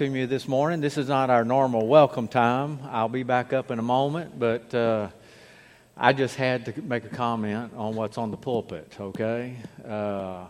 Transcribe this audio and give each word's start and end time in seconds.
Welcome 0.00 0.16
you 0.16 0.26
this 0.26 0.48
morning. 0.48 0.80
This 0.80 0.96
is 0.96 1.08
not 1.08 1.28
our 1.28 1.44
normal 1.44 1.86
welcome 1.86 2.26
time. 2.26 2.78
I'll 2.84 3.10
be 3.10 3.22
back 3.22 3.52
up 3.52 3.70
in 3.70 3.78
a 3.78 3.82
moment, 3.82 4.38
but 4.38 4.74
uh, 4.74 5.08
I 5.94 6.14
just 6.14 6.36
had 6.36 6.64
to 6.64 6.80
make 6.80 7.04
a 7.04 7.10
comment 7.10 7.74
on 7.76 7.94
what's 7.94 8.16
on 8.16 8.30
the 8.30 8.38
pulpit, 8.38 8.96
okay? 8.98 9.56
Uh, 9.86 10.46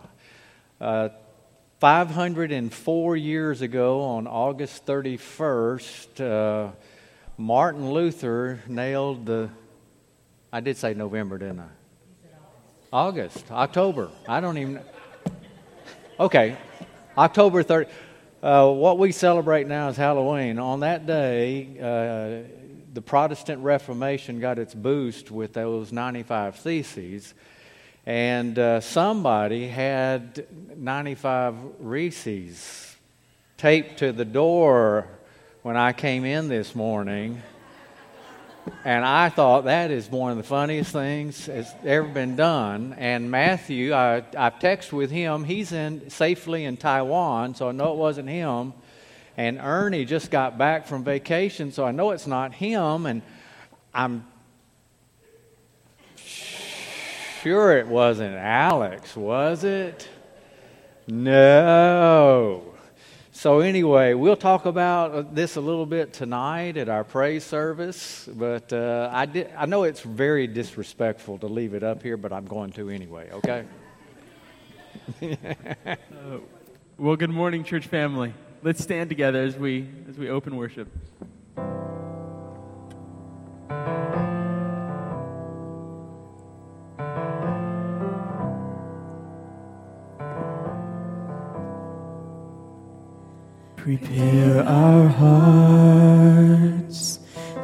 uh, 0.79 1.09
504 1.81 3.17
years 3.17 3.61
ago, 3.61 3.99
on 4.03 4.25
August 4.25 4.85
31st, 4.85 6.21
uh, 6.21 6.71
Martin 7.37 7.91
Luther 7.91 8.61
nailed 8.69 9.25
the. 9.25 9.49
I 10.53 10.61
did 10.61 10.77
say 10.77 10.93
November, 10.93 11.37
didn't 11.37 11.59
I? 11.59 11.69
August, 12.93 13.51
October. 13.51 14.11
I 14.29 14.39
don't 14.39 14.57
even. 14.57 14.79
Okay, 16.21 16.55
October 17.17 17.65
30th. 17.65 17.89
Uh, 18.41 18.71
what 18.71 18.97
we 18.97 19.11
celebrate 19.11 19.67
now 19.67 19.89
is 19.89 19.97
Halloween. 19.97 20.57
On 20.57 20.79
that 20.79 21.05
day, 21.05 21.67
uh, 21.77 22.49
the 22.91 23.01
Protestant 23.01 23.61
Reformation 23.61 24.39
got 24.39 24.57
its 24.57 24.73
boost 24.73 25.29
with 25.29 25.53
those 25.53 25.91
95 25.91 26.55
Theses. 26.55 27.35
And 28.03 28.57
uh, 28.57 28.81
somebody 28.81 29.67
had 29.67 30.47
95 30.75 31.55
Reese's 31.81 32.95
taped 33.57 33.99
to 33.99 34.11
the 34.11 34.25
door 34.25 35.07
when 35.61 35.77
I 35.77 35.93
came 35.93 36.25
in 36.25 36.47
this 36.47 36.73
morning. 36.73 37.43
And 38.83 39.05
I 39.05 39.29
thought 39.29 39.65
that 39.65 39.91
is 39.91 40.09
one 40.09 40.31
of 40.31 40.37
the 40.37 40.43
funniest 40.43 40.91
things 40.91 41.45
that's 41.45 41.71
ever 41.85 42.07
been 42.07 42.35
done. 42.35 42.95
And 42.97 43.29
Matthew, 43.29 43.93
I, 43.93 44.23
I've 44.35 44.59
texted 44.59 44.93
with 44.93 45.11
him. 45.11 45.43
He's 45.43 45.71
in 45.71 46.09
safely 46.09 46.65
in 46.65 46.77
Taiwan, 46.77 47.53
so 47.53 47.69
I 47.69 47.71
know 47.73 47.93
it 47.93 47.97
wasn't 47.97 48.29
him. 48.29 48.73
And 49.37 49.59
Ernie 49.59 50.05
just 50.05 50.31
got 50.31 50.57
back 50.57 50.87
from 50.87 51.03
vacation, 51.03 51.71
so 51.71 51.85
I 51.85 51.91
know 51.91 52.11
it's 52.11 52.27
not 52.27 52.53
him. 52.53 53.05
And 53.05 53.21
I'm 53.93 54.25
sure 56.15 57.77
it 57.77 57.87
wasn't 57.87 58.35
Alex, 58.35 59.15
was 59.15 59.63
it? 59.63 60.09
No. 61.07 62.70
So, 63.41 63.61
anyway, 63.61 64.13
we'll 64.13 64.35
talk 64.35 64.67
about 64.67 65.33
this 65.33 65.55
a 65.55 65.61
little 65.61 65.87
bit 65.87 66.13
tonight 66.13 66.77
at 66.77 66.89
our 66.89 67.03
praise 67.03 67.43
service, 67.43 68.29
but 68.31 68.71
uh, 68.71 69.09
I, 69.11 69.25
did, 69.25 69.51
I 69.57 69.65
know 69.65 69.81
it's 69.81 70.01
very 70.01 70.45
disrespectful 70.45 71.39
to 71.39 71.47
leave 71.47 71.73
it 71.73 71.81
up 71.81 72.03
here, 72.03 72.17
but 72.17 72.31
I'm 72.31 72.45
going 72.45 72.71
to 72.73 72.91
anyway, 72.91 73.31
okay? 73.31 73.65
uh, 75.87 75.95
well, 76.99 77.15
good 77.15 77.31
morning, 77.31 77.63
church 77.63 77.87
family. 77.87 78.31
Let's 78.61 78.83
stand 78.83 79.09
together 79.09 79.41
as 79.41 79.55
we, 79.55 79.89
as 80.07 80.19
we 80.19 80.29
open 80.29 80.55
worship. 80.55 80.87
Prepare 93.83 94.61
our 94.61 95.07
hearts 95.07 96.37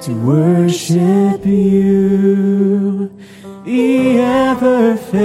to 0.02 0.14
worship 0.26 1.46
you, 1.46 3.12
the 3.64 4.18
ever 4.20 4.98
faithful, 4.98 5.24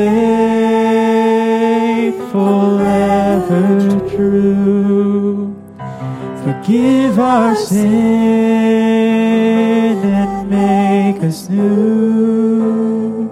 ever 2.78 4.00
true. 4.10 5.56
Forgive 6.44 7.18
our 7.18 7.56
sin 7.56 7.80
and 10.04 10.50
make 10.50 11.22
us 11.24 11.48
new. 11.48 13.30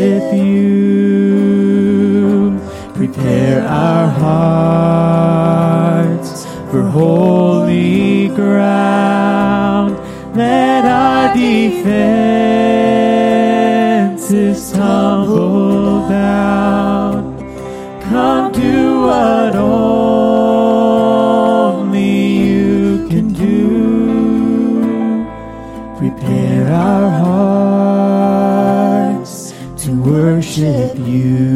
worship 0.00 0.32
you 0.34 1.90
prepare 2.94 3.62
our 3.66 4.08
hearts 4.88 5.66
for 6.70 6.82
holy 6.82 8.28
ground. 8.28 9.98
Let 10.36 10.84
our 10.84 11.34
defenses 11.34 11.90
tumble 14.72 16.08
down. 16.08 17.36
Come 18.02 18.52
do 18.52 19.00
what 19.02 19.56
only 19.56 19.89
worship 30.62 30.98
you. 30.98 31.49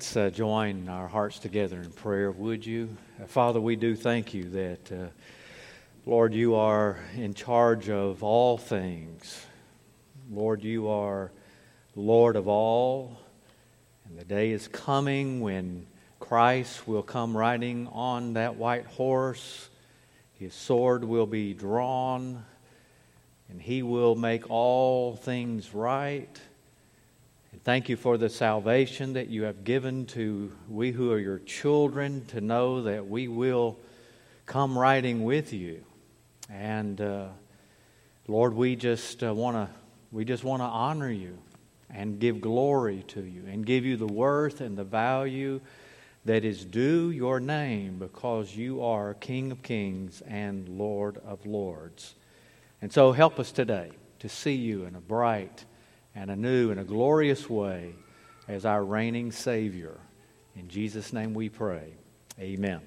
Let's 0.00 0.16
uh, 0.16 0.30
join 0.30 0.88
our 0.88 1.06
hearts 1.06 1.38
together 1.38 1.76
in 1.76 1.90
prayer, 1.90 2.30
would 2.30 2.64
you? 2.64 2.88
Uh, 3.22 3.26
Father, 3.26 3.60
we 3.60 3.76
do 3.76 3.94
thank 3.94 4.32
you 4.32 4.44
that, 4.44 4.90
uh, 4.90 5.08
Lord, 6.06 6.32
you 6.32 6.54
are 6.54 6.98
in 7.16 7.34
charge 7.34 7.90
of 7.90 8.22
all 8.22 8.56
things. 8.56 9.44
Lord, 10.32 10.64
you 10.64 10.88
are 10.88 11.30
Lord 11.94 12.36
of 12.36 12.48
all. 12.48 13.20
And 14.08 14.18
the 14.18 14.24
day 14.24 14.52
is 14.52 14.68
coming 14.68 15.42
when 15.42 15.86
Christ 16.18 16.88
will 16.88 17.02
come 17.02 17.36
riding 17.36 17.86
on 17.88 18.32
that 18.32 18.56
white 18.56 18.86
horse. 18.86 19.68
His 20.38 20.54
sword 20.54 21.04
will 21.04 21.26
be 21.26 21.52
drawn, 21.52 22.42
and 23.50 23.60
he 23.60 23.82
will 23.82 24.14
make 24.14 24.48
all 24.48 25.14
things 25.14 25.74
right. 25.74 26.40
Thank 27.62 27.90
you 27.90 27.96
for 27.96 28.16
the 28.16 28.30
salvation 28.30 29.12
that 29.12 29.28
you 29.28 29.42
have 29.42 29.64
given 29.64 30.06
to 30.06 30.50
we 30.66 30.92
who 30.92 31.12
are 31.12 31.18
your 31.18 31.40
children 31.40 32.24
to 32.28 32.40
know 32.40 32.84
that 32.84 33.06
we 33.06 33.28
will 33.28 33.78
come 34.46 34.78
riding 34.78 35.24
with 35.24 35.52
you. 35.52 35.84
And 36.48 36.98
uh, 37.02 37.26
Lord, 38.26 38.54
we 38.54 38.76
just 38.76 39.22
uh, 39.22 39.34
want 39.34 39.56
to 39.56 39.68
we 40.10 40.24
just 40.24 40.42
want 40.42 40.62
to 40.62 40.66
honor 40.66 41.10
you 41.10 41.36
and 41.90 42.18
give 42.18 42.40
glory 42.40 43.04
to 43.08 43.20
you 43.20 43.44
and 43.46 43.66
give 43.66 43.84
you 43.84 43.98
the 43.98 44.06
worth 44.06 44.62
and 44.62 44.78
the 44.78 44.84
value 44.84 45.60
that 46.24 46.46
is 46.46 46.64
due 46.64 47.10
your 47.10 47.40
name 47.40 47.98
because 47.98 48.56
you 48.56 48.82
are 48.82 49.12
King 49.12 49.52
of 49.52 49.62
Kings 49.62 50.22
and 50.22 50.66
Lord 50.66 51.18
of 51.26 51.44
Lords. 51.44 52.14
And 52.80 52.90
so 52.90 53.12
help 53.12 53.38
us 53.38 53.52
today 53.52 53.90
to 54.20 54.30
see 54.30 54.54
you 54.54 54.86
in 54.86 54.94
a 54.94 55.00
bright 55.00 55.66
and 56.14 56.30
a 56.30 56.36
new 56.36 56.70
and 56.70 56.80
a 56.80 56.84
glorious 56.84 57.48
way 57.48 57.94
as 58.48 58.64
our 58.64 58.84
reigning 58.84 59.32
Savior. 59.32 59.98
In 60.56 60.68
Jesus' 60.68 61.12
name 61.12 61.34
we 61.34 61.48
pray. 61.48 61.94
Amen. 62.38 62.80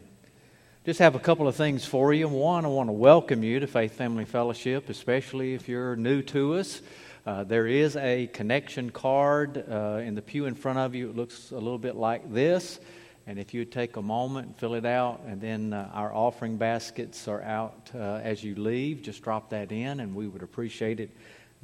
Just 0.85 0.99
have 0.99 1.15
a 1.15 1.19
couple 1.19 1.47
of 1.47 1.55
things 1.55 1.85
for 1.85 2.13
you. 2.13 2.27
One, 2.27 2.65
I 2.65 2.67
want 2.67 2.89
to 2.89 2.93
welcome 2.93 3.41
you 3.41 3.61
to 3.61 3.67
Faith 3.67 3.93
Family 3.93 4.25
Fellowship, 4.25 4.89
especially 4.89 5.53
if 5.53 5.69
you're 5.69 5.95
new 5.95 6.21
to 6.23 6.55
us. 6.55 6.81
Uh, 7.25 7.45
there 7.45 7.67
is 7.67 7.95
a 7.95 8.27
connection 8.27 8.89
card 8.89 9.63
uh, 9.69 10.01
in 10.03 10.13
the 10.13 10.21
pew 10.21 10.45
in 10.45 10.55
front 10.55 10.79
of 10.79 10.93
you. 10.93 11.09
It 11.09 11.15
looks 11.15 11.51
a 11.51 11.55
little 11.55 11.77
bit 11.77 11.95
like 11.95 12.33
this. 12.33 12.81
And 13.25 13.39
if 13.39 13.53
you 13.53 13.63
take 13.63 13.95
a 13.95 14.01
moment 14.01 14.47
and 14.47 14.55
fill 14.57 14.73
it 14.73 14.85
out, 14.85 15.21
and 15.25 15.39
then 15.39 15.71
uh, 15.71 15.89
our 15.93 16.13
offering 16.13 16.57
baskets 16.57 17.29
are 17.29 17.41
out 17.41 17.89
uh, 17.95 18.19
as 18.21 18.43
you 18.43 18.55
leave, 18.55 19.01
just 19.01 19.21
drop 19.21 19.51
that 19.51 19.71
in, 19.71 20.01
and 20.01 20.13
we 20.13 20.27
would 20.27 20.43
appreciate 20.43 20.99
it 20.99 21.09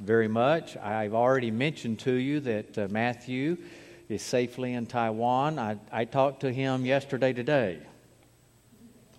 very 0.00 0.28
much. 0.28 0.76
I've 0.78 1.14
already 1.14 1.50
mentioned 1.50 2.00
to 2.00 2.12
you 2.12 2.40
that 2.40 2.78
uh, 2.78 2.88
Matthew 2.90 3.58
is 4.08 4.22
safely 4.22 4.72
in 4.72 4.86
Taiwan. 4.86 5.58
I, 5.58 5.78
I 5.92 6.06
talked 6.06 6.40
to 6.40 6.52
him 6.52 6.84
yesterday, 6.86 7.32
today, 7.32 7.78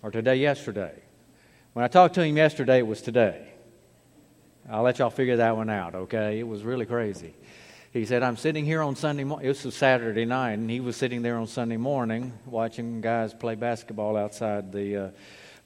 or 0.02 0.10
today, 0.10 0.36
yesterday. 0.36 0.92
When 1.72 1.84
I 1.84 1.88
talked 1.88 2.16
to 2.16 2.22
him 2.22 2.36
yesterday, 2.36 2.80
it 2.80 2.86
was 2.86 3.00
today. 3.00 3.46
I'll 4.68 4.82
let 4.82 4.98
y'all 4.98 5.10
figure 5.10 5.36
that 5.36 5.56
one 5.56 5.70
out, 5.70 5.94
okay? 5.94 6.38
It 6.38 6.46
was 6.46 6.62
really 6.62 6.86
crazy. 6.86 7.34
He 7.92 8.04
said, 8.04 8.22
I'm 8.22 8.36
sitting 8.36 8.64
here 8.64 8.82
on 8.82 8.96
Sunday 8.96 9.24
morning. 9.24 9.48
It 9.48 9.64
was 9.64 9.74
Saturday 9.74 10.24
night, 10.24 10.52
and 10.52 10.68
he 10.70 10.80
was 10.80 10.96
sitting 10.96 11.22
there 11.22 11.36
on 11.36 11.46
Sunday 11.46 11.76
morning 11.76 12.32
watching 12.46 13.00
guys 13.00 13.32
play 13.34 13.54
basketball 13.54 14.16
outside 14.16 14.72
the 14.72 14.96
uh, 14.96 15.10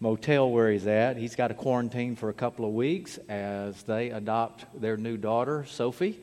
motel 0.00 0.50
where 0.50 0.70
he's 0.70 0.86
at. 0.86 1.16
He's 1.16 1.34
got 1.34 1.48
to 1.48 1.54
quarantine 1.54 2.16
for 2.16 2.28
a 2.28 2.34
couple 2.34 2.64
of 2.64 2.72
weeks 2.72 3.18
as 3.28 3.82
they 3.84 4.10
adopt 4.10 4.80
their 4.80 4.96
new 4.96 5.16
daughter, 5.16 5.64
Sophie. 5.64 6.20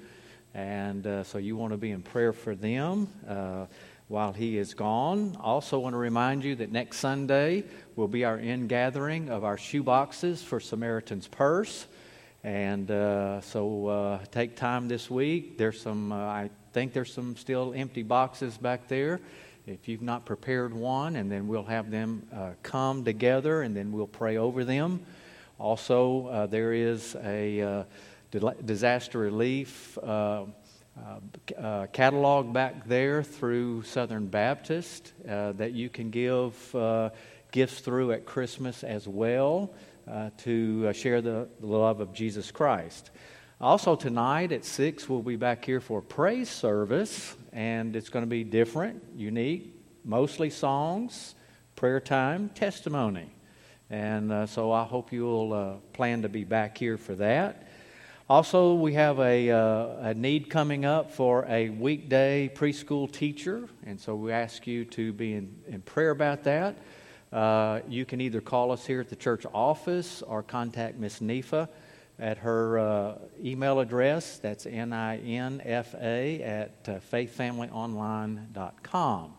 And 0.53 1.05
uh, 1.07 1.23
so 1.23 1.39
you 1.39 1.57
want 1.57 1.71
to 1.71 1.77
be 1.77 1.91
in 1.91 2.03
prayer 2.03 2.33
for 2.33 2.53
them 2.53 3.07
uh, 3.27 3.65
while 4.07 4.33
he 4.33 4.59
is 4.59 4.75
gone. 4.75 5.35
Also, 5.41 5.79
want 5.79 5.93
to 5.93 5.97
remind 5.97 6.43
you 6.43 6.55
that 6.57 6.71
next 6.71 6.99
Sunday 6.99 7.63
will 7.95 8.07
be 8.07 8.23
our 8.23 8.37
in 8.37 8.67
gathering 8.67 9.29
of 9.29 9.43
our 9.43 9.57
shoe 9.57 9.81
boxes 9.81 10.43
for 10.43 10.59
Samaritan's 10.59 11.27
Purse. 11.27 11.87
And 12.43 12.91
uh, 12.91 13.41
so 13.41 13.87
uh, 13.87 14.19
take 14.31 14.55
time 14.55 14.87
this 14.87 15.09
week. 15.09 15.57
There's 15.57 15.81
some, 15.81 16.11
uh, 16.11 16.17
I 16.17 16.49
think 16.73 16.93
there's 16.93 17.11
some 17.11 17.35
still 17.35 17.73
empty 17.75 18.03
boxes 18.03 18.57
back 18.57 18.87
there. 18.87 19.21
If 19.65 19.88
you've 19.88 20.01
not 20.01 20.25
prepared 20.25 20.74
one, 20.74 21.15
and 21.15 21.32
then 21.32 21.48
we'll 21.48 21.63
have 21.63 21.89
them 21.89 22.27
uh, 22.34 22.51
come 22.63 23.03
together 23.05 23.62
and 23.62 23.75
then 23.75 23.91
we'll 23.91 24.08
pray 24.08 24.38
over 24.38 24.65
them. 24.65 25.05
Also, 25.58 26.27
uh, 26.27 26.46
there 26.48 26.74
is 26.74 27.15
a 27.24 27.62
uh, 27.62 27.84
disaster 28.65 29.20
relief 29.20 29.98
catalog 31.93 32.53
back 32.53 32.88
there 32.88 33.24
through 33.24 33.84
Southern 33.84 34.27
Baptist 34.27 35.13
that 35.25 35.72
you 35.72 35.89
can 35.89 36.10
give 36.10 36.75
gifts 37.53 37.79
through 37.79 38.12
at 38.12 38.25
Christmas 38.25 38.84
as 38.84 39.08
well 39.08 39.72
uh, 40.12 40.32
to 40.39 40.88
uh, 40.89 40.91
share 40.91 41.22
the, 41.22 41.48
the 41.62 41.67
love 41.67 42.01
of 42.01 42.12
Jesus 42.12 42.51
Christ. 42.51 43.12
Also, 43.62 43.96
tonight 43.96 44.51
at 44.51 44.65
6, 44.65 45.08
we'll 45.08 45.22
be 45.22 45.38
back 45.38 45.63
here 45.63 45.79
for 45.79 46.01
praise 46.01 46.50
service, 46.50 47.38
and 47.53 47.95
it's 47.95 48.10
going 48.10 48.24
to 48.24 48.29
be 48.29 48.43
different, 48.43 49.03
unique, 49.15 49.79
mostly 50.03 50.50
songs, 50.50 51.36
prayer 51.75 52.00
time, 52.00 52.50
testimony. 52.50 53.33
And 53.89 54.31
uh, 54.31 54.45
so 54.48 54.72
I 54.72 54.83
hope 54.83 55.13
you'll 55.13 55.53
uh, 55.53 55.74
plan 55.93 56.24
to 56.24 56.29
be 56.29 56.43
back 56.43 56.77
here 56.77 56.98
for 56.98 57.15
that. 57.15 57.67
Also, 58.29 58.74
we 58.74 58.93
have 58.93 59.19
a, 59.19 59.51
uh, 59.51 60.10
a 60.10 60.13
need 60.13 60.50
coming 60.50 60.86
up 60.86 61.12
for 61.12 61.45
a 61.48 61.69
weekday 61.69 62.50
preschool 62.55 63.12
teacher, 63.12 63.67
and 63.86 64.00
so 64.00 64.15
we 64.15 64.31
ask 64.31 64.65
you 64.65 64.86
to 64.86 65.13
be 65.13 65.33
in, 65.33 65.55
in 65.67 65.81
prayer 65.81 66.12
about 66.12 66.43
that. 66.43 66.75
Uh, 67.31 67.81
you 67.88 68.05
can 68.05 68.22
either 68.22 68.41
call 68.41 68.72
us 68.72 68.86
here 68.86 69.01
at 69.01 69.10
the 69.10 69.15
church 69.15 69.45
office 69.53 70.22
or 70.22 70.41
contact 70.41 70.98
Miss 70.98 71.19
Ninfa 71.19 71.67
at 72.20 72.39
her 72.39 72.79
uh, 72.79 73.15
email 73.43 73.79
address. 73.79 74.39
That's 74.39 74.65
N-I-N-F-A 74.65 76.41
at 76.41 76.72
uh, 76.88 77.00
faithfamilyonline.com. 77.12 79.34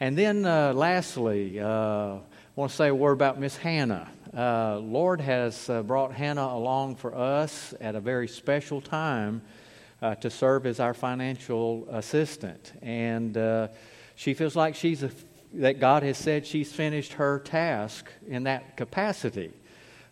And 0.00 0.16
then 0.18 0.44
uh, 0.44 0.74
lastly, 0.74 1.58
uh, 1.60 1.66
I 1.66 2.20
want 2.56 2.70
to 2.70 2.76
say 2.76 2.88
a 2.88 2.94
word 2.94 3.12
about 3.12 3.40
Miss 3.40 3.56
Hannah. 3.56 4.10
Uh, 4.36 4.78
Lord 4.78 5.20
has 5.20 5.70
uh, 5.70 5.82
brought 5.82 6.12
Hannah 6.12 6.46
along 6.46 6.96
for 6.96 7.14
us 7.14 7.72
at 7.80 7.94
a 7.94 8.00
very 8.00 8.26
special 8.28 8.80
time 8.80 9.42
to 10.20 10.30
serve 10.30 10.66
as 10.66 10.80
our 10.80 10.94
financial 10.94 11.86
assistant. 11.88 12.72
And 12.82 13.68
she 14.16 14.34
feels 14.34 14.56
like 14.56 14.74
she's 14.74 15.04
a 15.04 15.12
that 15.54 15.80
God 15.80 16.02
has 16.02 16.16
said 16.16 16.46
she's 16.46 16.72
finished 16.72 17.14
her 17.14 17.38
task 17.38 18.10
in 18.26 18.44
that 18.44 18.76
capacity. 18.76 19.52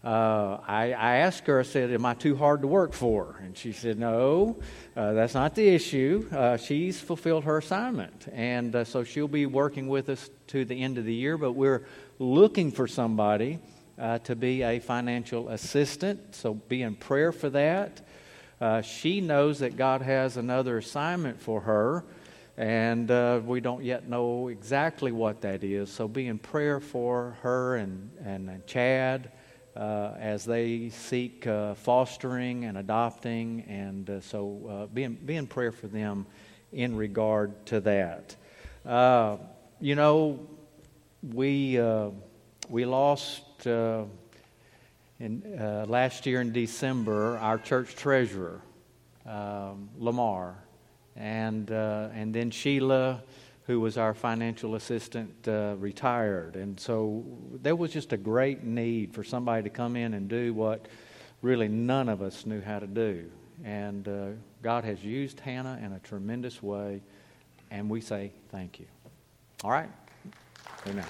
Uh, 0.03 0.57
I, 0.67 0.93
I, 0.93 1.17
asked 1.17 1.47
her, 1.47 1.61
I 1.61 1.63
said, 1.63 1.93
Am 1.93 2.07
I 2.07 2.15
too 2.15 2.35
hard 2.35 2.63
to 2.63 2.67
work 2.67 2.95
for? 2.95 3.39
And 3.43 3.57
she 3.57 3.73
said, 3.73 3.99
No, 3.99 4.59
uh, 4.97 5.13
that's 5.13 5.35
not 5.35 5.55
the 5.55 5.69
issue. 5.69 6.27
Uh, 6.33 6.57
she's 6.57 6.99
fulfilled 6.99 7.45
her 7.45 7.59
assignment. 7.59 8.27
And 8.33 8.75
uh, 8.75 8.85
so 8.85 9.05
she'll 9.05 9.29
be 9.29 9.45
working 9.45 9.89
with 9.89 10.09
us 10.09 10.31
to 10.49 10.65
the 10.65 10.83
end 10.83 10.97
of 10.97 11.05
the 11.05 11.13
year, 11.13 11.37
but 11.37 11.53
we're 11.53 11.85
looking 12.19 12.71
for 12.71 12.87
somebody 12.87 13.59
uh, 13.99 14.21
to 14.21 14.35
be 14.35 14.63
a 14.63 14.79
financial 14.79 15.51
assistant. 15.51 16.35
So 16.35 16.55
be 16.55 16.81
in 16.81 16.95
prayer 16.95 17.31
for 17.31 17.51
that. 17.51 18.01
Uh, 18.59 18.81
she 18.81 19.21
knows 19.21 19.59
that 19.59 19.77
God 19.77 20.01
has 20.01 20.39
another 20.39 20.79
assignment 20.79 21.43
for 21.43 21.61
her. 21.61 22.05
And 22.57 23.09
we 23.47 23.61
don't 23.61 23.83
yet 23.85 24.07
know 24.09 24.49
exactly 24.49 25.13
what 25.13 25.43
that 25.43 25.65
is. 25.65 25.91
So 25.91 26.09
be 26.09 26.27
in 26.27 26.39
prayer 26.39 26.79
for 26.81 27.37
her 27.43 27.77
and, 27.77 28.11
and, 28.23 28.51
and 28.51 28.67
Chad 28.67 29.31
uh, 29.81 30.15
as 30.21 30.45
they 30.45 30.91
seek 30.91 31.47
uh, 31.47 31.75
fostering 31.75 32.67
and 32.67 32.77
adopting. 32.77 33.65
And 33.67 34.11
uh, 34.11 34.21
so 34.21 34.61
uh, 34.69 34.87
be 34.87 35.05
in, 35.05 35.15
be 35.15 35.37
in 35.37 35.47
prayer 35.47 35.73
for 35.73 35.87
them 35.89 36.27
in 36.71 36.95
regard 36.95 37.65
to 37.67 37.81
that. 37.81 38.37
Uh, 38.85 39.39
you 39.81 39.95
know, 39.95 40.39
we, 41.23 41.79
uh, 41.81 42.11
we 42.69 42.85
lost 42.85 43.67
in, 43.67 43.97
last 45.89 46.27
year 46.27 46.43
in 46.43 46.53
December 46.53 47.39
our 47.39 47.59
church 47.59 47.97
treasurer, 47.97 48.61
um, 49.27 49.89
Lamar. 49.99 50.57
And, 51.17 51.71
and 51.71 52.35
then 52.35 52.51
Sheila 52.51 53.23
who 53.71 53.79
was 53.79 53.97
our 53.97 54.15
financial 54.15 54.75
assistant, 54.75 55.47
uh, 55.47 55.77
retired. 55.79 56.57
And 56.57 56.79
so 56.81 57.25
there 57.63 57.77
was 57.77 57.93
just 57.93 58.13
a 58.13 58.17
great 58.17 58.65
need 58.65 59.15
for 59.15 59.23
somebody 59.23 59.63
to 59.63 59.71
come 59.71 59.95
in 59.95 60.15
and 60.15 60.29
do 60.29 60.53
what 60.53 60.89
really 61.41 61.69
none 61.69 62.09
of 62.09 62.21
us 62.21 62.45
knew 62.47 62.61
how 62.61 62.81
to 62.81 62.89
do. 62.89 63.31
And 63.65 64.09
uh, 64.09 64.27
God 64.61 64.83
has 64.83 65.05
used 65.05 65.39
Hannah 65.39 65.79
in 65.85 65.93
a 65.93 66.01
tremendous 66.01 66.61
way, 66.61 67.01
and 67.71 67.89
we 67.89 68.01
say 68.01 68.33
thank 68.51 68.81
you. 68.81 68.87
All 69.63 69.71
right? 69.71 69.89
Amen. 70.89 71.07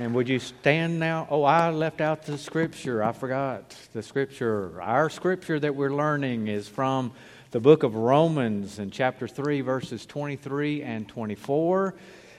And 0.00 0.16
would 0.16 0.28
you 0.28 0.40
stand 0.40 0.98
now? 0.98 1.28
Oh, 1.30 1.44
I 1.44 1.70
left 1.70 2.00
out 2.00 2.26
the 2.26 2.38
scripture. 2.38 3.04
I 3.04 3.12
forgot 3.12 3.76
the 3.92 4.02
scripture. 4.02 4.82
Our 4.82 5.08
scripture 5.08 5.60
that 5.60 5.76
we're 5.76 5.94
learning 5.94 6.48
is 6.48 6.66
from 6.66 7.12
the 7.52 7.60
book 7.60 7.82
of 7.82 7.94
Romans 7.94 8.78
in 8.78 8.90
chapter 8.90 9.28
3, 9.28 9.60
verses 9.60 10.06
23 10.06 10.82
and 10.82 11.06
24. 11.06 11.94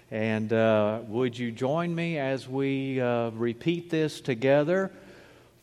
And 0.09 0.51
uh, 0.51 1.01
would 1.07 1.37
you 1.37 1.51
join 1.51 1.93
me 1.93 2.17
as 2.17 2.49
we 2.49 2.99
uh, 2.99 3.29
repeat 3.29 3.91
this 3.91 4.21
together? 4.21 4.91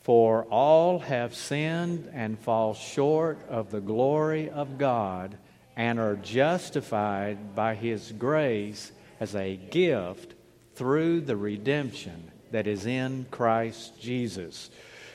For 0.02 0.44
all 0.44 1.00
have 1.00 1.34
sinned 1.34 2.08
and 2.14 2.38
fall 2.38 2.74
short 2.74 3.38
of 3.48 3.72
the 3.72 3.80
glory 3.80 4.50
of 4.50 4.78
God 4.78 5.36
and 5.76 5.98
are 5.98 6.14
justified 6.14 7.56
by 7.56 7.74
His 7.74 8.12
grace 8.12 8.92
as 9.18 9.34
a 9.34 9.56
gift 9.56 10.34
through 10.76 11.22
the 11.22 11.36
redemption 11.36 12.30
that 12.52 12.68
is 12.68 12.86
in 12.86 13.26
Christ 13.32 14.00
Jesus. 14.00 14.70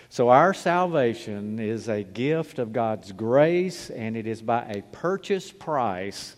So, 0.10 0.30
our 0.30 0.54
salvation 0.54 1.60
is 1.60 1.88
a 1.88 2.04
gift 2.04 2.60
of 2.60 2.72
God's 2.72 3.12
grace, 3.12 3.90
and 3.90 4.16
it 4.16 4.28
is 4.28 4.42
by 4.42 4.64
a 4.64 4.82
purchase 4.92 5.52
price 5.52 6.36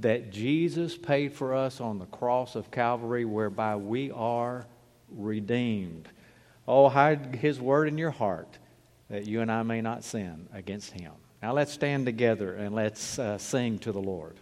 that 0.00 0.30
Jesus 0.30 0.96
paid 0.96 1.34
for 1.34 1.54
us 1.54 1.80
on 1.80 1.98
the 1.98 2.06
cross 2.06 2.54
of 2.54 2.70
Calvary, 2.70 3.24
whereby 3.24 3.76
we 3.76 4.10
are 4.10 4.66
redeemed. 5.10 6.08
Oh, 6.66 6.88
hide 6.88 7.36
His 7.36 7.60
word 7.60 7.88
in 7.88 7.98
your 7.98 8.10
heart 8.10 8.58
that 9.10 9.26
you 9.26 9.40
and 9.40 9.50
I 9.50 9.62
may 9.62 9.80
not 9.80 10.04
sin 10.04 10.48
against 10.52 10.92
Him. 10.92 11.12
Now, 11.42 11.52
let's 11.52 11.72
stand 11.72 12.06
together 12.06 12.54
and 12.54 12.74
let's 12.74 13.18
uh, 13.18 13.38
sing 13.38 13.78
to 13.80 13.92
the 13.92 14.00
Lord. 14.00 14.36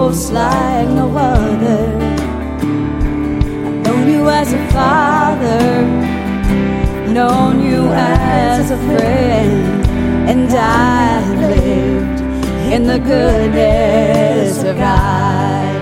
moves 0.00 0.30
like 0.30 0.88
no 0.88 1.06
other. 1.16 1.84
I've 3.66 3.78
known 3.84 4.08
you 4.14 4.22
as 4.40 4.52
a 4.52 4.62
father, 4.76 5.82
known 7.16 7.54
you 7.70 7.82
as 7.92 8.70
a 8.70 8.78
friend, 8.88 9.86
and 10.30 10.48
I 10.50 11.20
have 11.24 11.38
lived 11.44 12.20
in 12.74 12.82
the 12.92 12.98
goodness 12.98 14.62
of 14.70 14.76
God. 14.76 15.80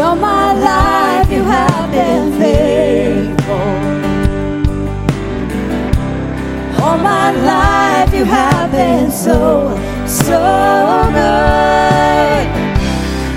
All 0.00 0.16
my 0.16 0.48
life 0.70 1.28
you 1.36 1.42
have 1.42 1.90
been 1.98 2.26
faithful. 2.40 3.70
All 6.82 6.98
my 7.12 7.28
life 7.52 8.10
you 8.14 8.24
have 8.24 8.70
been 8.70 9.10
so 9.10 9.87
so 10.08 10.40
good. 11.12 12.46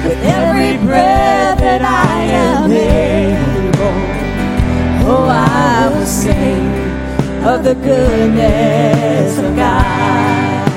With 0.08 0.24
every 0.24 0.78
breath 0.86 1.60
that 1.60 1.82
I 1.82 2.24
am 2.32 2.72
able, 2.72 4.00
oh, 5.12 5.28
I 5.28 5.90
will 5.94 6.06
sing 6.06 6.72
of 7.44 7.64
the 7.64 7.76
goodness 7.76 9.38
of 9.38 9.56
God. 9.56 10.72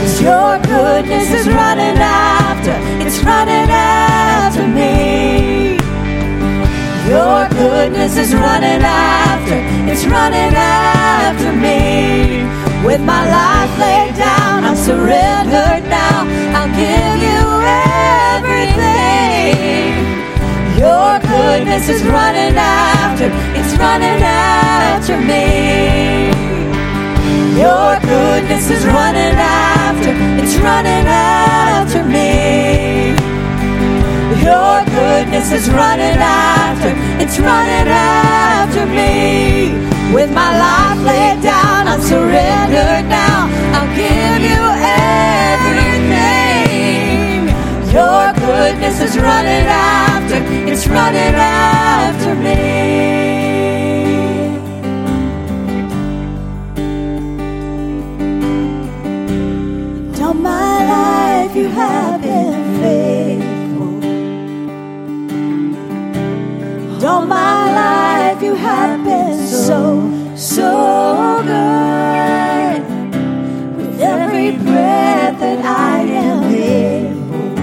Cause 0.00 0.20
your 0.20 0.58
goodness 0.58 1.30
is 1.30 1.46
running 1.48 1.98
after, 1.98 2.74
it's 3.06 3.22
running 3.22 3.70
after 3.70 4.66
me. 4.66 5.78
Your 7.08 7.48
goodness 7.50 8.16
is 8.16 8.34
running 8.34 8.82
after, 8.82 9.58
it's 9.90 10.04
running 10.06 10.54
after 10.54 11.52
me. 11.52 12.61
With 12.92 13.00
my 13.00 13.24
life 13.24 13.78
laid 13.78 14.16
down, 14.16 14.64
I'm 14.64 14.76
surrendered 14.76 15.88
now. 15.88 16.28
I'll 16.52 16.68
give 16.76 17.22
you 17.24 17.40
everything. 18.36 19.96
Your 20.76 21.18
goodness 21.20 21.88
is 21.88 22.04
running 22.04 22.54
after, 22.54 23.32
it's 23.58 23.72
running 23.78 24.22
after 24.22 25.16
me. 25.16 26.36
Your 27.58 27.98
goodness 28.00 28.68
is 28.68 28.84
running 28.84 29.38
after, 29.40 30.12
it's 30.42 30.56
running 30.58 31.06
after 31.08 32.04
me. 32.04 33.16
Your 34.44 34.84
goodness 34.84 35.50
is 35.50 35.70
running 35.70 36.18
after, 36.20 36.92
it's 37.24 37.38
running 37.38 37.88
after 37.88 38.84
me. 38.84 39.91
With 40.14 40.30
my 40.32 40.50
life 40.66 41.00
laid 41.10 41.38
down, 41.42 41.88
I'm 41.88 42.00
surrendered 42.00 43.06
now. 43.08 43.48
I'll 43.76 43.92
give 43.96 44.40
you 44.50 44.62
everything. 45.54 46.30
Your 47.96 48.32
goodness 48.46 48.96
is 49.00 49.14
running 49.18 49.66
after, 49.66 50.38
it's 50.70 50.86
running 50.86 51.34
after 51.34 52.34
me. 52.34 53.22
My 60.34 60.78
life 60.94 61.54
you 61.54 61.68
have 61.68 62.22
been 62.22 62.80
faithful. 62.80 63.94
All 67.06 67.24
my 67.26 67.72
life 67.80 68.31
so, 69.72 70.36
so 70.36 70.72
good. 71.46 72.80
With 73.76 74.00
every 74.00 74.50
breath 74.58 75.36
that 75.40 75.60
I 75.64 76.00
am 76.24 76.44
able, 76.52 77.54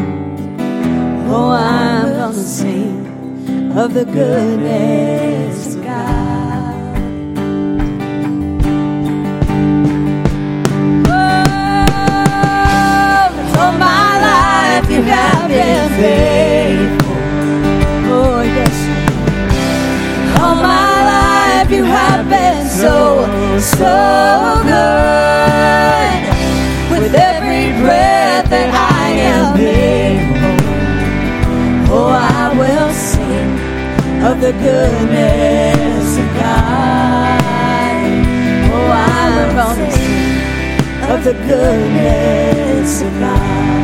oh, 1.31 1.51
I'm 1.51 2.07
gonna 2.19 2.33
sing 2.33 2.97
of 3.77 3.93
the 3.93 4.05
goodness 4.05 5.75
of 5.75 5.83
God. 5.83 6.97
Oh, 11.07 11.51
all 13.59 13.73
my 13.87 14.11
life 14.27 14.89
you 14.89 15.01
have 15.03 15.47
been 15.47 15.89
faithful. 15.99 16.48
So 23.61 24.61
good. 24.63 26.21
With 26.91 27.13
every 27.13 27.71
breath 27.81 28.49
that 28.49 28.69
I 28.73 29.09
am 29.33 29.57
able, 29.57 30.59
oh, 31.93 32.07
I 32.07 32.53
will 32.57 32.91
sing 32.93 33.51
of 34.23 34.39
the 34.39 34.53
goodness 34.53 36.17
of 36.17 36.29
God. 36.39 37.41
Oh, 38.71 38.91
I'm 38.91 39.55
gonna 39.55 39.91
sing 39.91 41.11
of 41.11 41.23
the 41.23 41.33
goodness 41.33 43.01
of 43.01 43.11
God. 43.19 43.78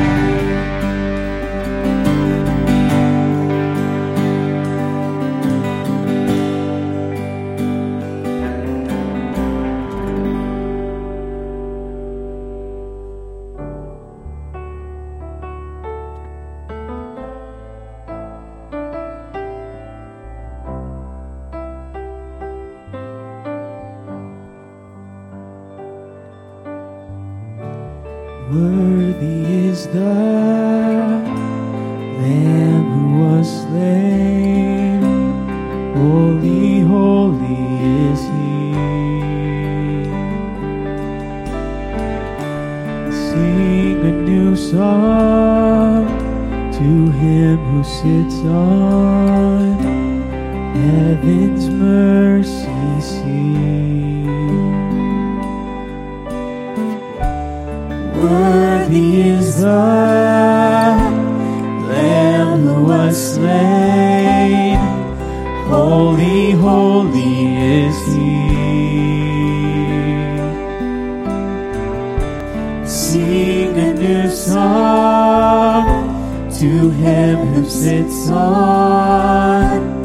Who 77.53 77.63
sits 77.69 78.29
on 78.29 79.95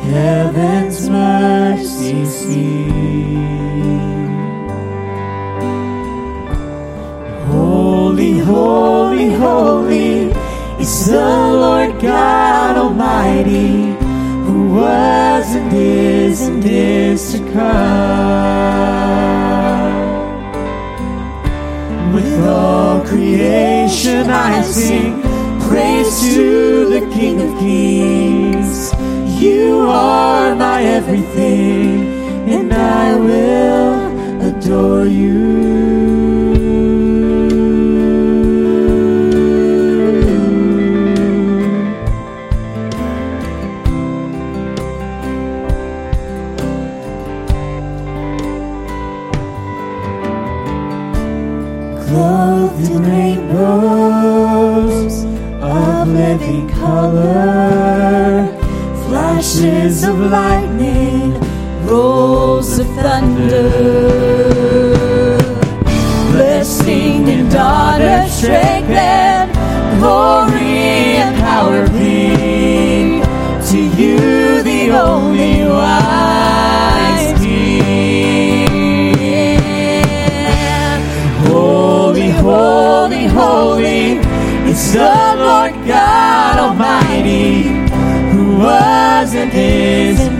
heaven's 0.00 1.08
mercy 1.08 2.24
seat. 2.26 2.92
Holy, 7.46 8.38
holy, 8.38 9.30
holy 9.32 10.32
is 10.80 11.06
the 11.06 11.14
Lord 11.16 12.00
God 12.00 12.76
Almighty, 12.76 13.94
who 14.46 14.74
was 14.74 15.54
and 15.54 15.72
is 15.72 16.42
and 16.42 16.64
is 16.64 17.32
to 17.32 17.38
come. 17.52 18.52
With 22.14 22.44
all 22.46 23.00
creation 23.06 24.28
I 24.28 24.62
sing 24.62 25.21
praise 25.72 26.20
to 26.20 26.84
the 26.90 27.00
King 27.14 27.40
of 27.40 27.58
Kings. 27.58 28.92
You 29.42 29.88
are 29.88 30.54
my 30.54 30.82
everything, 30.82 32.12
and 32.46 32.74
I 32.74 33.16
will 33.16 34.48
adore 34.48 35.06
you. 35.06 35.91
Lightning, 60.28 61.34
rolls 61.84 62.78
of 62.78 62.86
thunder. 62.96 63.70
Blessing 66.32 67.28
and 67.28 67.54
honor, 67.54 68.26
strength 68.28 68.90
and 68.90 69.50
glory 69.98 71.16
and 71.22 71.36
power 71.36 71.86
be 71.88 73.22
to 73.70 73.78
you, 74.00 74.62
the 74.62 74.90
only 74.90 75.64
wise 75.64 77.38
King. 77.40 78.68
Holy, 81.46 82.30
holy, 82.30 83.26
holy 83.26 84.18
is 84.70 84.92
the 84.92 85.34
Lord 85.38 85.74
God 85.86 86.58
Almighty, 86.58 87.62
who 88.32 88.56
was 88.58 89.34
and 89.34 89.52
is 89.54 89.81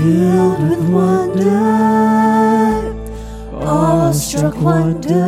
Filled 0.00 0.60
with 0.70 0.84
wonder, 0.88 1.44
awestruck 3.52 4.56
wonder, 4.62 5.26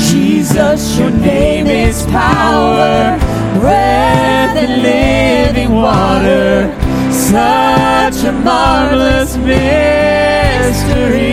Jesus, 0.09 0.97
your 0.97 1.11
name 1.11 1.67
is 1.67 2.03
power, 2.07 3.19
breath 3.59 4.57
and 4.57 4.81
living 4.81 5.75
water. 5.75 6.73
Such 7.11 8.23
a 8.23 8.31
marvelous 8.31 9.37
mystery. 9.37 11.32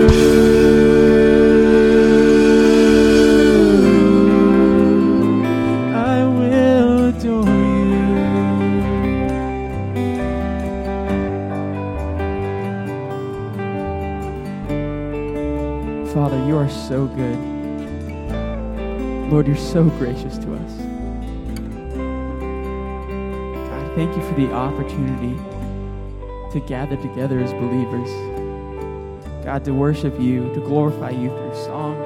Are 16.61 16.69
so 16.69 17.07
good. 17.07 17.37
Lord, 19.31 19.47
you're 19.47 19.55
so 19.55 19.85
gracious 19.85 20.37
to 20.37 20.53
us. 20.53 20.71
God, 23.67 23.95
thank 23.95 24.15
you 24.15 24.21
for 24.21 24.35
the 24.35 24.53
opportunity 24.53 25.35
to 26.51 26.59
gather 26.67 26.97
together 26.97 27.39
as 27.39 27.51
believers. 27.53 28.09
God, 29.43 29.65
to 29.65 29.73
worship 29.73 30.19
you, 30.19 30.53
to 30.53 30.59
glorify 30.59 31.09
you 31.09 31.29
through 31.29 31.55
song, 31.65 31.97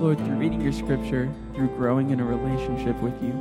Lord, 0.00 0.16
through 0.16 0.36
reading 0.36 0.62
your 0.62 0.72
scripture, 0.72 1.30
through 1.54 1.68
growing 1.76 2.08
in 2.08 2.20
a 2.20 2.24
relationship 2.24 2.96
with 3.02 3.22
you. 3.22 3.32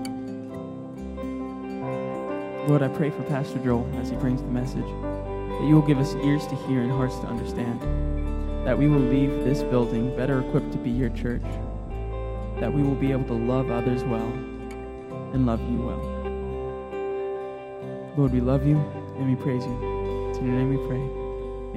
Lord, 2.68 2.84
I 2.84 2.90
pray 2.90 3.12
for 3.12 3.24
Pastor 3.24 3.60
Joel 3.60 3.90
as 4.02 4.10
he 4.10 4.18
brings 4.18 4.42
the 4.42 4.50
message, 4.50 4.84
that 4.84 5.64
you 5.66 5.76
will 5.76 5.88
give 5.88 6.00
us 6.00 6.16
ears 6.16 6.46
to 6.48 6.56
hear 6.68 6.82
and 6.82 6.92
hearts 6.92 7.18
to 7.20 7.28
understand 7.28 7.80
that 8.64 8.78
we 8.78 8.88
will 8.88 9.00
leave 9.00 9.44
this 9.44 9.62
building 9.64 10.16
better 10.16 10.40
equipped 10.40 10.72
to 10.72 10.78
be 10.78 10.90
your 10.90 11.10
church, 11.10 11.44
that 12.60 12.74
we 12.74 12.82
will 12.82 12.96
be 12.96 13.12
able 13.12 13.26
to 13.26 13.34
love 13.34 13.70
others 13.70 14.04
well 14.04 14.32
and 15.34 15.46
love 15.46 15.60
you 15.70 15.82
well. 15.82 16.14
Lord, 18.16 18.32
we 18.32 18.40
love 18.40 18.66
you 18.66 18.78
and 19.18 19.30
we 19.30 19.36
praise 19.36 19.66
you. 19.66 20.30
It's 20.30 20.38
in 20.38 20.48
your 20.48 20.56
name 20.56 20.70
we 20.70 20.78
pray. 20.88 21.02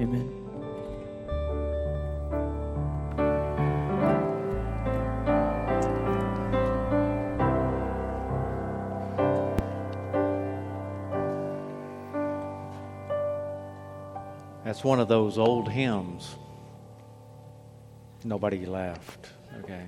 Amen. 0.03 0.33
That's 14.63 14.83
one 14.83 14.99
of 14.99 15.07
those 15.07 15.37
old 15.37 15.69
hymns. 15.69 16.35
Nobody 18.27 18.65
laughed. 18.65 19.29
Okay. 19.63 19.85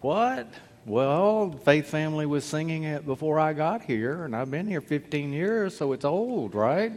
What? 0.00 0.48
Well, 0.86 1.50
Faith 1.62 1.86
Family 1.86 2.24
was 2.24 2.44
singing 2.46 2.84
it 2.84 3.04
before 3.04 3.38
I 3.38 3.52
got 3.52 3.82
here, 3.82 4.24
and 4.24 4.34
I've 4.34 4.50
been 4.50 4.66
here 4.66 4.80
15 4.80 5.30
years, 5.30 5.76
so 5.76 5.92
it's 5.92 6.06
old, 6.06 6.54
right? 6.54 6.92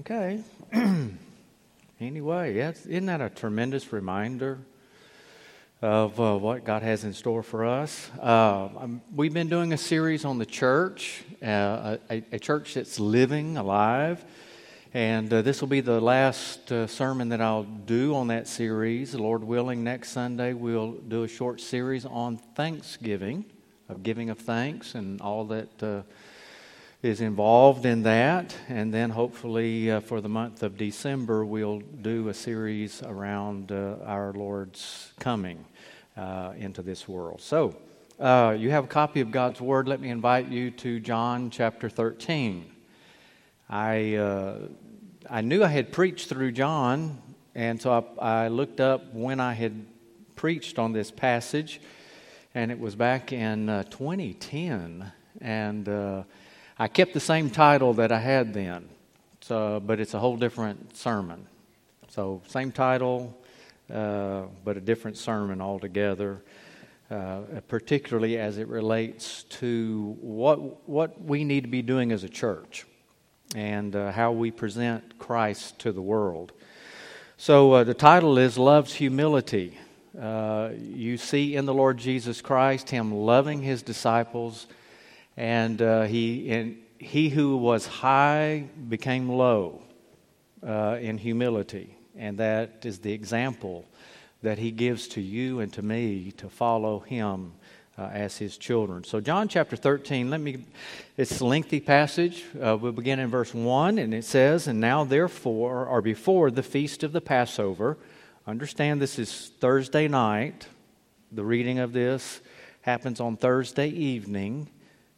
Okay. 0.00 0.40
anyway, 2.00 2.56
isn't 2.56 3.04
that 3.04 3.20
a 3.20 3.28
tremendous 3.28 3.92
reminder 3.92 4.58
of 5.82 6.18
uh, 6.18 6.38
what 6.38 6.64
God 6.64 6.80
has 6.80 7.04
in 7.04 7.12
store 7.12 7.42
for 7.42 7.66
us? 7.66 8.10
Uh, 8.18 8.70
um, 8.78 9.02
we've 9.14 9.34
been 9.34 9.50
doing 9.50 9.74
a 9.74 9.78
series 9.78 10.24
on 10.24 10.38
the 10.38 10.46
church, 10.46 11.24
uh, 11.42 11.98
a, 12.08 12.22
a 12.32 12.38
church 12.38 12.72
that's 12.72 12.98
living, 12.98 13.58
alive. 13.58 14.24
And 14.94 15.32
uh, 15.32 15.40
this 15.40 15.62
will 15.62 15.68
be 15.68 15.80
the 15.80 16.02
last 16.02 16.70
uh, 16.70 16.86
sermon 16.86 17.30
that 17.30 17.40
I'll 17.40 17.62
do 17.62 18.14
on 18.14 18.26
that 18.26 18.46
series. 18.46 19.14
Lord 19.14 19.42
willing, 19.42 19.82
next 19.82 20.10
Sunday 20.10 20.52
we'll 20.52 20.92
do 20.92 21.22
a 21.22 21.28
short 21.28 21.62
series 21.62 22.04
on 22.04 22.36
Thanksgiving, 22.36 23.46
of 23.88 24.02
giving 24.02 24.28
of 24.28 24.38
thanks 24.38 24.94
and 24.94 25.18
all 25.22 25.46
that 25.46 25.82
uh, 25.82 26.02
is 27.02 27.22
involved 27.22 27.86
in 27.86 28.02
that. 28.02 28.54
And 28.68 28.92
then 28.92 29.08
hopefully 29.08 29.90
uh, 29.90 30.00
for 30.00 30.20
the 30.20 30.28
month 30.28 30.62
of 30.62 30.76
December, 30.76 31.42
we'll 31.42 31.80
do 31.80 32.28
a 32.28 32.34
series 32.34 33.02
around 33.02 33.72
uh, 33.72 33.96
our 34.04 34.34
Lord's 34.34 35.14
coming 35.18 35.64
uh, 36.18 36.52
into 36.58 36.82
this 36.82 37.08
world. 37.08 37.40
So 37.40 37.74
you 38.20 38.70
have 38.70 38.84
a 38.84 38.88
copy 38.88 39.22
of 39.22 39.30
God's 39.30 39.58
Word. 39.58 39.88
Let 39.88 40.02
me 40.02 40.10
invite 40.10 40.48
you 40.48 40.70
to 40.70 41.00
John 41.00 41.48
chapter 41.48 41.88
13. 41.88 42.68
I, 43.70 44.68
I 45.30 45.40
knew 45.40 45.62
I 45.62 45.68
had 45.68 45.92
preached 45.92 46.28
through 46.28 46.52
John, 46.52 47.20
and 47.54 47.80
so 47.80 48.04
I, 48.18 48.44
I, 48.44 48.48
looked 48.48 48.80
up 48.80 49.14
when 49.14 49.38
I 49.38 49.52
had 49.52 49.86
preached 50.34 50.78
on 50.78 50.92
this 50.92 51.10
passage, 51.10 51.80
and 52.54 52.72
it 52.72 52.78
was 52.78 52.96
back 52.96 53.32
in 53.32 53.68
uh, 53.68 53.84
2010. 53.84 55.12
And 55.40 55.88
uh, 55.88 56.24
I 56.78 56.88
kept 56.88 57.14
the 57.14 57.20
same 57.20 57.50
title 57.50 57.94
that 57.94 58.10
I 58.10 58.18
had 58.18 58.52
then, 58.52 58.88
so, 59.40 59.80
but 59.84 60.00
it's 60.00 60.14
a 60.14 60.18
whole 60.18 60.36
different 60.36 60.96
sermon. 60.96 61.46
So, 62.08 62.42
same 62.48 62.72
title, 62.72 63.36
uh, 63.92 64.42
but 64.64 64.76
a 64.76 64.80
different 64.80 65.16
sermon 65.16 65.60
altogether. 65.60 66.42
Uh, 67.10 67.42
particularly 67.68 68.38
as 68.38 68.56
it 68.56 68.66
relates 68.68 69.42
to 69.42 70.16
what, 70.22 70.88
what 70.88 71.22
we 71.22 71.44
need 71.44 71.60
to 71.60 71.68
be 71.68 71.82
doing 71.82 72.10
as 72.10 72.24
a 72.24 72.28
church 72.28 72.86
and 73.54 73.94
uh, 73.94 74.12
how 74.12 74.32
we 74.32 74.50
present 74.50 75.18
Christ 75.18 75.78
to 75.80 75.92
the 75.92 76.02
world. 76.02 76.52
So 77.36 77.72
uh, 77.72 77.84
the 77.84 77.94
title 77.94 78.38
is 78.38 78.56
Love's 78.56 78.94
Humility. 78.94 79.78
Uh, 80.20 80.70
you 80.78 81.16
see 81.16 81.56
in 81.56 81.66
the 81.66 81.74
Lord 81.74 81.98
Jesus 81.98 82.40
Christ 82.40 82.90
Him 82.90 83.12
loving 83.12 83.62
His 83.62 83.82
disciples, 83.82 84.66
and 85.36 85.80
uh, 85.80 86.02
he, 86.02 86.50
and 86.50 86.76
he 86.98 87.28
who 87.28 87.56
was 87.56 87.86
high 87.86 88.68
became 88.88 89.28
low 89.28 89.82
uh, 90.66 90.98
in 91.00 91.18
humility. 91.18 91.96
And 92.16 92.38
that 92.38 92.84
is 92.84 92.98
the 92.98 93.12
example 93.12 93.86
that 94.42 94.58
He 94.58 94.70
gives 94.70 95.08
to 95.08 95.20
you 95.20 95.60
and 95.60 95.72
to 95.72 95.82
me 95.82 96.32
to 96.32 96.48
follow 96.48 97.00
Him 97.00 97.52
uh, 97.98 98.08
as 98.12 98.36
his 98.36 98.56
children. 98.56 99.04
So, 99.04 99.20
John 99.20 99.48
chapter 99.48 99.76
13, 99.76 100.30
let 100.30 100.40
me, 100.40 100.64
it's 101.14 101.40
a 101.40 101.44
lengthy 101.44 101.80
passage. 101.80 102.44
Uh, 102.58 102.76
we'll 102.80 102.92
begin 102.92 103.18
in 103.18 103.28
verse 103.28 103.52
1, 103.52 103.98
and 103.98 104.14
it 104.14 104.24
says, 104.24 104.66
And 104.66 104.80
now, 104.80 105.04
therefore, 105.04 105.84
or 105.84 106.00
before 106.00 106.50
the 106.50 106.62
feast 106.62 107.02
of 107.02 107.12
the 107.12 107.20
Passover, 107.20 107.98
understand 108.46 109.00
this 109.02 109.18
is 109.18 109.52
Thursday 109.60 110.08
night. 110.08 110.66
The 111.30 111.44
reading 111.44 111.78
of 111.78 111.92
this 111.92 112.40
happens 112.80 113.20
on 113.20 113.36
Thursday 113.36 113.88
evening, 113.88 114.70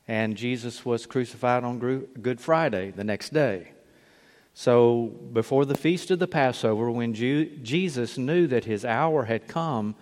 and 0.08 0.36
Jesus 0.36 0.84
was 0.84 1.06
crucified 1.06 1.62
on 1.62 1.78
Good 2.20 2.40
Friday, 2.40 2.90
the 2.90 3.04
next 3.04 3.32
day. 3.32 3.68
So, 4.52 5.12
before 5.32 5.64
the 5.64 5.76
feast 5.76 6.10
of 6.10 6.18
the 6.18 6.26
Passover, 6.26 6.90
when 6.90 7.14
Jesus 7.14 8.18
knew 8.18 8.48
that 8.48 8.64
his 8.64 8.84
hour 8.84 9.24
had 9.24 9.46
come, 9.46 9.94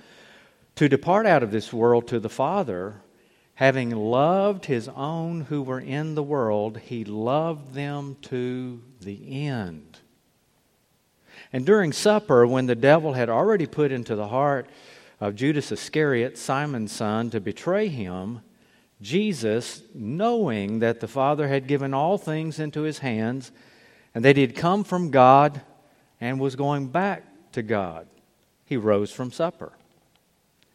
to 0.77 0.89
depart 0.89 1.27
out 1.27 1.43
of 1.43 1.51
this 1.51 1.71
world 1.71 2.09
to 2.09 2.19
the 2.19 2.31
Father, 2.31 3.02
Having 3.55 3.91
loved 3.91 4.67
his 4.67 4.89
own 4.89 5.43
who 5.43 5.63
were 5.63 5.81
in 5.81 6.15
the 6.15 6.23
world, 6.23 6.79
he 6.79 7.05
loved 7.05 7.75
them 7.75 8.17
to 8.23 8.83
the 9.01 9.47
end. 9.47 9.99
And 11.53 11.67
during 11.67 11.93
supper, 11.93 12.47
when 12.47 12.67
the 12.67 12.75
devil 12.75 13.13
had 13.13 13.29
already 13.29 13.67
put 13.67 13.93
into 13.93 14.17
the 14.17 14.29
heart 14.29 14.69
of 15.21 15.35
Judas 15.35 15.71
Iscariot, 15.71 16.39
Simon's 16.39 16.93
son, 16.93 17.31
to 17.31 17.41
betray 17.41 17.89
him, 17.89 18.41
Jesus, 19.03 19.83
knowing 19.95 20.79
that 20.79 21.01
the 21.01 21.09
Father 21.09 21.49
had 21.49 21.67
given 21.67 21.93
all 21.93 22.17
things 22.17 22.59
into 22.59 22.83
his 22.83 23.01
hands, 23.01 23.53
and 24.15 24.25
that 24.25 24.37
he 24.37 24.43
had 24.43 24.55
come 24.57 24.83
from 24.83 25.11
God 25.11 25.61
and 26.21 26.41
was 26.41 26.57
going 26.57 26.89
back 26.89 27.25
to 27.53 27.63
God, 27.63 28.07
he 28.65 28.77
rose 28.77 29.13
from 29.13 29.31
supper. 29.31 29.73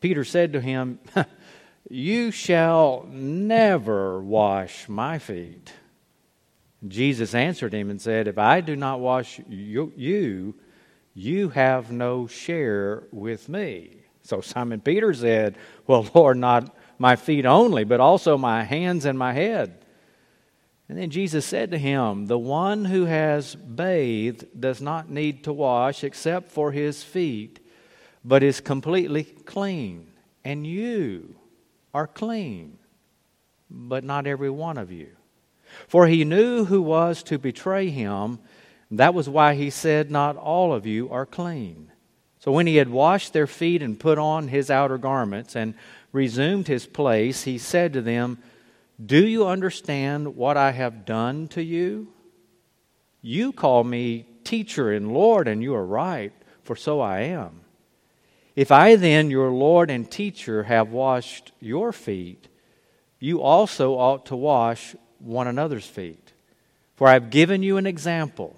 Peter 0.00 0.24
said 0.24 0.52
to 0.52 0.60
him, 0.60 0.98
You 1.90 2.30
shall 2.30 3.06
never 3.10 4.20
wash 4.22 4.88
my 4.88 5.18
feet. 5.18 5.72
Jesus 6.86 7.34
answered 7.34 7.72
him 7.72 7.90
and 7.90 8.00
said, 8.00 8.26
If 8.26 8.38
I 8.38 8.60
do 8.60 8.76
not 8.76 9.00
wash 9.00 9.40
you, 9.48 9.92
you, 11.14 11.48
have 11.50 11.92
no 11.92 12.26
share 12.26 13.04
with 13.12 13.48
me. 13.48 13.96
So 14.22 14.40
Simon 14.40 14.80
Peter 14.80 15.12
said, 15.14 15.56
Well, 15.86 16.08
Lord, 16.14 16.38
not 16.38 16.74
my 16.98 17.16
feet 17.16 17.46
only, 17.46 17.84
but 17.84 18.00
also 18.00 18.38
my 18.38 18.64
hands 18.64 19.04
and 19.04 19.18
my 19.18 19.32
head. 19.32 19.84
And 20.88 20.98
then 20.98 21.10
Jesus 21.10 21.46
said 21.46 21.70
to 21.70 21.78
him, 21.78 22.26
The 22.26 22.38
one 22.38 22.84
who 22.84 23.04
has 23.06 23.54
bathed 23.54 24.60
does 24.60 24.80
not 24.80 25.08
need 25.08 25.44
to 25.44 25.52
wash 25.52 26.04
except 26.04 26.50
for 26.50 26.72
his 26.72 27.02
feet, 27.02 27.60
but 28.24 28.42
is 28.42 28.60
completely 28.60 29.24
clean. 29.24 30.08
And 30.44 30.66
you 30.66 31.36
are 31.94 32.06
clean, 32.06 32.78
but 33.70 34.04
not 34.04 34.26
every 34.26 34.50
one 34.50 34.78
of 34.78 34.90
you. 34.90 35.10
For 35.88 36.06
he 36.06 36.24
knew 36.24 36.64
who 36.64 36.82
was 36.82 37.22
to 37.24 37.38
betray 37.38 37.90
him. 37.90 38.38
That 38.90 39.14
was 39.14 39.28
why 39.28 39.54
he 39.54 39.70
said, 39.70 40.10
Not 40.10 40.36
all 40.36 40.72
of 40.72 40.86
you 40.86 41.10
are 41.10 41.26
clean. 41.26 41.90
So 42.38 42.50
when 42.50 42.66
he 42.66 42.76
had 42.76 42.88
washed 42.88 43.32
their 43.32 43.46
feet 43.46 43.82
and 43.82 43.98
put 43.98 44.18
on 44.18 44.48
his 44.48 44.68
outer 44.70 44.98
garments 44.98 45.54
and 45.54 45.74
resumed 46.10 46.66
his 46.66 46.86
place, 46.86 47.44
he 47.44 47.56
said 47.56 47.92
to 47.92 48.02
them, 48.02 48.38
Do 49.04 49.24
you 49.24 49.46
understand 49.46 50.34
what 50.34 50.56
I 50.56 50.72
have 50.72 51.06
done 51.06 51.48
to 51.48 51.62
you? 51.62 52.12
You 53.22 53.52
call 53.52 53.84
me 53.84 54.26
teacher 54.42 54.92
and 54.92 55.14
Lord, 55.14 55.46
and 55.46 55.62
you 55.62 55.74
are 55.74 55.86
right, 55.86 56.32
for 56.64 56.74
so 56.74 57.00
I 57.00 57.20
am. 57.20 57.61
If 58.54 58.70
I 58.70 58.96
then, 58.96 59.30
your 59.30 59.50
Lord 59.50 59.90
and 59.90 60.10
teacher, 60.10 60.64
have 60.64 60.90
washed 60.90 61.52
your 61.60 61.92
feet, 61.92 62.48
you 63.18 63.40
also 63.40 63.94
ought 63.94 64.26
to 64.26 64.36
wash 64.36 64.94
one 65.18 65.46
another's 65.46 65.86
feet. 65.86 66.32
For 66.96 67.08
I 67.08 67.14
have 67.14 67.30
given 67.30 67.62
you 67.62 67.76
an 67.76 67.86
example 67.86 68.56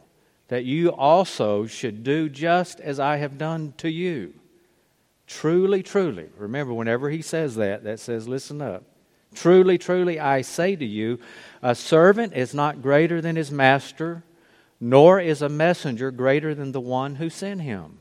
that 0.48 0.64
you 0.64 0.90
also 0.92 1.66
should 1.66 2.02
do 2.02 2.28
just 2.28 2.80
as 2.80 2.98
I 2.98 3.16
have 3.16 3.38
done 3.38 3.74
to 3.78 3.90
you. 3.90 4.34
Truly, 5.26 5.82
truly, 5.82 6.28
remember, 6.36 6.74
whenever 6.74 7.08
he 7.08 7.22
says 7.22 7.54
that, 7.56 7.84
that 7.84 8.00
says, 8.00 8.28
listen 8.28 8.60
up. 8.60 8.84
Truly, 9.34 9.78
truly, 9.78 10.20
I 10.20 10.42
say 10.42 10.76
to 10.76 10.84
you, 10.84 11.18
a 11.62 11.74
servant 11.74 12.34
is 12.34 12.54
not 12.54 12.82
greater 12.82 13.20
than 13.20 13.36
his 13.36 13.50
master, 13.50 14.22
nor 14.80 15.18
is 15.18 15.40
a 15.40 15.48
messenger 15.48 16.10
greater 16.10 16.54
than 16.54 16.72
the 16.72 16.80
one 16.80 17.16
who 17.16 17.30
sent 17.30 17.62
him. 17.62 18.00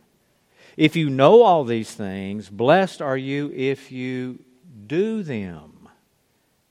If 0.75 0.95
you 0.95 1.09
know 1.09 1.43
all 1.43 1.63
these 1.63 1.91
things, 1.93 2.49
blessed 2.49 3.01
are 3.01 3.17
you 3.17 3.51
if 3.53 3.91
you 3.91 4.39
do 4.87 5.21
them. 5.21 5.87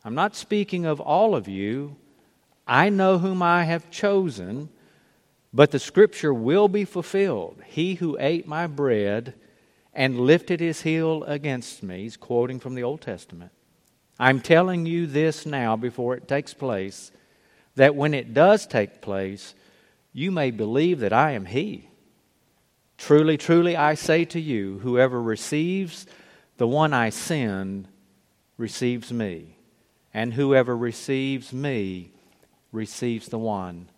I'm 0.04 0.14
not 0.14 0.34
speaking 0.34 0.84
of 0.84 1.00
all 1.00 1.36
of 1.36 1.46
you. 1.46 1.96
I 2.66 2.88
know 2.88 3.18
whom 3.18 3.42
I 3.42 3.64
have 3.64 3.90
chosen, 3.90 4.68
but 5.52 5.70
the 5.70 5.78
scripture 5.78 6.34
will 6.34 6.68
be 6.68 6.84
fulfilled. 6.84 7.62
He 7.66 7.94
who 7.94 8.16
ate 8.18 8.46
my 8.46 8.66
bread 8.66 9.34
and 9.94 10.20
lifted 10.20 10.58
his 10.58 10.82
heel 10.82 11.22
against 11.24 11.82
me, 11.82 12.02
he's 12.02 12.16
quoting 12.16 12.58
from 12.58 12.74
the 12.74 12.82
Old 12.82 13.02
Testament. 13.02 13.52
I'm 14.18 14.40
telling 14.40 14.86
you 14.86 15.06
this 15.06 15.46
now 15.46 15.76
before 15.76 16.16
it 16.16 16.26
takes 16.26 16.54
place, 16.54 17.12
that 17.76 17.94
when 17.94 18.14
it 18.14 18.34
does 18.34 18.66
take 18.66 19.00
place, 19.00 19.54
you 20.12 20.30
may 20.30 20.50
believe 20.50 21.00
that 21.00 21.12
I 21.12 21.32
am 21.32 21.46
he. 21.46 21.88
Truly, 23.02 23.36
truly, 23.36 23.76
I 23.76 23.94
say 23.94 24.24
to 24.26 24.40
you, 24.40 24.78
whoever 24.78 25.20
receives 25.20 26.06
the 26.58 26.68
one 26.68 26.94
I 26.94 27.10
send 27.10 27.88
receives 28.56 29.12
me 29.12 29.56
and 30.14 30.32
whoever 30.32 30.76
receives 30.76 31.52
me 31.52 32.12
receives 32.70 33.26
the 33.26 33.40
one 33.40 33.88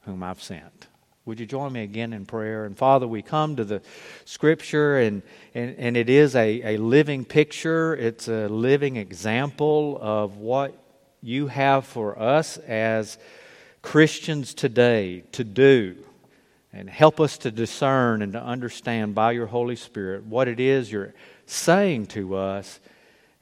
whom 0.00 0.24
I've 0.24 0.42
sent. 0.42 0.88
Would 1.24 1.38
you 1.38 1.46
join 1.46 1.72
me 1.72 1.84
again 1.84 2.12
in 2.12 2.26
prayer? 2.26 2.64
And 2.64 2.76
Father, 2.76 3.06
we 3.06 3.22
come 3.22 3.54
to 3.54 3.64
the 3.64 3.80
scripture, 4.24 4.98
and, 4.98 5.22
and, 5.54 5.76
and 5.78 5.96
it 5.96 6.10
is 6.10 6.34
a, 6.34 6.74
a 6.74 6.78
living 6.78 7.24
picture, 7.24 7.94
it's 7.94 8.26
a 8.26 8.48
living 8.48 8.96
example 8.96 10.00
of 10.00 10.38
what 10.38 10.76
you 11.22 11.46
have 11.46 11.86
for 11.86 12.18
us 12.18 12.58
as 12.58 13.18
Christians 13.82 14.52
today 14.52 15.22
to 15.30 15.44
do. 15.44 15.94
And 16.72 16.90
help 16.90 17.18
us 17.18 17.38
to 17.38 17.50
discern 17.50 18.20
and 18.20 18.32
to 18.34 18.42
understand 18.42 19.14
by 19.14 19.32
your 19.32 19.46
Holy 19.46 19.76
Spirit 19.76 20.24
what 20.24 20.48
it 20.48 20.60
is 20.60 20.92
you're 20.92 21.14
saying 21.46 22.06
to 22.08 22.36
us. 22.36 22.78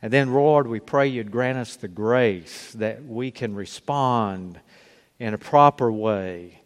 And 0.00 0.12
then, 0.12 0.32
Lord, 0.32 0.68
we 0.68 0.78
pray 0.78 1.08
you'd 1.08 1.32
grant 1.32 1.58
us 1.58 1.76
the 1.76 1.88
grace 1.88 2.72
that 2.74 3.04
we 3.04 3.30
can 3.30 3.54
respond 3.54 4.60
in 5.18 5.34
a 5.34 5.38
proper 5.38 5.90
way 5.90 6.60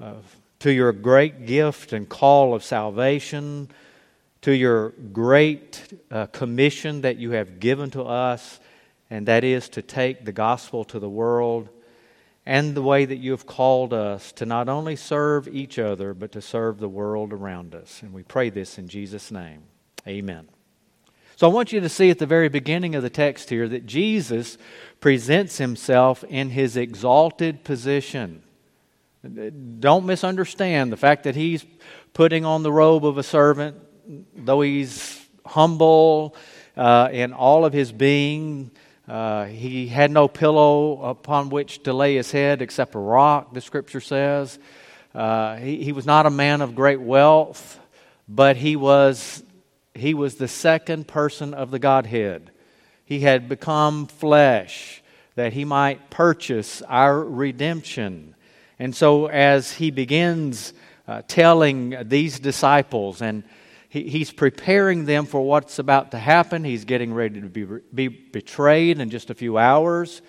uh, 0.00 0.14
to 0.60 0.72
your 0.72 0.92
great 0.92 1.46
gift 1.46 1.92
and 1.92 2.08
call 2.08 2.54
of 2.54 2.62
salvation, 2.62 3.68
to 4.42 4.52
your 4.52 4.90
great 5.12 5.82
uh, 6.10 6.26
commission 6.26 7.02
that 7.02 7.18
you 7.18 7.32
have 7.32 7.60
given 7.60 7.90
to 7.90 8.02
us, 8.02 8.60
and 9.10 9.26
that 9.26 9.44
is 9.44 9.68
to 9.70 9.82
take 9.82 10.24
the 10.24 10.32
gospel 10.32 10.84
to 10.84 10.98
the 10.98 11.08
world, 11.08 11.68
and 12.46 12.74
the 12.74 12.82
way 12.82 13.04
that 13.04 13.18
you 13.18 13.32
have 13.32 13.46
called 13.46 13.92
us 13.92 14.32
to 14.32 14.46
not 14.46 14.68
only 14.68 14.96
serve 14.96 15.46
each 15.48 15.78
other, 15.78 16.14
but 16.14 16.32
to 16.32 16.40
serve 16.40 16.78
the 16.78 16.88
world 16.88 17.32
around 17.32 17.74
us. 17.74 18.02
And 18.02 18.12
we 18.12 18.22
pray 18.22 18.50
this 18.50 18.78
in 18.78 18.88
Jesus' 18.88 19.30
name. 19.30 19.62
Amen. 20.08 20.48
So 21.36 21.48
I 21.48 21.52
want 21.52 21.72
you 21.72 21.80
to 21.80 21.88
see 21.88 22.10
at 22.10 22.18
the 22.18 22.26
very 22.26 22.48
beginning 22.48 22.94
of 22.94 23.02
the 23.02 23.10
text 23.10 23.48
here 23.48 23.68
that 23.68 23.86
Jesus 23.86 24.58
presents 25.00 25.58
himself 25.58 26.22
in 26.24 26.50
his 26.50 26.76
exalted 26.76 27.64
position. 27.64 28.42
Don't 29.80 30.06
misunderstand 30.06 30.92
the 30.92 30.96
fact 30.96 31.24
that 31.24 31.36
he's 31.36 31.64
putting 32.12 32.44
on 32.44 32.62
the 32.62 32.72
robe 32.72 33.06
of 33.06 33.18
a 33.18 33.22
servant, 33.22 33.76
though 34.34 34.60
he's 34.60 35.26
humble 35.46 36.36
uh, 36.76 37.08
in 37.12 37.32
all 37.32 37.64
of 37.64 37.72
his 37.72 37.92
being. 37.92 38.70
Uh, 39.10 39.46
he 39.46 39.88
had 39.88 40.08
no 40.12 40.28
pillow 40.28 41.02
upon 41.02 41.50
which 41.50 41.82
to 41.82 41.92
lay 41.92 42.14
his 42.14 42.30
head 42.30 42.62
except 42.62 42.94
a 42.94 42.98
rock, 43.00 43.52
the 43.52 43.60
scripture 43.60 44.00
says. 44.00 44.56
Uh, 45.12 45.56
he, 45.56 45.82
he 45.82 45.90
was 45.90 46.06
not 46.06 46.26
a 46.26 46.30
man 46.30 46.60
of 46.60 46.76
great 46.76 47.00
wealth, 47.00 47.80
but 48.28 48.56
he 48.56 48.76
was 48.76 49.42
he 49.96 50.14
was 50.14 50.36
the 50.36 50.46
second 50.46 51.08
person 51.08 51.54
of 51.54 51.72
the 51.72 51.80
Godhead. 51.80 52.52
He 53.04 53.18
had 53.18 53.48
become 53.48 54.06
flesh 54.06 55.02
that 55.34 55.54
he 55.54 55.64
might 55.64 56.10
purchase 56.10 56.80
our 56.82 57.20
redemption. 57.20 58.36
And 58.78 58.94
so, 58.94 59.26
as 59.26 59.72
he 59.72 59.90
begins 59.90 60.72
uh, 61.08 61.22
telling 61.26 61.96
these 62.04 62.38
disciples, 62.38 63.22
and 63.22 63.42
he, 63.90 64.08
he's 64.08 64.32
preparing 64.32 65.04
them 65.04 65.26
for 65.26 65.42
what's 65.42 65.78
about 65.78 66.12
to 66.12 66.18
happen, 66.18 66.64
he's 66.64 66.86
getting 66.86 67.12
ready 67.12 67.40
to 67.42 67.48
be, 67.48 67.66
be 67.92 68.08
betrayed 68.08 68.98
in 68.98 69.10
just 69.10 69.28
a 69.28 69.34
few 69.34 69.58
hours. 69.58 70.22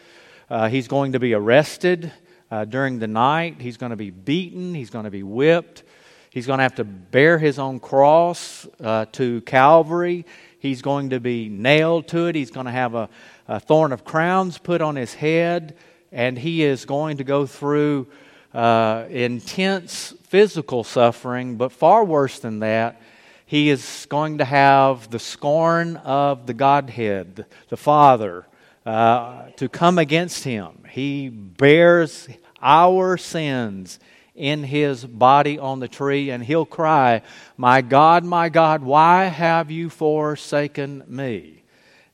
Uh, 0.49 0.67
he's 0.67 0.89
going 0.89 1.13
to 1.13 1.19
be 1.19 1.33
arrested 1.33 2.11
uh, 2.49 2.65
during 2.65 2.99
the 2.99 3.07
night. 3.07 3.61
He's 3.61 3.77
going 3.77 3.91
to 3.91 3.95
be 3.95 4.09
beaten. 4.09 4.73
He's 4.73 4.89
going 4.89 5.05
to 5.05 5.11
be 5.11 5.23
whipped. 5.23 5.83
He's 6.31 6.47
going 6.47 6.57
to 6.57 6.63
have 6.63 6.75
to 6.75 6.83
bear 6.83 7.37
his 7.37 7.59
own 7.59 7.79
cross 7.79 8.67
uh, 8.83 9.05
to 9.13 9.41
Calvary. 9.41 10.25
He's 10.59 10.81
going 10.81 11.11
to 11.11 11.19
be 11.19 11.47
nailed 11.47 12.07
to 12.09 12.27
it. 12.27 12.35
He's 12.35 12.51
going 12.51 12.65
to 12.65 12.71
have 12.71 12.95
a, 12.95 13.09
a 13.47 13.59
thorn 13.59 13.93
of 13.93 14.03
crowns 14.03 14.57
put 14.57 14.81
on 14.81 14.95
his 14.95 15.13
head. 15.13 15.77
And 16.11 16.37
he 16.37 16.63
is 16.63 16.85
going 16.85 17.17
to 17.17 17.23
go 17.23 17.45
through 17.45 18.07
uh, 18.53 19.05
intense 19.09 20.13
physical 20.23 20.83
suffering, 20.83 21.57
but 21.57 21.71
far 21.71 22.03
worse 22.03 22.39
than 22.39 22.59
that, 22.59 23.01
he 23.51 23.69
is 23.69 24.07
going 24.07 24.37
to 24.37 24.45
have 24.45 25.09
the 25.09 25.19
scorn 25.19 25.97
of 25.97 26.47
the 26.47 26.53
Godhead, 26.53 27.45
the 27.67 27.75
Father, 27.75 28.47
uh, 28.85 29.49
to 29.57 29.67
come 29.67 29.97
against 29.97 30.45
him. 30.45 30.85
He 30.89 31.27
bears 31.27 32.29
our 32.61 33.17
sins 33.17 33.99
in 34.35 34.63
his 34.63 35.03
body 35.03 35.59
on 35.59 35.81
the 35.81 35.89
tree, 35.89 36.29
and 36.29 36.41
he'll 36.41 36.65
cry, 36.65 37.23
My 37.57 37.81
God, 37.81 38.23
my 38.23 38.47
God, 38.47 38.83
why 38.83 39.25
have 39.25 39.69
you 39.69 39.89
forsaken 39.89 41.03
me? 41.05 41.63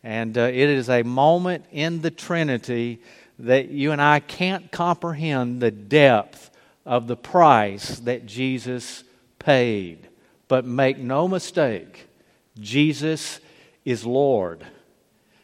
And 0.01 0.35
uh, 0.39 0.41
it 0.41 0.55
is 0.55 0.89
a 0.89 1.03
moment 1.03 1.65
in 1.71 2.01
the 2.01 2.09
Trinity 2.09 2.99
that 3.37 3.69
you 3.69 3.91
and 3.91 4.01
I 4.01 4.21
can't 4.21 4.71
comprehend 4.71 5.61
the 5.61 5.69
depth 5.69 6.49
of 6.83 7.05
the 7.05 7.15
price 7.15 7.99
that 7.99 8.25
Jesus 8.25 9.03
paid. 9.37 10.06
But 10.47 10.65
make 10.65 10.97
no 10.97 11.27
mistake, 11.27 12.07
Jesus 12.59 13.39
is 13.83 14.05
Lord. 14.05 14.65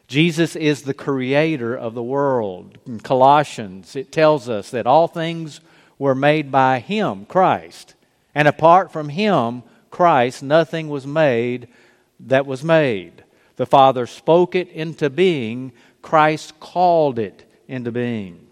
Jesus 0.06 0.54
is 0.54 0.82
the 0.82 0.94
creator 0.94 1.74
of 1.74 1.94
the 1.94 2.02
world. 2.02 2.78
In 2.86 3.00
Colossians, 3.00 3.96
it 3.96 4.12
tells 4.12 4.48
us 4.48 4.70
that 4.70 4.86
all 4.86 5.08
things 5.08 5.60
were 5.98 6.14
made 6.14 6.52
by 6.52 6.78
Him, 6.78 7.24
Christ. 7.24 7.94
And 8.34 8.46
apart 8.46 8.92
from 8.92 9.08
Him, 9.08 9.62
Christ, 9.90 10.42
nothing 10.42 10.88
was 10.88 11.06
made 11.06 11.68
that 12.20 12.46
was 12.46 12.62
made. 12.62 13.24
The 13.56 13.66
Father 13.66 14.06
spoke 14.06 14.54
it 14.54 14.68
into 14.70 15.08
being, 15.08 15.72
Christ 16.02 16.58
called 16.60 17.18
it 17.18 17.48
into 17.68 17.92
being. 17.92 18.46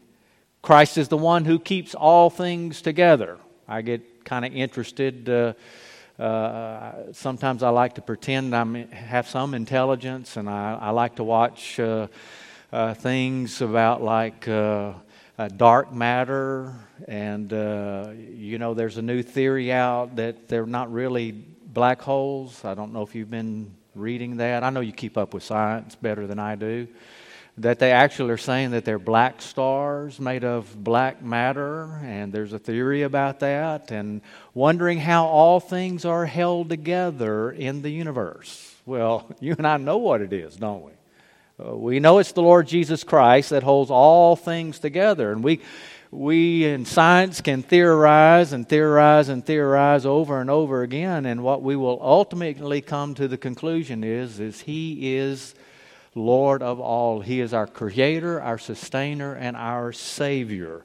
Christ 0.63 0.97
is 0.97 1.09
the 1.09 1.17
one 1.17 1.45
who 1.45 1.59
keeps 1.59 1.95
all 1.95 2.31
things 2.31 2.81
together. 2.81 3.39
I 3.67 3.83
get 3.83 4.25
kind 4.25 4.45
of 4.45 4.55
interested. 4.55 5.29
Uh, 5.29 5.53
uh, 6.23 7.13
sometimes 7.13 7.63
I 7.63 7.71
like 7.71 7.95
to 7.95 8.03
pretend 8.03 8.55
I 8.55 8.87
have 8.95 9.27
some 9.27 9.55
intelligence, 9.55 10.37
and 10.37 10.49
I, 10.49 10.79
I 10.81 10.91
like 10.91 11.17
to 11.17 11.25
watch 11.25 11.81
uh, 11.81 12.07
uh 12.73 12.95
things 12.95 13.61
about 13.61 14.03
like 14.03 14.47
uh, 14.47 14.93
dark 15.57 15.93
matter. 15.93 16.75
And, 17.09 17.53
uh, 17.53 18.11
you 18.15 18.59
know, 18.59 18.75
there's 18.75 18.99
a 18.99 19.03
new 19.03 19.23
theory 19.23 19.73
out 19.73 20.17
that 20.17 20.49
they're 20.49 20.67
not 20.67 20.93
really 20.93 21.33
black 21.33 22.01
holes. 22.01 22.65
I 22.65 22.75
don't 22.75 22.93
know 22.93 23.03
if 23.03 23.15
you've 23.15 23.31
been 23.31 23.75
reading 23.95 24.37
that. 24.37 24.63
I 24.63 24.71
know 24.71 24.81
you 24.81 24.93
keep 24.93 25.19
up 25.19 25.35
with 25.35 25.43
science 25.43 25.97
better 25.97 26.27
than 26.27 26.39
I 26.39 26.55
do 26.55 26.87
that 27.59 27.79
they 27.79 27.93
actually 27.93 28.31
are 28.31 28.39
saying 28.39 28.71
that 28.71 28.85
they're 28.85 28.99
black 28.99 29.43
stars 29.43 30.19
made 30.19 30.43
of 30.43 30.75
black 30.83 31.23
matter, 31.23 32.01
and 32.03 32.33
there's 32.33 32.53
a 32.53 32.59
theory 32.59 33.03
about 33.03 33.41
that, 33.41 33.91
and 33.91 34.23
wondering 34.55 34.99
how 34.99 35.27
all 35.27 35.61
things 35.61 36.05
are 36.05 36.25
held 36.25 36.71
together 36.71 37.51
in 37.51 37.83
the 37.83 37.91
universe. 37.91 38.75
Well, 38.87 39.31
you 39.41 39.55
and 39.59 39.67
I 39.67 39.77
know 39.77 39.99
what 39.99 40.23
it 40.23 40.33
is, 40.33 40.57
don't 40.57 40.83
we? 40.83 40.93
Uh, 41.63 41.77
we 41.77 42.01
know 42.01 42.19
it's 42.19 42.33
the 42.33 42.43
Lord 42.43 42.67
Jesus 42.67 43.05
Christ 43.05 43.51
that 43.51 43.63
holds 43.63 43.91
all 43.91 44.35
things 44.35 44.79
together, 44.79 45.31
and 45.31 45.45
we 45.45 45.61
we 46.11 46.67
in 46.67 46.85
science 46.85 47.41
can 47.41 47.63
theorize 47.63 48.53
and 48.53 48.69
theorize 48.69 49.31
and 49.31 49.45
theorize 49.45 50.05
over 50.05 50.43
and 50.43 50.51
over 50.51 50.83
again 50.83 51.25
and 51.25 51.43
what 51.43 51.63
we 51.63 51.75
will 51.75 51.99
ultimately 52.03 52.83
come 52.83 53.15
to 53.15 53.27
the 53.27 53.39
conclusion 53.39 54.05
is 54.05 54.39
is 54.39 54.61
he 54.61 55.17
is 55.17 55.55
Lord 56.15 56.63
of 56.63 56.81
all. 56.81 57.21
He 57.21 57.41
is 57.41 57.55
our 57.55 57.67
creator, 57.67 58.41
our 58.41 58.59
sustainer, 58.59 59.35
and 59.35 59.57
our 59.57 59.93
Savior. 59.93 60.85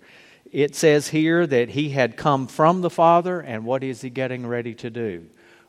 It 0.51 0.75
says 0.75 1.09
here 1.09 1.45
that 1.45 1.69
he 1.69 1.89
had 1.89 2.15
come 2.17 2.47
from 2.47 2.81
the 2.81 2.89
Father, 2.89 3.39
and 3.39 3.65
what 3.65 3.83
is 3.83 4.01
he 4.01 4.09
getting 4.09 4.47
ready 4.47 4.73
to 4.75 4.89
do? 4.89 5.25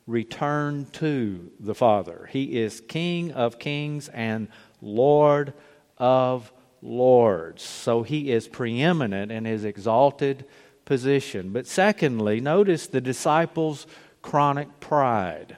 Return 0.07 0.87
to 0.93 1.51
the 1.59 1.75
Father. 1.75 2.29
He 2.31 2.61
is 2.61 2.81
King 2.81 3.33
of 3.33 3.59
kings 3.59 4.09
and 4.09 4.49
Lord 4.81 5.53
of 5.99 6.53
lords. 6.81 7.63
So 7.63 8.03
he 8.05 8.31
is 8.31 8.49
preeminent 8.49 9.33
in 9.33 9.45
his 9.45 9.65
exalted 9.65 10.47
position. 10.85 11.51
But 11.53 11.67
secondly, 11.67 12.41
notice 12.41 12.87
the 12.87 13.01
disciples' 13.01 13.87
chronic 14.23 14.81
pride. 14.81 15.57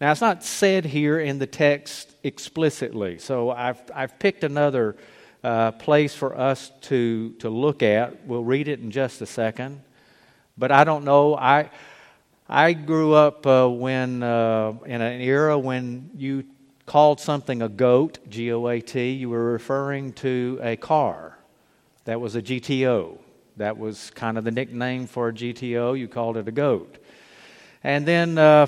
Now, 0.00 0.12
it's 0.12 0.20
not 0.20 0.44
said 0.44 0.84
here 0.84 1.18
in 1.18 1.40
the 1.40 1.46
text 1.46 2.14
explicitly, 2.22 3.18
so 3.18 3.50
I've, 3.50 3.80
I've 3.92 4.16
picked 4.20 4.44
another 4.44 4.96
uh, 5.42 5.72
place 5.72 6.14
for 6.14 6.38
us 6.38 6.70
to, 6.82 7.30
to 7.40 7.50
look 7.50 7.82
at. 7.82 8.24
We'll 8.24 8.44
read 8.44 8.68
it 8.68 8.78
in 8.78 8.92
just 8.92 9.20
a 9.22 9.26
second. 9.26 9.82
But 10.56 10.70
I 10.70 10.84
don't 10.84 11.04
know. 11.04 11.34
I, 11.36 11.70
I 12.48 12.74
grew 12.74 13.14
up 13.14 13.44
uh, 13.44 13.68
when, 13.68 14.22
uh, 14.22 14.74
in 14.86 15.00
an 15.00 15.20
era 15.20 15.58
when 15.58 16.10
you 16.16 16.44
called 16.86 17.18
something 17.18 17.60
a 17.60 17.68
goat, 17.68 18.18
G 18.30 18.52
O 18.52 18.68
A 18.68 18.80
T, 18.80 19.10
you 19.10 19.28
were 19.28 19.52
referring 19.52 20.12
to 20.14 20.60
a 20.62 20.76
car. 20.76 21.38
That 22.04 22.20
was 22.20 22.36
a 22.36 22.42
GTO. 22.42 23.18
That 23.56 23.76
was 23.76 24.10
kind 24.10 24.38
of 24.38 24.44
the 24.44 24.52
nickname 24.52 25.08
for 25.08 25.28
a 25.28 25.32
GTO. 25.32 25.98
You 25.98 26.06
called 26.06 26.36
it 26.36 26.46
a 26.46 26.52
goat. 26.52 26.97
And 27.84 28.04
then, 28.04 28.38
uh, 28.38 28.66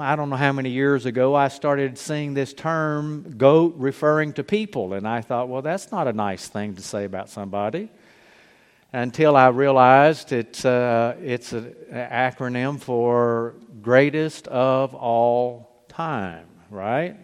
I 0.00 0.16
don't 0.16 0.30
know 0.30 0.36
how 0.36 0.52
many 0.52 0.70
years 0.70 1.06
ago, 1.06 1.36
I 1.36 1.46
started 1.46 1.96
seeing 1.96 2.34
this 2.34 2.52
term 2.52 3.34
goat 3.36 3.74
referring 3.76 4.32
to 4.34 4.42
people. 4.42 4.94
And 4.94 5.06
I 5.06 5.20
thought, 5.20 5.48
well, 5.48 5.62
that's 5.62 5.92
not 5.92 6.08
a 6.08 6.12
nice 6.12 6.48
thing 6.48 6.74
to 6.74 6.82
say 6.82 7.04
about 7.04 7.28
somebody. 7.28 7.88
Until 8.92 9.36
I 9.36 9.48
realized 9.48 10.32
it's, 10.32 10.64
uh, 10.64 11.16
it's 11.22 11.52
an 11.52 11.74
acronym 11.92 12.80
for 12.80 13.54
greatest 13.80 14.48
of 14.48 14.94
all 14.94 15.84
time, 15.88 16.46
right? 16.70 17.16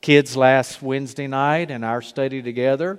Kids, 0.00 0.36
last 0.36 0.80
Wednesday 0.80 1.26
night 1.26 1.70
in 1.70 1.84
our 1.84 2.00
study 2.00 2.40
together, 2.40 2.98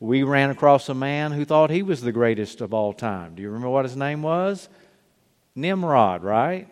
we 0.00 0.24
ran 0.24 0.50
across 0.50 0.88
a 0.88 0.94
man 0.94 1.30
who 1.30 1.44
thought 1.44 1.70
he 1.70 1.84
was 1.84 2.00
the 2.00 2.10
greatest 2.10 2.60
of 2.60 2.74
all 2.74 2.92
time. 2.92 3.36
Do 3.36 3.42
you 3.42 3.48
remember 3.48 3.68
what 3.68 3.84
his 3.84 3.96
name 3.96 4.22
was? 4.22 4.68
Nimrod, 5.54 6.24
right? 6.24 6.68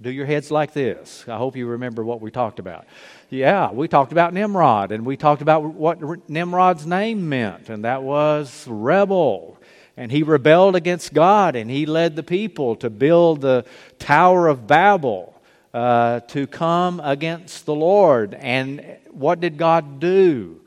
Do 0.00 0.10
your 0.10 0.24
heads 0.24 0.50
like 0.50 0.72
this. 0.72 1.26
I 1.28 1.36
hope 1.36 1.56
you 1.56 1.66
remember 1.66 2.02
what 2.02 2.22
we 2.22 2.30
talked 2.30 2.58
about. 2.58 2.86
Yeah, 3.28 3.70
we 3.70 3.86
talked 3.86 4.12
about 4.12 4.32
Nimrod, 4.32 4.92
and 4.92 5.04
we 5.04 5.16
talked 5.16 5.42
about 5.42 5.62
what 5.62 6.28
Nimrod's 6.28 6.86
name 6.86 7.28
meant, 7.28 7.68
and 7.68 7.84
that 7.84 8.02
was 8.02 8.66
rebel. 8.66 9.58
And 9.98 10.10
he 10.10 10.22
rebelled 10.22 10.74
against 10.74 11.12
God, 11.12 11.54
and 11.54 11.70
he 11.70 11.84
led 11.84 12.16
the 12.16 12.22
people 12.22 12.76
to 12.76 12.88
build 12.88 13.42
the 13.42 13.66
Tower 13.98 14.48
of 14.48 14.66
Babel 14.66 15.38
uh, 15.74 16.20
to 16.20 16.46
come 16.46 17.00
against 17.00 17.66
the 17.66 17.74
Lord. 17.74 18.32
And 18.32 18.96
what 19.10 19.40
did 19.40 19.58
God 19.58 20.00
do 20.00 20.62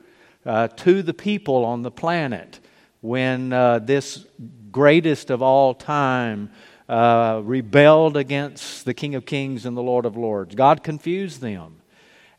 uh, 0.46 0.68
to 0.68 1.02
the 1.02 1.14
people 1.14 1.64
on 1.64 1.82
the 1.82 1.90
planet 1.90 2.60
when 3.00 3.52
uh, 3.52 3.80
this 3.80 4.24
greatest 4.70 5.30
of 5.30 5.42
all 5.42 5.74
time? 5.74 6.50
Uh, 6.88 7.40
rebelled 7.44 8.16
against 8.16 8.84
the 8.84 8.94
King 8.94 9.14
of 9.14 9.24
Kings 9.24 9.66
and 9.66 9.76
the 9.76 9.82
Lord 9.82 10.06
of 10.06 10.16
Lords. 10.16 10.54
God 10.54 10.82
confused 10.82 11.40
them. 11.40 11.76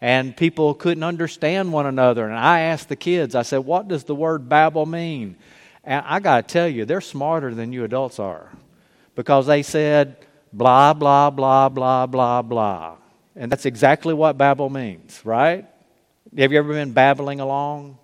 And 0.01 0.35
people 0.35 0.73
couldn't 0.73 1.03
understand 1.03 1.73
one 1.73 1.85
another. 1.85 2.27
And 2.27 2.37
I 2.37 2.61
asked 2.61 2.89
the 2.89 2.95
kids, 2.95 3.33
I 3.33 3.41
said, 3.41 3.59
What 3.59 3.87
does 3.87 4.03
the 4.03 4.13
word 4.13 4.49
Babel 4.49 4.85
mean? 4.85 5.37
And 5.83 6.03
I 6.05 6.19
got 6.19 6.47
to 6.47 6.53
tell 6.53 6.67
you, 6.67 6.85
they're 6.85 7.01
smarter 7.01 7.53
than 7.53 7.71
you 7.71 7.83
adults 7.83 8.19
are. 8.19 8.51
Because 9.15 9.47
they 9.47 9.63
said, 9.63 10.17
blah, 10.55 10.93
blah, 10.93 11.29
blah, 11.29 11.69
blah, 11.69 12.05
blah, 12.05 12.41
blah. 12.41 12.95
And 13.35 13.51
that's 13.51 13.65
exactly 13.65 14.13
what 14.13 14.37
Babel 14.37 14.69
means, 14.69 15.21
right? 15.25 15.65
Have 16.37 16.51
you 16.51 16.57
ever 16.57 16.73
been 16.73 16.93
babbling 16.93 17.39
along? 17.39 17.97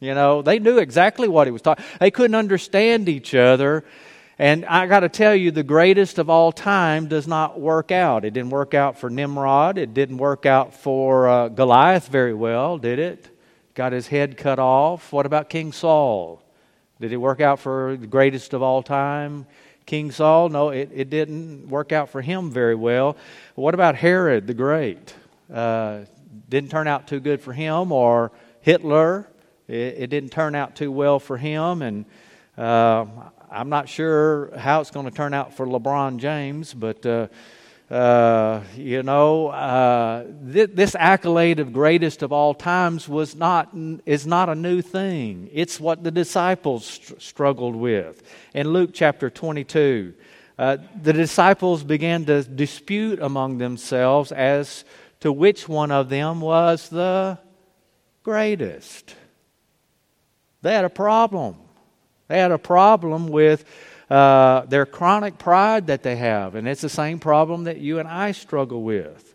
You 0.00 0.14
know, 0.14 0.42
they 0.42 0.58
knew 0.58 0.78
exactly 0.78 1.26
what 1.26 1.46
he 1.46 1.50
was 1.50 1.62
talking. 1.62 1.84
They 1.98 2.10
couldn't 2.10 2.36
understand 2.36 3.08
each 3.08 3.34
other, 3.34 3.84
and 4.38 4.64
I 4.66 4.86
got 4.86 5.00
to 5.00 5.08
tell 5.08 5.34
you, 5.34 5.50
the 5.50 5.64
greatest 5.64 6.18
of 6.18 6.30
all 6.30 6.52
time 6.52 7.08
does 7.08 7.26
not 7.26 7.58
work 7.60 7.90
out. 7.90 8.24
It 8.24 8.32
didn't 8.32 8.50
work 8.50 8.72
out 8.72 8.96
for 8.96 9.10
Nimrod. 9.10 9.78
It 9.78 9.94
didn't 9.94 10.18
work 10.18 10.46
out 10.46 10.74
for 10.74 11.28
uh, 11.28 11.48
Goliath 11.48 12.08
very 12.08 12.34
well, 12.34 12.78
did 12.78 12.98
it? 13.00 13.28
Got 13.74 13.92
his 13.92 14.06
head 14.06 14.36
cut 14.36 14.58
off. 14.58 15.12
What 15.12 15.26
about 15.26 15.48
King 15.48 15.72
Saul? 15.72 16.42
Did 17.00 17.12
it 17.12 17.16
work 17.16 17.40
out 17.40 17.58
for 17.58 17.96
the 17.96 18.06
greatest 18.06 18.54
of 18.54 18.62
all 18.62 18.82
time? 18.82 19.46
King 19.86 20.10
Saul? 20.10 20.50
No, 20.50 20.70
it, 20.70 20.90
it 20.92 21.10
didn't 21.10 21.68
work 21.68 21.92
out 21.92 22.10
for 22.10 22.20
him 22.20 22.50
very 22.50 22.74
well. 22.74 23.16
What 23.54 23.74
about 23.74 23.96
Herod 23.96 24.46
the 24.46 24.54
Great? 24.54 25.14
Uh, 25.52 26.00
didn't 26.48 26.70
turn 26.70 26.86
out 26.86 27.08
too 27.08 27.20
good 27.20 27.40
for 27.40 27.52
him. 27.52 27.90
Or 27.90 28.30
Hitler? 28.60 29.26
It, 29.66 29.94
it 29.98 30.06
didn't 30.10 30.30
turn 30.30 30.54
out 30.54 30.76
too 30.76 30.92
well 30.92 31.18
for 31.18 31.36
him. 31.36 31.82
And 31.82 32.04
uh, 32.56 33.06
I'm 33.50 33.68
not 33.68 33.88
sure 33.88 34.56
how 34.56 34.80
it's 34.80 34.90
going 34.90 35.06
to 35.06 35.12
turn 35.12 35.34
out 35.34 35.54
for 35.54 35.66
LeBron 35.66 36.18
James, 36.18 36.74
but 36.74 37.04
uh, 37.06 37.28
Uh, 37.90 38.60
you 38.76 39.02
know, 39.02 39.48
uh, 39.48 40.22
th- 40.52 40.72
this 40.74 40.94
accolade 40.94 41.58
of 41.58 41.72
greatest 41.72 42.22
of 42.22 42.32
all 42.32 42.52
times 42.52 43.08
was 43.08 43.34
not 43.34 43.70
is 44.04 44.26
not 44.26 44.50
a 44.50 44.54
new 44.54 44.82
thing. 44.82 45.48
It's 45.54 45.80
what 45.80 46.04
the 46.04 46.10
disciples 46.10 46.84
str- 46.84 47.14
struggled 47.18 47.74
with. 47.74 48.22
In 48.52 48.74
Luke 48.74 48.90
chapter 48.92 49.30
22, 49.30 50.12
uh, 50.58 50.76
the 51.02 51.14
disciples 51.14 51.82
began 51.82 52.26
to 52.26 52.42
dispute 52.42 53.20
among 53.22 53.56
themselves 53.56 54.32
as 54.32 54.84
to 55.20 55.32
which 55.32 55.66
one 55.66 55.90
of 55.90 56.10
them 56.10 56.42
was 56.42 56.90
the 56.90 57.38
greatest. 58.22 59.14
They 60.60 60.74
had 60.74 60.84
a 60.84 60.90
problem. 60.90 61.56
They 62.28 62.38
had 62.38 62.52
a 62.52 62.58
problem 62.58 63.28
with 63.28 63.64
uh, 64.10 64.62
their 64.66 64.86
chronic 64.86 65.38
pride 65.38 65.88
that 65.88 66.02
they 66.02 66.16
have, 66.16 66.54
and 66.54 66.68
it's 66.68 66.82
the 66.82 66.88
same 66.88 67.18
problem 67.18 67.64
that 67.64 67.78
you 67.78 67.98
and 67.98 68.08
I 68.08 68.32
struggle 68.32 68.82
with. 68.82 69.34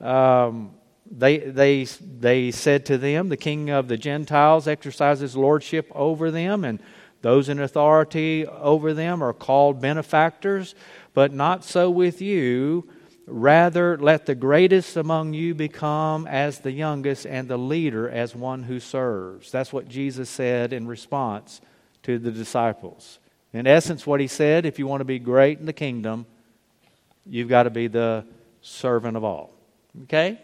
Um, 0.00 0.72
they, 1.10 1.38
they, 1.38 1.84
they 1.84 2.50
said 2.52 2.86
to 2.86 2.98
them, 2.98 3.28
The 3.28 3.36
king 3.36 3.70
of 3.70 3.88
the 3.88 3.96
Gentiles 3.96 4.68
exercises 4.68 5.36
lordship 5.36 5.90
over 5.94 6.30
them, 6.30 6.64
and 6.64 6.80
those 7.22 7.48
in 7.48 7.60
authority 7.60 8.46
over 8.46 8.94
them 8.94 9.22
are 9.22 9.32
called 9.32 9.80
benefactors, 9.80 10.74
but 11.12 11.32
not 11.32 11.64
so 11.64 11.90
with 11.90 12.22
you. 12.22 12.88
Rather, 13.26 13.96
let 13.98 14.26
the 14.26 14.34
greatest 14.34 14.96
among 14.96 15.34
you 15.34 15.54
become 15.54 16.26
as 16.26 16.60
the 16.60 16.72
youngest, 16.72 17.26
and 17.26 17.48
the 17.48 17.58
leader 17.58 18.08
as 18.08 18.34
one 18.34 18.64
who 18.64 18.80
serves. 18.80 19.50
That's 19.50 19.72
what 19.72 19.88
Jesus 19.88 20.30
said 20.30 20.72
in 20.72 20.86
response 20.86 21.60
to 22.02 22.18
the 22.18 22.30
disciples. 22.30 23.18
In 23.52 23.66
essence, 23.66 24.06
what 24.06 24.20
he 24.20 24.26
said 24.26 24.64
if 24.64 24.78
you 24.78 24.86
want 24.86 25.00
to 25.00 25.04
be 25.04 25.18
great 25.18 25.58
in 25.58 25.66
the 25.66 25.72
kingdom, 25.72 26.26
you've 27.26 27.48
got 27.48 27.64
to 27.64 27.70
be 27.70 27.88
the 27.88 28.24
servant 28.60 29.16
of 29.16 29.24
all. 29.24 29.50
Okay? 30.04 30.40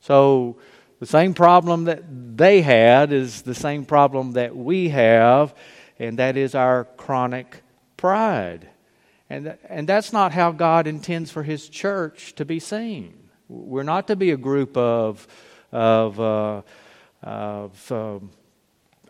So, 0.00 0.56
the 0.98 1.06
same 1.06 1.34
problem 1.34 1.84
that 1.84 2.04
they 2.36 2.62
had 2.62 3.12
is 3.12 3.42
the 3.42 3.54
same 3.54 3.84
problem 3.84 4.32
that 4.32 4.56
we 4.56 4.88
have, 4.88 5.54
and 5.98 6.18
that 6.18 6.38
is 6.38 6.54
our 6.54 6.84
chronic 6.96 7.62
pride. 7.98 8.68
And, 9.28 9.58
and 9.68 9.86
that's 9.86 10.12
not 10.12 10.32
how 10.32 10.52
God 10.52 10.86
intends 10.86 11.30
for 11.30 11.42
His 11.42 11.68
church 11.68 12.34
to 12.36 12.44
be 12.44 12.60
seen. 12.60 13.12
We're 13.48 13.82
not 13.82 14.06
to 14.06 14.16
be 14.16 14.30
a 14.30 14.36
group 14.36 14.76
of, 14.76 15.26
of, 15.70 16.18
uh, 16.18 16.62
of 17.22 17.92
um, 17.92 18.30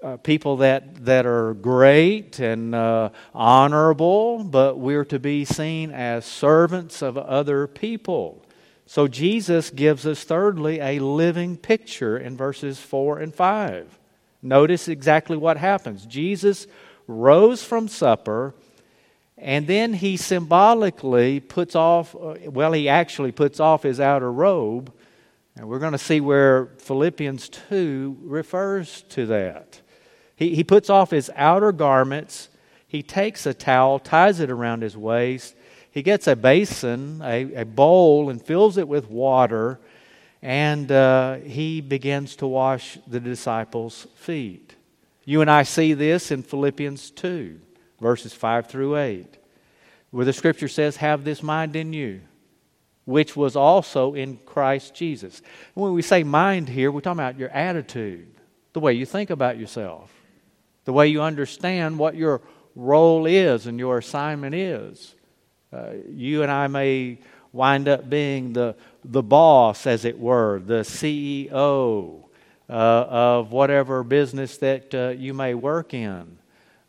uh, 0.02 0.16
people 0.18 0.58
that, 0.58 1.04
that 1.04 1.26
are 1.26 1.54
great 1.54 2.38
and 2.38 2.74
uh, 2.74 3.10
honorable, 3.34 4.44
but 4.44 4.78
we're 4.78 5.04
to 5.04 5.18
be 5.18 5.44
seen 5.44 5.90
as 5.90 6.24
servants 6.24 7.02
of 7.02 7.16
other 7.16 7.66
people. 7.66 8.42
So 8.86 9.08
Jesus 9.08 9.70
gives 9.70 10.06
us, 10.06 10.22
thirdly, 10.22 10.80
a 10.80 11.00
living 11.00 11.56
picture 11.56 12.16
in 12.16 12.36
verses 12.36 12.78
4 12.78 13.18
and 13.18 13.34
5. 13.34 13.98
Notice 14.42 14.86
exactly 14.86 15.36
what 15.36 15.56
happens. 15.56 16.06
Jesus 16.06 16.66
rose 17.08 17.64
from 17.64 17.88
supper, 17.88 18.54
and 19.36 19.66
then 19.66 19.94
he 19.94 20.16
symbolically 20.16 21.40
puts 21.40 21.74
off, 21.74 22.14
uh, 22.14 22.36
well, 22.46 22.72
he 22.72 22.88
actually 22.88 23.32
puts 23.32 23.60
off 23.60 23.82
his 23.82 23.98
outer 23.98 24.30
robe. 24.30 24.92
And 25.56 25.68
we're 25.68 25.78
going 25.78 25.92
to 25.92 25.98
see 25.98 26.20
where 26.20 26.66
Philippians 26.78 27.48
2 27.48 28.18
refers 28.22 29.02
to 29.10 29.26
that. 29.26 29.80
He, 30.36 30.54
he 30.54 30.62
puts 30.62 30.90
off 30.90 31.10
his 31.10 31.30
outer 31.34 31.72
garments. 31.72 32.48
He 32.86 33.02
takes 33.02 33.46
a 33.46 33.54
towel, 33.54 33.98
ties 33.98 34.38
it 34.40 34.50
around 34.50 34.82
his 34.82 34.96
waist. 34.96 35.56
He 35.90 36.02
gets 36.02 36.26
a 36.26 36.36
basin, 36.36 37.22
a, 37.24 37.54
a 37.54 37.64
bowl, 37.64 38.28
and 38.28 38.40
fills 38.40 38.76
it 38.76 38.86
with 38.86 39.10
water. 39.10 39.80
And 40.42 40.92
uh, 40.92 41.36
he 41.36 41.80
begins 41.80 42.36
to 42.36 42.46
wash 42.46 42.98
the 43.06 43.18
disciples' 43.18 44.06
feet. 44.14 44.74
You 45.24 45.40
and 45.40 45.50
I 45.50 45.62
see 45.62 45.94
this 45.94 46.30
in 46.30 46.42
Philippians 46.42 47.10
2, 47.12 47.58
verses 48.00 48.32
5 48.32 48.68
through 48.68 48.98
8, 48.98 49.38
where 50.10 50.24
the 50.24 50.32
scripture 50.32 50.68
says, 50.68 50.98
Have 50.98 51.24
this 51.24 51.42
mind 51.42 51.74
in 51.74 51.92
you, 51.92 52.20
which 53.06 53.34
was 53.34 53.56
also 53.56 54.14
in 54.14 54.36
Christ 54.44 54.94
Jesus. 54.94 55.40
When 55.74 55.94
we 55.94 56.02
say 56.02 56.22
mind 56.22 56.68
here, 56.68 56.92
we're 56.92 57.00
talking 57.00 57.18
about 57.18 57.38
your 57.38 57.48
attitude, 57.48 58.28
the 58.74 58.80
way 58.80 58.92
you 58.92 59.06
think 59.06 59.30
about 59.30 59.58
yourself 59.58 60.15
the 60.86 60.92
way 60.92 61.08
you 61.08 61.20
understand 61.20 61.98
what 61.98 62.14
your 62.14 62.40
role 62.74 63.26
is 63.26 63.66
and 63.66 63.78
your 63.78 63.98
assignment 63.98 64.54
is. 64.54 65.14
Uh, 65.72 65.90
you 66.08 66.42
and 66.42 66.50
I 66.50 66.68
may 66.68 67.18
wind 67.52 67.88
up 67.88 68.08
being 68.08 68.52
the, 68.52 68.76
the 69.04 69.22
boss, 69.22 69.86
as 69.86 70.04
it 70.04 70.18
were, 70.18 70.60
the 70.60 70.80
CEO 70.80 72.22
uh, 72.70 72.72
of 72.72 73.50
whatever 73.50 74.04
business 74.04 74.58
that 74.58 74.94
uh, 74.94 75.08
you 75.08 75.34
may 75.34 75.54
work 75.54 75.92
in. 75.92 76.38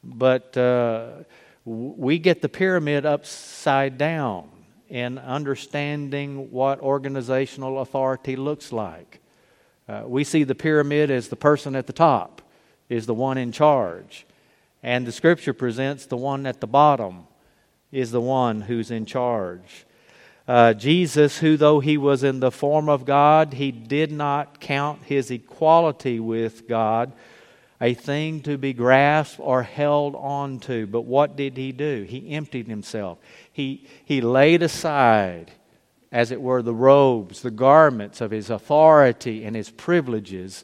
But 0.04 0.56
uh, 0.56 1.24
we 1.66 2.20
get 2.20 2.44
the 2.44 2.50
pyramid 2.50 3.06
upside 3.06 3.98
down 3.98 4.50
in 4.90 5.18
understanding 5.18 6.52
what 6.52 6.80
organizational 6.82 7.82
authority 7.82 8.36
looks 8.36 8.72
like. 8.72 9.22
Uh, 9.90 10.04
we 10.06 10.24
see 10.24 10.44
the 10.44 10.56
pyramid 10.56 11.10
as 11.10 11.30
the 11.30 11.36
person 11.36 11.76
at 11.76 11.88
the 11.88 11.94
top 11.94 12.44
is 12.90 13.06
the 13.06 13.14
one 13.14 13.38
in 13.38 13.52
charge. 13.52 14.26
And 14.84 15.06
the 15.06 15.12
scripture 15.12 15.54
presents 15.54 16.06
the 16.06 16.18
one 16.18 16.46
at 16.46 16.62
the 16.62 16.68
bottom 16.68 17.28
is 17.92 18.12
the 18.12 18.22
one 18.22 18.62
who's 18.62 18.92
in 18.92 19.06
charge. 19.06 19.86
Uh, 20.48 20.74
Jesus, 20.74 21.40
who 21.40 21.58
though 21.58 21.80
he 21.80 21.98
was 21.98 22.24
in 22.24 22.40
the 22.40 22.52
form 22.52 22.88
of 22.88 23.06
God, 23.06 23.54
he 23.54 23.72
did 23.72 24.12
not 24.12 24.60
count 24.60 25.04
his 25.04 25.30
equality 25.30 26.20
with 26.20 26.68
God 26.68 27.12
a 27.80 27.94
thing 27.94 28.42
to 28.42 28.58
be 28.58 28.74
grasped 28.74 29.40
or 29.40 29.62
held 29.64 30.16
on 30.16 30.60
to. 30.62 30.88
But 30.88 31.02
what 31.02 31.36
did 31.36 31.58
he 31.58 31.72
do? 31.72 32.04
He 32.04 32.32
emptied 32.32 32.68
himself. 32.68 33.20
He, 33.52 33.88
he 34.04 34.22
laid 34.22 34.64
aside, 34.64 35.52
as 36.12 36.32
it 36.32 36.42
were, 36.42 36.62
the 36.62 36.74
robes, 36.74 37.42
the 37.42 37.52
garments 37.52 38.22
of 38.22 38.32
his 38.32 38.50
authority 38.50 39.44
and 39.44 39.56
his 39.56 39.70
privileges 39.70 40.64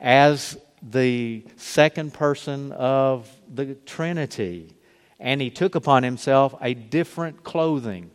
as 0.00 0.56
the 0.82 1.44
second 1.56 2.14
person 2.14 2.72
of 2.72 3.30
the 3.52 3.74
Trinity. 3.74 4.74
And 5.20 5.40
he 5.40 5.50
took 5.50 5.74
upon 5.74 6.02
himself 6.02 6.54
a 6.60 6.74
different 6.74 7.42
clothing. 7.44 8.10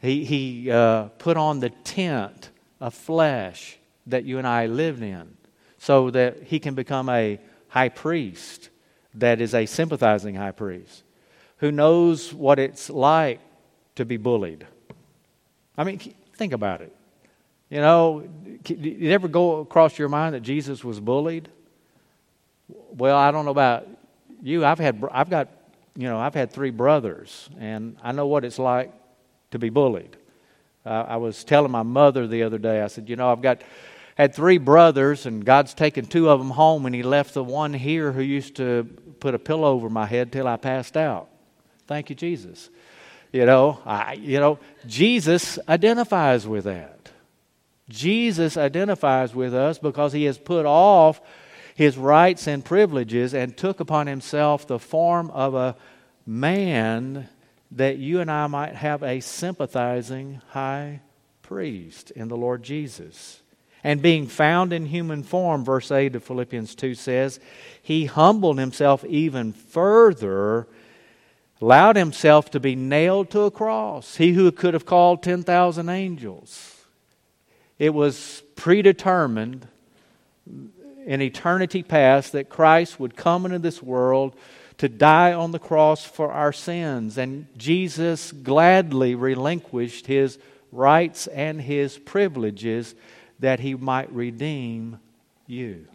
He, 0.00 0.24
he 0.24 0.70
uh, 0.70 1.04
put 1.18 1.36
on 1.36 1.60
the 1.60 1.70
tent 1.70 2.50
of 2.80 2.94
flesh 2.94 3.78
that 4.06 4.24
you 4.24 4.38
and 4.38 4.46
I 4.46 4.66
lived 4.66 5.02
in 5.02 5.36
so 5.78 6.10
that 6.10 6.44
he 6.44 6.58
can 6.58 6.74
become 6.74 7.08
a 7.08 7.40
high 7.68 7.88
priest 7.88 8.70
that 9.14 9.40
is 9.40 9.54
a 9.54 9.66
sympathizing 9.66 10.34
high 10.34 10.52
priest 10.52 11.02
who 11.58 11.72
knows 11.72 12.32
what 12.32 12.58
it's 12.58 12.90
like 12.90 13.40
to 13.94 14.04
be 14.04 14.16
bullied. 14.16 14.66
I 15.76 15.84
mean, 15.84 15.98
think 16.34 16.52
about 16.52 16.82
it. 16.82 16.94
You 17.70 17.80
know, 17.80 18.28
did 18.62 18.84
it 18.84 19.10
ever 19.10 19.26
go 19.26 19.60
across 19.60 19.98
your 19.98 20.08
mind 20.08 20.34
that 20.34 20.40
Jesus 20.40 20.84
was 20.84 21.00
bullied? 21.00 21.48
Well, 22.68 23.16
I 23.16 23.30
don't 23.30 23.44
know 23.44 23.50
about 23.50 23.86
you. 24.42 24.64
I've 24.64 24.78
had, 24.78 25.02
I've 25.10 25.30
got, 25.30 25.48
you 25.96 26.08
know, 26.08 26.18
I've 26.18 26.34
had 26.34 26.50
three 26.52 26.70
brothers, 26.70 27.48
and 27.58 27.96
I 28.02 28.12
know 28.12 28.26
what 28.26 28.44
it's 28.44 28.58
like 28.58 28.92
to 29.52 29.58
be 29.58 29.70
bullied. 29.70 30.16
Uh, 30.84 31.04
I 31.08 31.16
was 31.16 31.44
telling 31.44 31.70
my 31.70 31.82
mother 31.82 32.26
the 32.26 32.42
other 32.42 32.58
day. 32.58 32.80
I 32.82 32.86
said, 32.86 33.08
you 33.08 33.16
know, 33.16 33.30
I've 33.30 33.42
got 33.42 33.62
had 34.16 34.34
three 34.34 34.58
brothers, 34.58 35.26
and 35.26 35.44
God's 35.44 35.74
taken 35.74 36.06
two 36.06 36.30
of 36.30 36.38
them 36.38 36.50
home, 36.50 36.86
and 36.86 36.94
He 36.94 37.02
left 37.02 37.34
the 37.34 37.44
one 37.44 37.74
here 37.74 38.12
who 38.12 38.22
used 38.22 38.56
to 38.56 38.84
put 39.20 39.34
a 39.34 39.38
pillow 39.38 39.72
over 39.72 39.90
my 39.90 40.06
head 40.06 40.32
till 40.32 40.48
I 40.48 40.56
passed 40.56 40.96
out. 40.96 41.28
Thank 41.86 42.10
you, 42.10 42.16
Jesus. 42.16 42.70
You 43.32 43.44
know, 43.44 43.80
I, 43.84 44.14
you 44.14 44.40
know, 44.40 44.58
Jesus 44.86 45.58
identifies 45.68 46.46
with 46.46 46.64
that. 46.64 47.10
Jesus 47.88 48.56
identifies 48.56 49.34
with 49.34 49.54
us 49.54 49.78
because 49.78 50.12
He 50.12 50.24
has 50.24 50.38
put 50.38 50.64
off 50.66 51.20
his 51.76 51.98
rights 51.98 52.46
and 52.46 52.64
privileges 52.64 53.34
and 53.34 53.54
took 53.54 53.80
upon 53.80 54.06
himself 54.06 54.66
the 54.66 54.78
form 54.78 55.30
of 55.30 55.54
a 55.54 55.76
man 56.24 57.28
that 57.70 57.98
you 57.98 58.18
and 58.20 58.30
I 58.30 58.46
might 58.46 58.74
have 58.74 59.02
a 59.02 59.20
sympathizing 59.20 60.40
high 60.48 61.02
priest 61.42 62.10
in 62.12 62.28
the 62.28 62.36
Lord 62.36 62.62
Jesus. 62.62 63.42
And 63.84 64.00
being 64.00 64.26
found 64.26 64.72
in 64.72 64.86
human 64.86 65.22
form, 65.22 65.66
verse 65.66 65.92
8 65.92 66.16
of 66.16 66.24
Philippians 66.24 66.74
2 66.74 66.94
says, 66.94 67.40
he 67.82 68.06
humbled 68.06 68.58
himself 68.58 69.04
even 69.04 69.52
further, 69.52 70.66
allowed 71.60 71.96
himself 71.96 72.50
to 72.52 72.58
be 72.58 72.74
nailed 72.74 73.28
to 73.32 73.42
a 73.42 73.50
cross. 73.50 74.16
He 74.16 74.32
who 74.32 74.50
could 74.50 74.72
have 74.72 74.86
called 74.86 75.22
10,000 75.22 75.90
angels. 75.90 76.86
It 77.78 77.92
was 77.92 78.42
predetermined 78.56 79.68
in 81.06 81.22
eternity 81.22 81.82
past 81.82 82.32
that 82.32 82.50
Christ 82.50 83.00
would 83.00 83.16
come 83.16 83.46
into 83.46 83.60
this 83.60 83.82
world 83.82 84.36
to 84.78 84.88
die 84.88 85.32
on 85.32 85.52
the 85.52 85.58
cross 85.58 86.04
for 86.04 86.32
our 86.32 86.52
sins. 86.52 87.16
And 87.16 87.46
Jesus 87.56 88.32
gladly 88.32 89.14
relinquished 89.14 90.06
his 90.06 90.38
rights 90.72 91.28
and 91.28 91.62
his 91.62 91.96
privileges 91.96 92.94
that 93.38 93.60
he 93.60 93.74
might 93.74 94.12
redeem 94.12 94.98
you. 95.46 95.86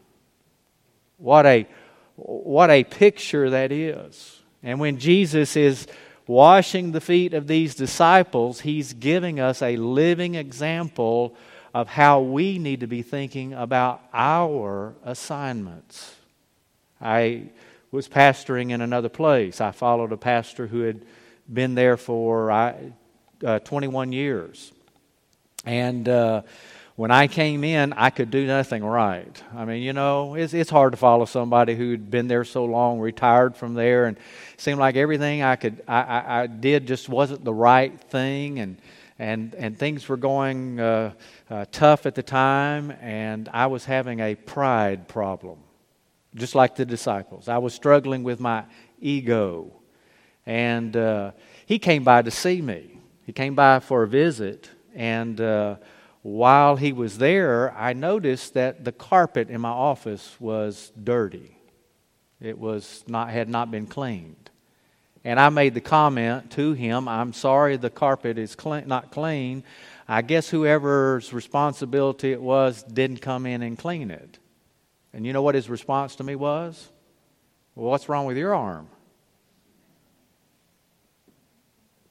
What 1.17 1.45
a, 1.45 1.67
what 2.15 2.69
a 2.71 2.83
picture 2.83 3.49
that 3.51 3.71
is. 3.71 4.41
And 4.63 4.79
when 4.79 4.97
Jesus 4.97 5.55
is 5.55 5.87
washing 6.25 6.93
the 6.93 7.01
feet 7.01 7.33
of 7.33 7.47
these 7.47 7.75
disciples, 7.75 8.61
he's 8.61 8.93
giving 8.93 9.39
us 9.39 9.61
a 9.61 9.75
living 9.75 10.35
example 10.35 11.35
of 11.73 11.87
how 11.87 12.21
we 12.21 12.59
need 12.59 12.81
to 12.81 12.87
be 12.87 13.01
thinking 13.01 13.53
about 13.53 14.01
our 14.13 14.93
assignments. 15.03 16.15
I 17.01 17.49
was 17.91 18.07
pastoring 18.07 18.71
in 18.71 18.81
another 18.81 19.09
place. 19.09 19.61
I 19.61 19.71
followed 19.71 20.11
a 20.11 20.17
pastor 20.17 20.67
who 20.67 20.81
had 20.81 21.01
been 21.51 21.75
there 21.75 21.97
for 21.97 22.51
uh, 22.51 23.59
21 23.59 24.11
years. 24.11 24.71
And 25.65 26.07
uh, 26.07 26.41
when 26.95 27.11
I 27.11 27.27
came 27.27 27.63
in, 27.63 27.93
I 27.93 28.09
could 28.09 28.31
do 28.31 28.45
nothing 28.45 28.83
right. 28.83 29.43
I 29.55 29.65
mean, 29.65 29.81
you 29.81 29.93
know, 29.93 30.35
it's, 30.35 30.53
it's 30.53 30.69
hard 30.69 30.93
to 30.93 30.97
follow 30.97 31.25
somebody 31.25 31.75
who'd 31.75 32.11
been 32.11 32.27
there 32.27 32.43
so 32.43 32.65
long, 32.65 32.99
retired 32.99 33.55
from 33.55 33.73
there, 33.73 34.05
and 34.05 34.17
seemed 34.57 34.79
like 34.79 34.95
everything 34.95 35.41
I 35.41 35.55
could 35.55 35.81
I, 35.87 36.01
I, 36.01 36.41
I 36.41 36.47
did 36.47 36.87
just 36.87 37.09
wasn't 37.09 37.43
the 37.43 37.53
right 37.53 37.99
thing, 37.99 38.59
and 38.59 38.77
and 39.21 39.53
and 39.53 39.77
things 39.77 40.09
were 40.09 40.17
going 40.17 40.79
uh, 40.79 41.13
uh, 41.47 41.65
tough 41.71 42.07
at 42.07 42.15
the 42.15 42.23
time, 42.23 42.89
and 43.01 43.47
I 43.53 43.67
was 43.67 43.85
having 43.85 44.19
a 44.19 44.33
pride 44.33 45.07
problem, 45.07 45.59
just 46.33 46.55
like 46.55 46.75
the 46.75 46.85
disciples. 46.85 47.47
I 47.47 47.59
was 47.59 47.75
struggling 47.75 48.23
with 48.23 48.39
my 48.39 48.65
ego, 48.99 49.73
and 50.47 50.97
uh, 50.97 51.31
he 51.67 51.77
came 51.77 52.03
by 52.03 52.23
to 52.23 52.31
see 52.31 52.63
me. 52.63 52.97
He 53.23 53.31
came 53.31 53.53
by 53.53 53.79
for 53.79 54.01
a 54.01 54.07
visit, 54.07 54.71
and 54.95 55.39
uh, 55.39 55.75
while 56.23 56.75
he 56.75 56.91
was 56.91 57.19
there, 57.19 57.71
I 57.77 57.93
noticed 57.93 58.55
that 58.55 58.83
the 58.83 58.91
carpet 58.91 59.51
in 59.51 59.61
my 59.61 59.69
office 59.69 60.35
was 60.39 60.91
dirty. 61.01 61.55
It 62.39 62.57
was 62.57 63.03
not, 63.05 63.29
had 63.29 63.49
not 63.49 63.69
been 63.69 63.85
cleaned. 63.85 64.40
And 65.23 65.39
I 65.39 65.49
made 65.49 65.75
the 65.75 65.81
comment 65.81 66.51
to 66.51 66.73
him, 66.73 67.07
I'm 67.07 67.33
sorry 67.33 67.77
the 67.77 67.91
carpet 67.91 68.37
is 68.37 68.55
clean, 68.55 68.87
not 68.87 69.11
clean. 69.11 69.63
I 70.07 70.23
guess 70.23 70.49
whoever's 70.49 71.31
responsibility 71.31 72.31
it 72.31 72.41
was 72.41 72.83
didn't 72.83 73.21
come 73.21 73.45
in 73.45 73.61
and 73.61 73.77
clean 73.77 74.09
it. 74.09 74.39
And 75.13 75.25
you 75.25 75.33
know 75.33 75.41
what 75.41 75.55
his 75.55 75.69
response 75.69 76.15
to 76.15 76.23
me 76.23 76.35
was? 76.35 76.89
Well, 77.75 77.91
what's 77.91 78.09
wrong 78.09 78.25
with 78.25 78.37
your 78.37 78.55
arm? 78.55 78.87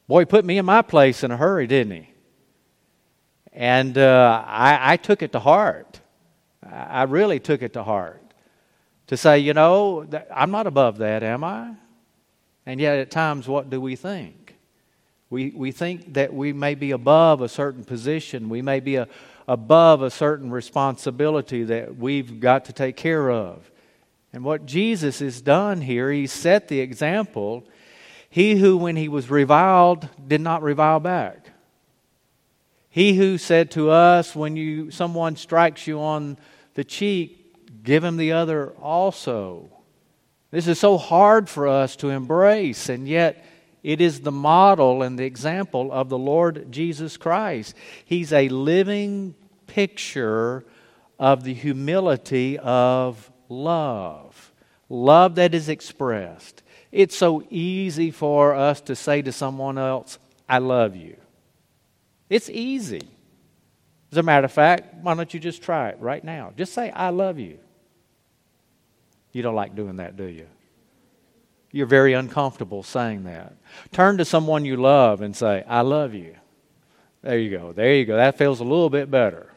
Boy, 0.06 0.20
he 0.20 0.24
put 0.24 0.44
me 0.44 0.58
in 0.58 0.64
my 0.64 0.82
place 0.82 1.24
in 1.24 1.30
a 1.30 1.36
hurry, 1.36 1.66
didn't 1.66 1.92
he? 1.92 2.11
And 3.52 3.98
uh, 3.98 4.44
I, 4.46 4.92
I, 4.92 4.96
took 4.96 5.22
it 5.22 5.32
to 5.32 5.40
heart. 5.40 6.00
I 6.68 7.04
really 7.04 7.40
took 7.40 7.62
it 7.62 7.72
to 7.72 7.82
heart. 7.82 8.22
To 9.08 9.16
say, 9.16 9.40
you 9.40 9.54
know, 9.54 10.08
I'm 10.32 10.52
not 10.52 10.66
above 10.66 10.98
that, 10.98 11.22
am 11.22 11.42
I? 11.42 11.74
And 12.70 12.80
yet, 12.80 13.00
at 13.00 13.10
times, 13.10 13.48
what 13.48 13.68
do 13.68 13.80
we 13.80 13.96
think? 13.96 14.54
We, 15.28 15.50
we 15.50 15.72
think 15.72 16.14
that 16.14 16.32
we 16.32 16.52
may 16.52 16.76
be 16.76 16.92
above 16.92 17.40
a 17.40 17.48
certain 17.48 17.82
position, 17.82 18.48
we 18.48 18.62
may 18.62 18.78
be 18.78 18.94
a, 18.94 19.08
above 19.48 20.02
a 20.02 20.10
certain 20.10 20.52
responsibility 20.52 21.64
that 21.64 21.96
we've 21.96 22.38
got 22.38 22.66
to 22.66 22.72
take 22.72 22.94
care 22.94 23.28
of. 23.28 23.68
And 24.32 24.44
what 24.44 24.66
Jesus 24.66 25.18
has 25.18 25.40
done 25.40 25.80
here, 25.80 26.12
he 26.12 26.28
set 26.28 26.68
the 26.68 26.78
example. 26.78 27.64
He 28.28 28.54
who, 28.54 28.76
when 28.76 28.94
he 28.94 29.08
was 29.08 29.30
reviled, 29.30 30.08
did 30.24 30.40
not 30.40 30.62
revile 30.62 31.00
back. 31.00 31.50
He 32.88 33.14
who 33.14 33.36
said 33.36 33.72
to 33.72 33.90
us, 33.90 34.36
when 34.36 34.54
you, 34.54 34.92
someone 34.92 35.34
strikes 35.34 35.88
you 35.88 36.00
on 36.00 36.38
the 36.74 36.84
cheek, 36.84 37.82
give 37.82 38.04
him 38.04 38.16
the 38.16 38.30
other 38.30 38.70
also. 38.74 39.72
This 40.51 40.66
is 40.66 40.80
so 40.80 40.98
hard 40.98 41.48
for 41.48 41.68
us 41.68 41.96
to 41.96 42.09
embrace, 42.09 42.88
and 42.88 43.07
yet 43.07 43.44
it 43.82 44.01
is 44.01 44.20
the 44.20 44.32
model 44.32 45.03
and 45.03 45.18
the 45.18 45.24
example 45.24 45.92
of 45.92 46.09
the 46.09 46.18
Lord 46.18 46.70
Jesus 46.72 47.16
Christ. 47.16 47.74
He's 48.05 48.32
a 48.32 48.48
living 48.48 49.34
picture 49.66 50.64
of 51.18 51.44
the 51.44 51.55
humility 51.55 52.59
of 52.59 53.30
love, 53.48 54.53
love 54.88 55.36
that 55.36 55.55
is 55.55 55.68
expressed. 55.68 56.62
It's 56.90 57.16
so 57.16 57.44
easy 57.51 58.11
for 58.11 58.55
us 58.55 58.80
to 58.82 58.96
say 58.96 59.22
to 59.22 59.32
someone 59.32 59.78
else, 59.78 60.18
I 60.48 60.59
love 60.59 60.96
you. 60.96 61.16
It's 62.28 62.51
easy. 62.51 63.03
As 64.11 64.18
a 64.18 64.22
matter 64.22 64.46
of 64.46 64.53
fact, 64.53 64.94
why 65.03 65.14
don't 65.14 65.32
you 65.32 65.38
just 65.38 65.62
try 65.62 65.90
it 65.90 65.98
right 66.01 66.24
now? 66.24 66.53
Just 66.57 66.72
say, 66.72 66.90
I 66.90 67.11
love 67.11 67.38
you. 67.38 67.59
You 69.32 69.42
don't 69.42 69.54
like 69.54 69.74
doing 69.74 69.96
that, 69.96 70.16
do 70.16 70.24
you? 70.24 70.46
You're 71.72 71.86
very 71.86 72.14
uncomfortable 72.14 72.82
saying 72.82 73.24
that. 73.24 73.54
Turn 73.92 74.18
to 74.18 74.24
someone 74.24 74.64
you 74.64 74.76
love 74.76 75.22
and 75.22 75.36
say, 75.36 75.64
I 75.68 75.82
love 75.82 76.14
you. 76.14 76.34
There 77.22 77.38
you 77.38 77.50
go. 77.50 77.72
There 77.72 77.94
you 77.94 78.04
go. 78.04 78.16
That 78.16 78.38
feels 78.38 78.60
a 78.60 78.64
little 78.64 78.90
bit 78.90 79.10
better. 79.10 79.52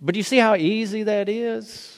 But 0.00 0.14
you 0.14 0.22
see 0.22 0.36
how 0.36 0.56
easy 0.56 1.04
that 1.04 1.28
is? 1.28 1.96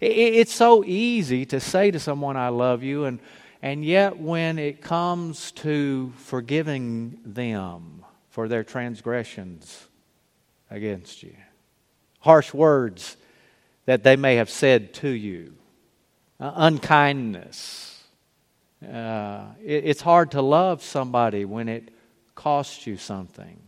It's 0.00 0.54
so 0.54 0.84
easy 0.84 1.44
to 1.46 1.58
say 1.58 1.90
to 1.90 1.98
someone, 1.98 2.36
I 2.36 2.50
love 2.50 2.84
you, 2.84 3.06
and, 3.06 3.18
and 3.62 3.84
yet 3.84 4.16
when 4.16 4.58
it 4.58 4.80
comes 4.80 5.50
to 5.52 6.12
forgiving 6.18 7.18
them, 7.24 8.04
for 8.38 8.46
their 8.46 8.62
transgressions 8.62 9.88
against 10.70 11.24
you. 11.24 11.34
Harsh 12.20 12.54
words 12.54 13.16
that 13.88 14.02
they 14.02 14.16
may 14.16 14.36
have 14.36 14.50
said 14.50 14.92
to 14.92 15.08
you, 15.08 15.54
uh, 16.38 16.52
unkindness. 16.56 18.04
Uh, 18.86 19.46
it, 19.64 19.86
it's 19.86 20.02
hard 20.02 20.30
to 20.32 20.42
love 20.42 20.82
somebody 20.82 21.46
when 21.46 21.70
it 21.70 21.88
costs 22.34 22.86
you 22.86 22.98
something, 22.98 23.58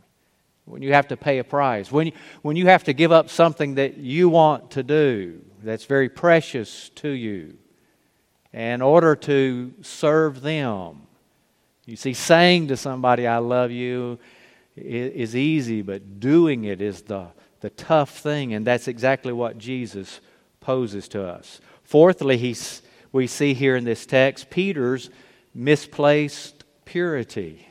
when 0.67 0.83
you 0.83 0.93
have 0.93 1.09
to 1.09 1.17
pay 1.17 1.39
a 1.39 1.45
price, 1.45 1.91
when 1.91 2.09
you, 2.09 2.13
when 2.43 2.55
you 2.55 2.67
have 2.67 2.85
to 2.85 2.93
give 2.93 3.11
up 3.11 3.31
something 3.31 3.77
that 3.77 3.97
you 3.97 4.29
want 4.29 4.73
to 4.73 4.83
do 4.83 5.41
that's 5.63 5.87
very 5.87 6.11
precious 6.11 6.91
to 6.97 7.09
you 7.09 7.57
in 8.53 8.83
order 8.83 9.17
to 9.17 9.73
serve 9.81 10.43
them. 10.43 11.01
You 11.87 11.97
see, 11.97 12.13
saying 12.13 12.69
to 12.69 12.77
somebody, 12.77 13.27
I 13.27 13.39
love 13.39 13.71
you, 13.71 14.19
is 14.77 15.35
easy, 15.35 15.81
but 15.81 16.21
doing 16.21 16.65
it 16.65 16.83
is 16.83 17.01
the, 17.01 17.29
the 17.61 17.71
tough 17.71 18.19
thing, 18.19 18.55
and 18.55 18.67
that's 18.67 18.89
exactly 18.89 19.33
what 19.33 19.59
Jesus 19.59 20.21
poses 20.61 21.09
to 21.09 21.25
us. 21.27 21.61
Fourthly, 21.83 22.37
he's, 22.37 22.83
we 23.13 23.27
see 23.27 23.55
here 23.55 23.77
in 23.77 23.85
this 23.85 24.07
text 24.07 24.51
Peter's 24.51 25.11
misplaced 25.55 26.65
purity. 26.85 27.67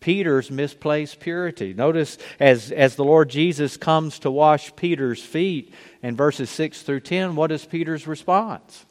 Peter's 0.00 0.50
misplaced 0.50 1.18
purity. 1.20 1.72
Notice 1.72 2.18
as, 2.38 2.70
as 2.70 2.94
the 2.94 3.04
Lord 3.04 3.30
Jesus 3.30 3.78
comes 3.78 4.18
to 4.18 4.30
wash 4.30 4.74
Peter's 4.76 5.22
feet 5.22 5.72
in 6.02 6.14
verses 6.14 6.50
6 6.50 6.82
through 6.82 7.00
10, 7.00 7.36
what 7.36 7.50
is 7.50 7.64
Peter's 7.64 8.06
response? 8.06 8.84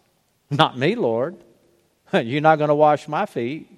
Not 0.50 0.78
me, 0.78 0.96
Lord. 0.96 1.36
You're 2.14 2.42
not 2.42 2.58
going 2.58 2.70
to 2.70 2.76
wash 2.76 3.08
my 3.08 3.28
feet. 3.28 3.70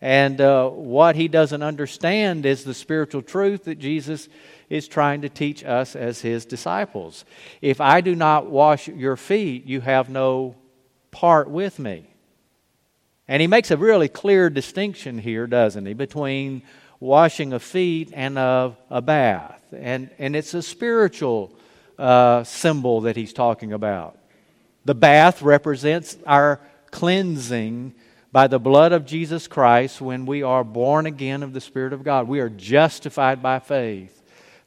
And 0.00 0.38
uh, 0.38 0.68
what 0.68 1.16
he 1.16 1.28
doesn't 1.28 1.62
understand 1.62 2.44
is 2.44 2.62
the 2.62 2.74
spiritual 2.74 3.22
truth 3.22 3.64
that 3.64 3.78
Jesus 3.78 4.28
is 4.74 4.88
trying 4.88 5.22
to 5.22 5.28
teach 5.28 5.64
us 5.64 5.94
as 5.94 6.20
his 6.20 6.44
disciples. 6.44 7.24
If 7.62 7.80
I 7.80 8.00
do 8.00 8.16
not 8.16 8.50
wash 8.50 8.88
your 8.88 9.16
feet, 9.16 9.66
you 9.66 9.80
have 9.80 10.08
no 10.08 10.56
part 11.12 11.48
with 11.48 11.78
me. 11.78 12.08
And 13.28 13.40
he 13.40 13.46
makes 13.46 13.70
a 13.70 13.76
really 13.76 14.08
clear 14.08 14.50
distinction 14.50 15.18
here, 15.18 15.46
doesn't 15.46 15.86
he, 15.86 15.94
between 15.94 16.62
washing 16.98 17.52
of 17.52 17.62
feet 17.62 18.10
and 18.12 18.36
of 18.36 18.76
a 18.90 19.00
bath. 19.00 19.62
And, 19.72 20.10
and 20.18 20.34
it's 20.34 20.54
a 20.54 20.62
spiritual 20.62 21.52
uh, 21.96 22.42
symbol 22.42 23.02
that 23.02 23.14
he's 23.14 23.32
talking 23.32 23.72
about. 23.72 24.18
The 24.84 24.96
bath 24.96 25.40
represents 25.40 26.18
our 26.26 26.60
cleansing 26.90 27.94
by 28.32 28.48
the 28.48 28.58
blood 28.58 28.90
of 28.90 29.06
Jesus 29.06 29.46
Christ 29.46 30.00
when 30.00 30.26
we 30.26 30.42
are 30.42 30.64
born 30.64 31.06
again 31.06 31.44
of 31.44 31.52
the 31.52 31.60
Spirit 31.60 31.92
of 31.92 32.02
God. 32.02 32.26
We 32.26 32.40
are 32.40 32.50
justified 32.50 33.40
by 33.40 33.60
faith 33.60 34.22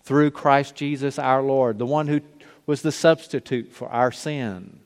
through 0.08 0.32
Christ 0.32 0.74
Jesus 0.74 1.20
our 1.20 1.42
Lord, 1.42 1.78
the 1.78 1.86
one 1.86 2.08
who 2.08 2.22
was 2.66 2.82
the 2.82 2.94
substitute 2.94 3.74
for 3.74 3.90
our 3.90 4.10
sin. 4.10 4.80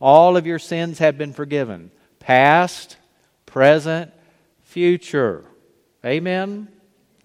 All 0.00 0.36
of 0.36 0.46
your 0.46 0.60
sins 0.60 1.00
have 1.00 1.18
been 1.18 1.32
forgiven 1.32 1.90
past, 2.20 2.96
present, 3.46 4.12
future. 4.62 5.44
Amen? 6.04 6.68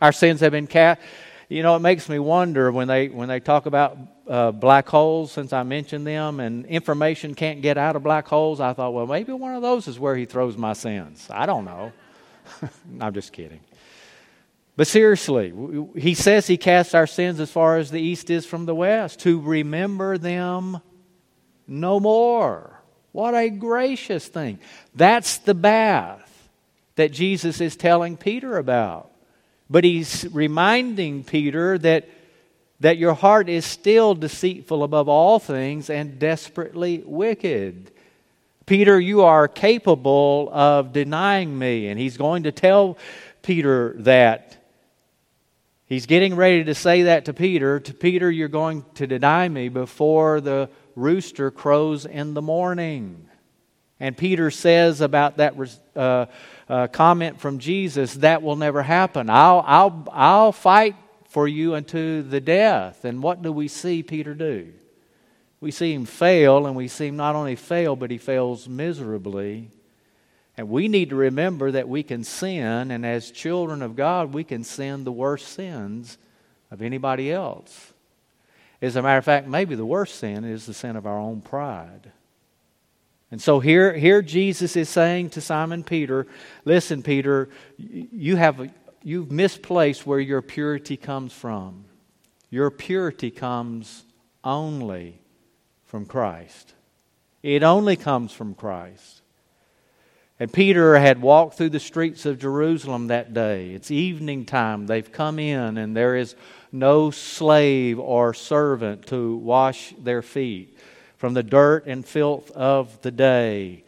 Our 0.02 0.12
sins 0.12 0.39
have 0.39 0.54
been 0.54 0.66
cast. 0.66 1.00
You 1.48 1.62
know, 1.62 1.76
it 1.76 1.82
makes 1.82 2.10
me 2.10 2.18
wonder 2.18 2.72
when 2.72 2.88
they, 2.88 3.10
when 3.10 3.30
they 3.30 3.39
talk 3.39 3.68
about 3.68 3.96
uh, 4.28 4.50
black 4.50 4.89
holes, 4.89 5.32
since 5.32 5.54
I 5.54 5.62
mentioned 5.62 6.08
them, 6.08 6.39
and 6.39 6.66
information 6.66 7.36
can't 7.36 7.62
get 7.62 7.78
out 7.78 7.96
of 7.96 8.02
black 8.02 8.28
holes, 8.28 8.60
I 8.60 8.74
thought, 8.74 8.91
well, 8.96 9.06
maybe 9.06 9.34
one 9.34 9.54
of 9.54 9.62
those 9.62 9.88
is 9.88 10.00
where 10.00 10.16
he 10.16 10.26
throws 10.26 10.58
my 10.58 10.74
sins. 10.74 11.28
I 11.30 11.46
don't 11.46 11.66
know. 11.66 11.91
I'm 13.00 13.14
just 13.14 13.32
kidding. 13.32 13.60
But 14.78 14.88
seriously, 14.88 15.53
he 15.95 16.13
says 16.13 16.47
he 16.47 16.57
casts 16.57 16.93
our 16.93 17.07
sins 17.07 17.39
as 17.39 17.49
far 17.49 17.78
as 17.78 17.91
the 17.91 18.01
east 18.01 18.30
is 18.30 18.45
from 18.45 18.65
the 18.65 18.76
west, 18.76 19.21
to 19.21 19.39
remember 19.39 20.17
them 20.17 20.82
no 21.65 21.99
more. 21.99 22.82
What 23.13 23.34
a 23.34 23.49
gracious 23.49 24.28
thing. 24.28 24.59
That's 24.93 25.38
the 25.38 25.53
bath 25.53 26.49
that 26.95 27.13
Jesus 27.13 27.61
is 27.61 27.78
telling 27.78 28.17
Peter 28.17 28.57
about. 28.57 29.11
But 29.69 29.86
he's 29.86 30.28
reminding 30.32 31.23
Peter 31.23 31.78
that, 31.78 32.09
that 32.82 32.97
your 32.97 33.13
heart 33.13 33.47
is 33.47 33.65
still 33.65 34.13
deceitful 34.13 34.84
above 34.84 35.07
all 35.07 35.39
things 35.39 35.89
and 35.89 36.19
desperately 36.19 37.01
wicked. 37.05 37.91
Peter, 38.65 38.99
you 38.99 39.21
are 39.21 39.47
capable 39.47 40.49
of 40.51 40.91
denying 40.91 41.57
me. 41.57 41.88
And 41.88 41.97
he's 41.97 42.17
going 42.17 42.43
to 42.43 42.51
tell 42.51 42.97
Peter 43.41 43.95
that. 43.99 44.57
He's 45.88 46.06
getting 46.06 46.36
ready 46.36 46.64
to 46.64 46.76
say 46.76 47.04
that 47.04 47.26
to 47.26 47.34
Peter. 47.34 47.80
To 47.80 47.94
Peter, 47.94 48.32
you're 48.32 48.48
going 48.48 48.86
to 48.96 49.06
deny 49.06 49.48
me 49.48 49.70
before 49.70 50.42
the 50.42 50.70
rooster 50.96 51.52
crows 51.52 52.06
in 52.06 52.34
the 52.34 52.42
morning. 52.42 53.30
And 54.00 54.18
Peter 54.18 54.52
says 54.52 55.02
about 55.02 55.38
that 55.38 55.56
uh, 55.96 56.26
uh, 56.68 56.88
comment 56.88 57.40
from 57.40 57.60
Jesus, 57.60 58.16
that 58.16 58.42
will 58.42 58.56
never 58.56 58.82
happen. 58.82 59.30
I'll, 59.30 59.64
I'll, 59.66 60.08
I'll 60.12 60.52
fight 60.52 60.96
for 61.30 61.48
you 61.48 61.76
unto 61.76 62.24
the 62.24 62.42
death. 62.42 63.06
And 63.06 63.22
what 63.22 63.42
do 63.42 63.52
we 63.52 63.68
see 63.68 64.04
Peter 64.04 64.34
do? 64.34 64.74
we 65.66 65.72
see 65.72 65.94
him 65.94 66.06
fail, 66.06 66.68
and 66.68 66.76
we 66.76 66.88
see 66.88 67.08
him 67.08 67.16
not 67.16 67.36
only 67.36 67.56
fail, 67.56 67.96
but 67.96 68.12
he 68.12 68.20
fails 68.20 68.70
miserably. 68.70 69.72
And 70.58 70.70
we 70.70 70.88
need 70.88 71.10
to 71.10 71.16
remember 71.16 71.72
that 71.72 71.89
we 71.89 72.01
can 72.03 72.24
sin, 72.24 72.91
and 72.91 73.06
as 73.06 73.32
children 73.32 73.82
of 73.82 73.95
God, 73.95 74.34
we 74.34 74.43
can 74.43 74.64
sin 74.64 75.03
the 75.03 75.12
worst 75.12 75.49
sins 75.49 76.18
of 76.72 76.82
anybody 76.82 77.32
else. 77.32 77.93
As 78.82 78.95
a 78.95 79.01
matter 79.01 79.18
of 79.18 79.26
fact, 79.26 79.47
maybe 79.47 79.76
the 79.76 79.86
worst 79.86 80.16
sin 80.16 80.45
is 80.45 80.66
the 80.66 80.74
sin 80.74 80.95
of 80.95 81.06
our 81.06 81.18
own 81.18 81.41
pride. 81.41 82.12
And 83.32 83.41
so 83.41 83.60
here, 83.60 83.93
here 83.93 84.22
Jesus 84.22 84.76
is 84.76 84.88
saying 84.88 85.32
to 85.32 85.41
Simon 85.41 85.84
Peter, 85.84 86.28
listen, 86.64 87.03
Peter, 87.03 87.49
you 87.78 88.38
have, 88.38 88.72
you've 89.03 89.32
misplaced 89.32 90.06
where 90.06 90.20
your 90.20 90.41
purity 90.41 90.95
comes 90.95 91.34
from. 91.34 91.86
Your 92.49 92.72
purity 92.72 93.32
comes 93.32 94.06
only 94.43 95.20
from 95.86 96.06
Christ. 96.06 96.74
It 97.43 97.64
only 97.64 97.95
comes 97.95 98.32
from 98.32 98.53
Christ. 98.53 99.14
And 100.40 100.52
Peter 100.52 100.98
had 100.98 101.22
walked 101.22 101.56
through 101.56 101.70
the 101.70 101.80
streets 101.80 102.26
of 102.26 102.40
Jerusalem 102.40 103.08
that 103.08 103.34
day. 103.34 103.72
It's 103.72 103.90
evening 103.90 104.46
time. 104.46 104.86
They've 104.86 105.12
come 105.12 105.40
in, 105.40 105.78
and 105.78 105.96
there 105.96 106.16
is 106.16 106.36
no 106.74 107.10
slave 107.10 108.00
or 108.00 108.34
servant 108.34 109.08
to 109.08 109.38
wash 109.38 109.94
their 109.98 110.22
feet 110.22 110.78
from 111.16 111.34
the 111.34 111.44
dirt 111.44 111.86
and 111.88 112.06
filth 112.06 112.52
of 112.52 113.02
the 113.02 113.12
day. 113.12 113.86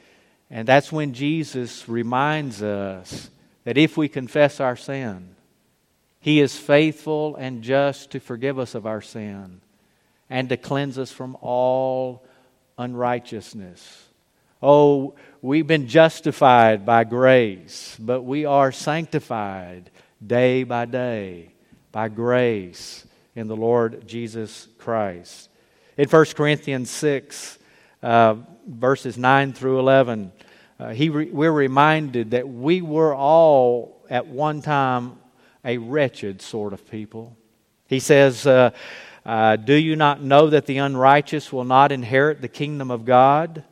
And 0.50 0.66
that's 0.66 0.92
when 0.92 1.14
Jesus 1.14 1.90
reminds 1.90 2.64
us 2.64 3.30
that 3.66 3.78
if 3.78 3.98
we 3.98 4.08
confess 4.08 4.62
our 4.62 4.78
sin, 4.78 5.36
He 6.22 6.40
is 6.40 6.58
faithful 6.58 7.36
and 7.36 7.62
just 7.62 8.12
to 8.12 8.22
forgive 8.22 8.58
us 8.58 8.74
of 8.74 8.86
our 8.86 9.02
sin 9.02 9.60
and 10.30 10.48
to 10.48 10.56
cleanse 10.56 10.98
us 10.98 11.12
from 11.12 11.36
all 11.42 12.26
unrighteousness. 12.78 14.07
Oh, 14.62 15.14
we've 15.40 15.68
been 15.68 15.88
justified 15.88 16.84
by 16.84 17.04
grace, 17.04 17.96
but 18.00 18.24
we 18.24 18.46
are 18.46 18.72
sanctified 18.72 19.92
day 20.26 20.64
by 20.64 20.86
day 20.86 21.52
by 21.92 22.10
grace 22.10 23.06
in 23.36 23.48
the 23.48 23.56
Lord 23.56 24.08
Jesus 24.08 24.68
Christ. 24.80 25.50
In 25.96 26.10
1 26.10 26.26
Corinthians 26.36 26.90
6, 26.90 27.60
uh, 28.02 28.36
verses 28.68 29.16
9 29.16 29.54
through 29.54 29.78
11, 29.78 30.32
uh, 30.80 30.90
he 30.90 31.10
re- 31.10 31.30
we're 31.30 31.52
reminded 31.52 32.32
that 32.32 32.50
we 32.50 32.82
were 32.82 33.14
all 33.14 34.04
at 34.10 34.26
one 34.26 34.64
time 34.64 35.20
a 35.64 35.78
wretched 35.78 36.42
sort 36.42 36.74
of 36.74 36.90
people. 36.90 37.38
He 37.86 38.00
says, 38.00 38.48
uh, 38.48 38.72
uh, 39.24 39.56
do 39.58 39.76
you 39.76 39.96
not 39.96 40.24
know 40.24 40.50
that 40.50 40.66
the 40.66 40.80
unrighteous 40.80 41.54
will 41.54 41.64
not 41.64 41.92
inherit 41.92 42.42
the 42.42 42.48
kingdom 42.48 42.90
of 42.90 43.06
God? 43.06 43.64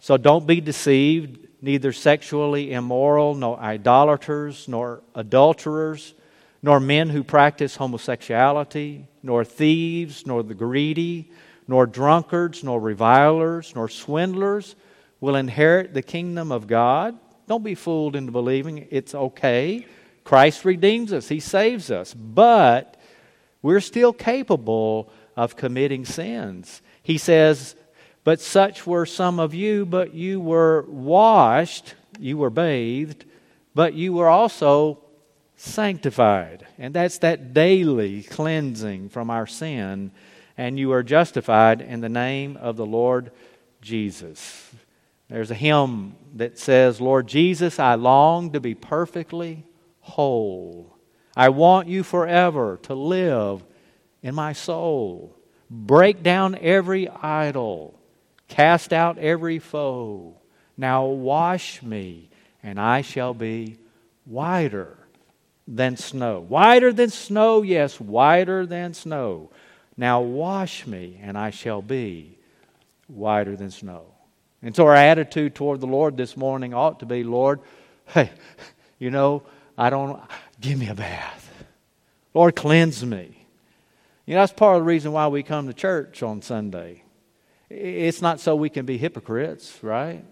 So 0.00 0.16
don't 0.16 0.46
be 0.46 0.60
deceived, 0.60 1.48
neither 1.60 1.92
sexually 1.92 2.72
immoral, 2.72 3.34
nor 3.34 3.58
idolaters, 3.58 4.68
nor 4.68 5.02
adulterers, 5.14 6.14
nor 6.62 6.80
men 6.80 7.08
who 7.08 7.22
practice 7.24 7.76
homosexuality, 7.76 9.06
nor 9.22 9.44
thieves, 9.44 10.26
nor 10.26 10.42
the 10.42 10.54
greedy, 10.54 11.30
nor 11.66 11.86
drunkards, 11.86 12.64
nor 12.64 12.80
revilers, 12.80 13.74
nor 13.74 13.88
swindlers 13.88 14.74
will 15.20 15.36
inherit 15.36 15.94
the 15.94 16.02
kingdom 16.02 16.52
of 16.52 16.66
God. 16.66 17.18
Don't 17.46 17.64
be 17.64 17.74
fooled 17.74 18.16
into 18.16 18.32
believing 18.32 18.86
it's 18.90 19.14
okay. 19.14 19.86
Christ 20.24 20.64
redeems 20.64 21.12
us, 21.12 21.28
He 21.28 21.40
saves 21.40 21.90
us. 21.90 22.14
But 22.14 22.96
we're 23.62 23.80
still 23.80 24.12
capable 24.12 25.10
of 25.36 25.56
committing 25.56 26.04
sins. 26.04 26.82
He 27.02 27.18
says, 27.18 27.74
But 28.24 28.40
such 28.40 28.86
were 28.86 29.06
some 29.06 29.40
of 29.40 29.54
you, 29.54 29.86
but 29.86 30.14
you 30.14 30.40
were 30.40 30.84
washed, 30.88 31.94
you 32.18 32.36
were 32.36 32.50
bathed, 32.50 33.24
but 33.74 33.94
you 33.94 34.12
were 34.12 34.28
also 34.28 34.98
sanctified. 35.56 36.66
And 36.78 36.94
that's 36.94 37.18
that 37.18 37.54
daily 37.54 38.22
cleansing 38.22 39.08
from 39.08 39.30
our 39.30 39.46
sin. 39.46 40.10
And 40.56 40.78
you 40.78 40.92
are 40.92 41.02
justified 41.02 41.80
in 41.80 42.00
the 42.00 42.08
name 42.08 42.56
of 42.56 42.76
the 42.76 42.86
Lord 42.86 43.30
Jesus. 43.80 44.70
There's 45.28 45.50
a 45.50 45.54
hymn 45.54 46.16
that 46.36 46.58
says, 46.58 47.00
Lord 47.00 47.26
Jesus, 47.26 47.78
I 47.78 47.94
long 47.94 48.52
to 48.52 48.60
be 48.60 48.74
perfectly 48.74 49.64
whole. 50.00 50.96
I 51.36 51.50
want 51.50 51.86
you 51.88 52.02
forever 52.02 52.78
to 52.84 52.94
live 52.94 53.64
in 54.22 54.34
my 54.34 54.52
soul. 54.52 55.36
Break 55.70 56.22
down 56.22 56.56
every 56.60 57.08
idol, 57.08 57.97
cast 58.48 58.92
out 58.92 59.18
every 59.18 59.58
foe. 59.58 60.36
Now 60.76 61.06
wash 61.06 61.82
me, 61.82 62.30
and 62.62 62.80
I 62.80 63.02
shall 63.02 63.34
be 63.34 63.78
whiter 64.24 64.96
than 65.66 65.96
snow. 65.96 66.40
Whiter 66.40 66.92
than 66.92 67.10
snow, 67.10 67.62
yes, 67.62 68.00
whiter 68.00 68.66
than 68.66 68.94
snow. 68.94 69.50
Now 69.96 70.20
wash 70.20 70.86
me, 70.86 71.20
and 71.22 71.36
I 71.36 71.50
shall 71.50 71.82
be 71.82 72.38
whiter 73.06 73.56
than 73.56 73.70
snow. 73.70 74.06
And 74.62 74.74
so 74.74 74.86
our 74.86 74.94
attitude 74.94 75.54
toward 75.54 75.80
the 75.80 75.86
Lord 75.86 76.16
this 76.16 76.36
morning 76.36 76.74
ought 76.74 77.00
to 77.00 77.06
be, 77.06 77.24
Lord, 77.24 77.60
hey, 78.06 78.30
you 78.98 79.10
know, 79.10 79.42
I 79.76 79.90
don't 79.90 80.20
Give 80.60 80.78
me 80.78 80.88
a 80.88 80.94
bath. 80.94 81.48
Lord, 82.34 82.56
cleanse 82.56 83.04
me. 83.04 83.46
You 84.26 84.34
know, 84.34 84.40
that's 84.40 84.52
part 84.52 84.76
of 84.76 84.82
the 84.82 84.86
reason 84.86 85.12
why 85.12 85.28
we 85.28 85.42
come 85.42 85.66
to 85.68 85.72
church 85.72 86.22
on 86.22 86.42
Sunday. 86.42 87.02
It's 87.70 88.22
not 88.22 88.40
so 88.40 88.56
we 88.56 88.70
can 88.70 88.86
be 88.86 88.96
hypocrites, 88.96 89.78
right? 89.82 90.24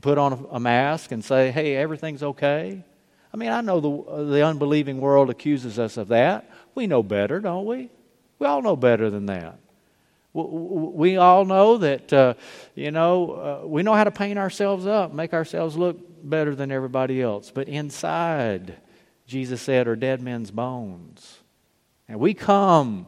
Put 0.00 0.18
on 0.18 0.46
a 0.50 0.60
mask 0.60 1.10
and 1.10 1.24
say, 1.24 1.50
hey, 1.50 1.76
everything's 1.76 2.22
okay. 2.22 2.84
I 3.32 3.36
mean, 3.36 3.50
I 3.50 3.60
know 3.60 3.80
the, 3.80 4.24
the 4.24 4.44
unbelieving 4.44 5.00
world 5.00 5.28
accuses 5.28 5.78
us 5.78 5.96
of 5.96 6.08
that. 6.08 6.50
We 6.74 6.86
know 6.86 7.02
better, 7.02 7.40
don't 7.40 7.66
we? 7.66 7.90
We 8.38 8.46
all 8.46 8.62
know 8.62 8.76
better 8.76 9.10
than 9.10 9.26
that. 9.26 9.58
We 10.32 11.16
all 11.16 11.44
know 11.44 11.78
that, 11.78 12.12
uh, 12.12 12.34
you 12.76 12.92
know, 12.92 13.62
uh, 13.64 13.66
we 13.66 13.82
know 13.82 13.94
how 13.94 14.04
to 14.04 14.10
paint 14.12 14.38
ourselves 14.38 14.86
up, 14.86 15.12
make 15.12 15.34
ourselves 15.34 15.76
look 15.76 15.98
better 16.22 16.54
than 16.54 16.70
everybody 16.70 17.20
else. 17.20 17.50
But 17.50 17.68
inside, 17.68 18.76
Jesus 19.26 19.60
said, 19.60 19.88
are 19.88 19.96
dead 19.96 20.22
men's 20.22 20.52
bones. 20.52 21.38
And 22.08 22.20
we 22.20 22.34
come 22.34 23.06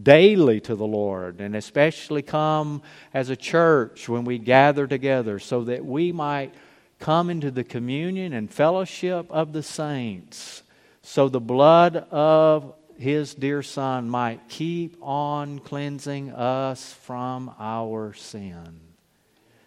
daily 0.00 0.60
to 0.60 0.74
the 0.74 0.86
Lord, 0.86 1.40
and 1.40 1.54
especially 1.54 2.22
come 2.22 2.82
as 3.12 3.28
a 3.28 3.36
church 3.36 4.08
when 4.08 4.24
we 4.24 4.38
gather 4.38 4.86
together 4.86 5.38
so 5.38 5.64
that 5.64 5.84
we 5.84 6.12
might 6.12 6.54
come 6.98 7.28
into 7.30 7.50
the 7.50 7.64
communion 7.64 8.32
and 8.32 8.50
fellowship 8.50 9.26
of 9.30 9.52
the 9.52 9.62
saints, 9.62 10.62
so 11.02 11.28
the 11.28 11.40
blood 11.40 11.96
of 12.10 12.74
his 12.96 13.34
dear 13.34 13.62
Son 13.62 14.08
might 14.08 14.48
keep 14.48 14.96
on 15.02 15.58
cleansing 15.58 16.30
us 16.30 16.92
from 16.92 17.52
our 17.58 18.12
sin. 18.12 18.80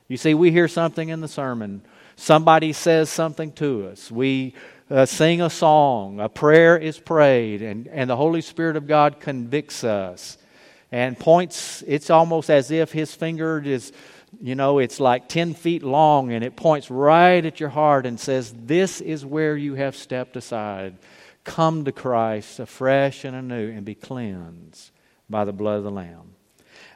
You 0.07 0.17
see, 0.17 0.33
we 0.33 0.51
hear 0.51 0.67
something 0.67 1.09
in 1.09 1.19
the 1.19 1.27
sermon. 1.27 1.81
Somebody 2.15 2.71
says 2.71 3.09
something 3.09 3.51
to 3.53 3.87
us. 3.89 4.09
We 4.09 4.53
uh, 4.89 5.05
sing 5.05 5.41
a 5.41 5.49
song, 5.49 6.19
a 6.19 6.29
prayer 6.29 6.77
is 6.77 6.99
prayed, 6.99 7.61
and, 7.61 7.87
and 7.87 8.09
the 8.09 8.15
Holy 8.15 8.41
Spirit 8.41 8.75
of 8.75 8.87
God 8.87 9.19
convicts 9.19 9.83
us 9.83 10.37
and 10.91 11.17
points. 11.17 11.83
It's 11.87 12.09
almost 12.09 12.49
as 12.49 12.71
if 12.71 12.91
His 12.91 13.13
finger 13.13 13.59
is, 13.59 13.91
you 14.39 14.55
know, 14.55 14.79
it's 14.79 14.99
like 14.99 15.27
10 15.27 15.55
feet 15.55 15.83
long 15.83 16.31
and 16.31 16.43
it 16.43 16.55
points 16.55 16.91
right 16.91 17.43
at 17.43 17.59
your 17.59 17.69
heart 17.69 18.05
and 18.05 18.19
says, 18.19 18.53
This 18.53 19.01
is 19.01 19.25
where 19.25 19.57
you 19.57 19.75
have 19.75 19.95
stepped 19.95 20.35
aside. 20.35 20.97
come 21.43 21.85
to 21.85 21.91
Christ 21.91 22.59
afresh 22.59 23.23
and 23.23 23.35
anew 23.35 23.71
and 23.71 23.85
be 23.85 23.95
cleansed 23.95 24.91
by 25.29 25.45
the 25.45 25.53
blood 25.53 25.77
of 25.77 25.83
the 25.83 25.91
Lamb. 25.91 26.35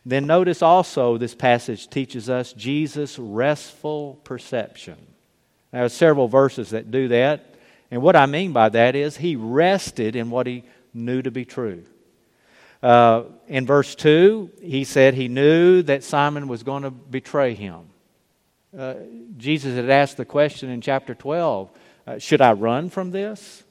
Then 0.05 0.25
notice 0.25 0.61
also 0.61 1.17
this 1.17 1.35
passage 1.35 1.89
teaches 1.89 2.29
us 2.29 2.53
Jesus' 2.53 3.19
restful 3.19 4.19
perception. 4.23 4.97
There 5.71 5.83
are 5.83 5.89
several 5.89 6.27
verses 6.27 6.71
that 6.71 6.89
do 6.89 7.09
that. 7.09 7.48
And 7.91 8.01
what 8.01 8.15
I 8.15 8.25
mean 8.25 8.53
by 8.53 8.69
that 8.69 8.95
is 8.95 9.17
he 9.17 9.35
rested 9.35 10.15
in 10.15 10.29
what 10.29 10.47
he 10.47 10.63
knew 10.93 11.21
to 11.21 11.31
be 11.31 11.45
true. 11.45 11.83
Uh, 12.81 13.23
in 13.47 13.65
verse 13.65 13.95
2, 13.95 14.51
he 14.61 14.83
said 14.83 15.13
he 15.13 15.27
knew 15.27 15.81
that 15.83 16.03
Simon 16.03 16.47
was 16.47 16.63
going 16.63 16.83
to 16.83 16.91
betray 16.91 17.53
him. 17.53 17.81
Uh, 18.77 18.93
Jesus 19.37 19.75
had 19.75 19.89
asked 19.89 20.17
the 20.17 20.25
question 20.25 20.69
in 20.69 20.79
chapter 20.79 21.15
12 21.15 21.71
uh, 22.05 22.17
Should 22.19 22.41
I 22.41 22.53
run 22.53 22.89
from 22.89 23.11
this? 23.11 23.63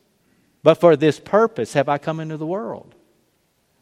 But 0.63 0.75
for 0.75 0.97
this 0.97 1.21
purpose 1.21 1.73
have 1.75 1.89
I 1.89 1.99
come 1.99 2.21
into 2.21 2.37
the 2.37 2.47
world. 2.47 2.95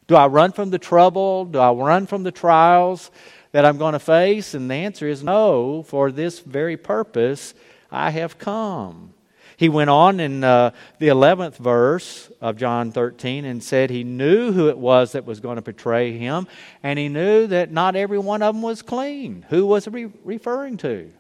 Do 0.07 0.15
I 0.15 0.27
run 0.27 0.53
from 0.53 0.71
the 0.71 0.79
trouble? 0.79 1.47
Do 1.47 1.59
I 1.59 1.73
run 1.73 2.07
from 2.07 2.23
the 2.23 2.31
trials 2.31 3.11
that 3.53 3.65
I'm 3.65 3.79
going 3.79 3.95
to 3.95 3.99
face? 3.99 4.55
And 4.55 4.71
the 4.71 4.75
answer 4.75 5.09
is 5.09 5.25
no. 5.25 5.83
For 5.83 6.13
this 6.13 6.39
very 6.41 6.77
purpose 6.77 7.55
I 7.91 8.11
have 8.11 8.39
come. 8.39 9.15
He 9.57 9.69
went 9.71 9.89
on 9.89 10.21
in 10.21 10.45
uh, 10.45 10.73
the 10.99 11.09
11th 11.09 11.57
verse 11.57 12.31
of 12.41 12.57
John 12.57 12.93
13 12.93 13.47
and 13.47 13.63
said 13.63 13.89
he 13.89 14.05
knew 14.05 14.53
who 14.53 14.69
it 14.69 14.77
was 14.77 15.13
that 15.13 15.25
was 15.25 15.41
going 15.41 15.57
to 15.57 15.63
betray 15.63 16.17
him, 16.19 16.47
and 16.83 16.99
he 16.99 17.09
knew 17.09 17.47
that 17.47 17.73
not 17.73 17.97
every 17.97 18.19
one 18.19 18.43
of 18.43 18.55
them 18.55 18.63
was 18.63 18.83
clean. 18.83 19.47
Who 19.49 19.67
was 19.67 19.87
he 19.87 20.09
referring 20.25 20.77
to? 20.79 21.11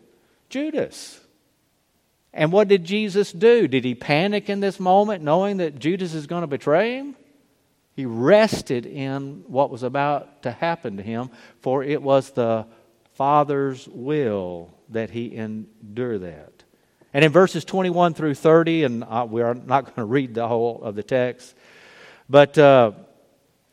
Judas. 0.51 1.21
And 2.35 2.53
what 2.53 2.69
did 2.69 2.85
Jesus 2.85 3.33
do? 3.33 3.67
Did 3.67 3.85
he 3.85 3.95
panic 3.95 4.51
in 4.51 4.61
this 4.61 4.79
moment 4.79 5.25
knowing 5.25 5.57
that 5.57 5.79
Judas 5.79 6.13
is 6.13 6.27
going 6.27 6.43
to 6.43 6.47
betray 6.47 6.97
him? 6.97 7.17
He 7.95 8.05
rested 8.05 8.85
in 8.85 9.45
what 9.47 9.71
was 9.71 9.83
about 9.83 10.43
to 10.43 10.51
happen 10.53 10.99
to 10.99 11.03
him, 11.03 11.31
for 11.61 11.83
it 11.83 12.03
was 12.03 12.31
the 12.31 12.67
Father's 13.15 13.89
will 13.89 14.75
that 14.91 15.09
he 15.09 15.35
endure 15.35 16.19
that. 16.19 16.56
And 17.17 17.25
in 17.25 17.33
verses 17.33 17.65
21 17.65 18.13
through 18.13 18.35
30, 18.35 18.85
and 18.85 19.03
uh, 19.03 19.27
we 19.27 19.41
are 19.41 19.55
not 19.55 19.85
going 19.87 19.95
to 19.95 20.05
read 20.05 20.35
the 20.35 20.47
whole 20.47 20.83
of 20.83 20.97
the 20.97 21.03
text, 21.03 21.55
but 22.29 22.59
uh, 22.59 22.93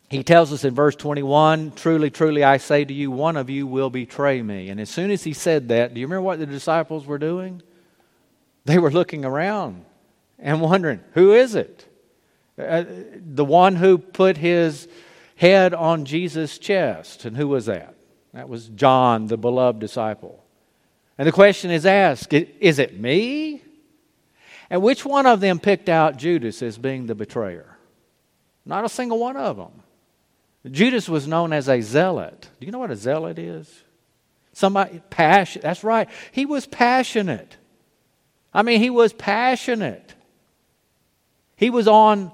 he 0.10 0.24
tells 0.24 0.54
us 0.54 0.64
in 0.64 0.74
verse 0.74 0.96
21 0.96 1.74
Truly, 1.76 2.10
truly, 2.10 2.46
I 2.46 2.56
say 2.56 2.86
to 2.86 2.94
you, 2.94 3.12
one 3.12 3.36
of 3.36 3.50
you 3.50 3.68
will 3.68 3.90
betray 3.90 4.42
me. 4.42 4.70
And 4.70 4.80
as 4.80 4.90
soon 4.90 5.12
as 5.12 5.26
he 5.26 5.34
said 5.34 5.68
that, 5.68 5.94
do 5.94 6.00
you 6.00 6.06
remember 6.06 6.22
what 6.22 6.40
the 6.40 6.46
disciples 6.46 7.06
were 7.06 7.18
doing? 7.18 7.62
They 8.64 8.80
were 8.80 8.92
looking 8.92 9.26
around 9.26 9.84
and 10.40 10.62
wondering, 10.62 11.02
Who 11.12 11.34
is 11.34 11.54
it? 11.54 11.86
Uh, 12.58 12.86
the 13.18 13.44
one 13.44 13.76
who 13.76 13.98
put 13.98 14.38
his 14.38 14.88
head 15.36 15.74
on 15.74 16.06
Jesus' 16.06 16.58
chest. 16.58 17.26
And 17.26 17.36
who 17.36 17.50
was 17.50 17.66
that? 17.66 17.94
That 18.34 18.48
was 18.48 18.70
John, 18.70 19.28
the 19.28 19.36
beloved 19.36 19.82
disciple. 19.82 20.43
And 21.18 21.28
the 21.28 21.32
question 21.32 21.72
is 21.72 21.86
asked 21.86 22.34
is 22.34 22.80
it 22.80 23.00
me? 23.00 23.62
And 24.70 24.82
which 24.82 25.06
one 25.06 25.26
of 25.26 25.40
them 25.40 25.60
picked 25.60 25.90
out 25.90 26.18
Judas 26.18 26.62
as 26.62 26.78
being 26.78 27.06
the 27.06 27.16
betrayer? 27.16 27.78
Not 28.66 28.86
a 28.86 28.90
single 28.90 29.20
one 29.20 29.38
of 29.38 29.58
them. 29.58 29.84
Judas 30.72 31.10
was 31.10 31.28
known 31.28 31.52
as 31.52 31.68
a 31.68 31.82
zealot. 31.82 32.50
Do 32.60 32.66
you 32.66 32.72
know 32.72 32.80
what 32.80 32.92
a 32.92 32.96
zealot 32.96 33.38
is? 33.38 33.84
Somebody 34.54 35.02
passion. 35.10 35.62
That's 35.62 35.84
right. 35.84 36.10
He 36.32 36.46
was 36.46 36.66
passionate. 36.66 37.58
I 38.54 38.62
mean, 38.62 38.80
he 38.80 38.90
was 38.90 39.12
passionate. 39.14 40.14
He 41.56 41.70
was 41.70 41.88
on 41.88 42.32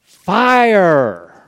fire. 0.00 1.46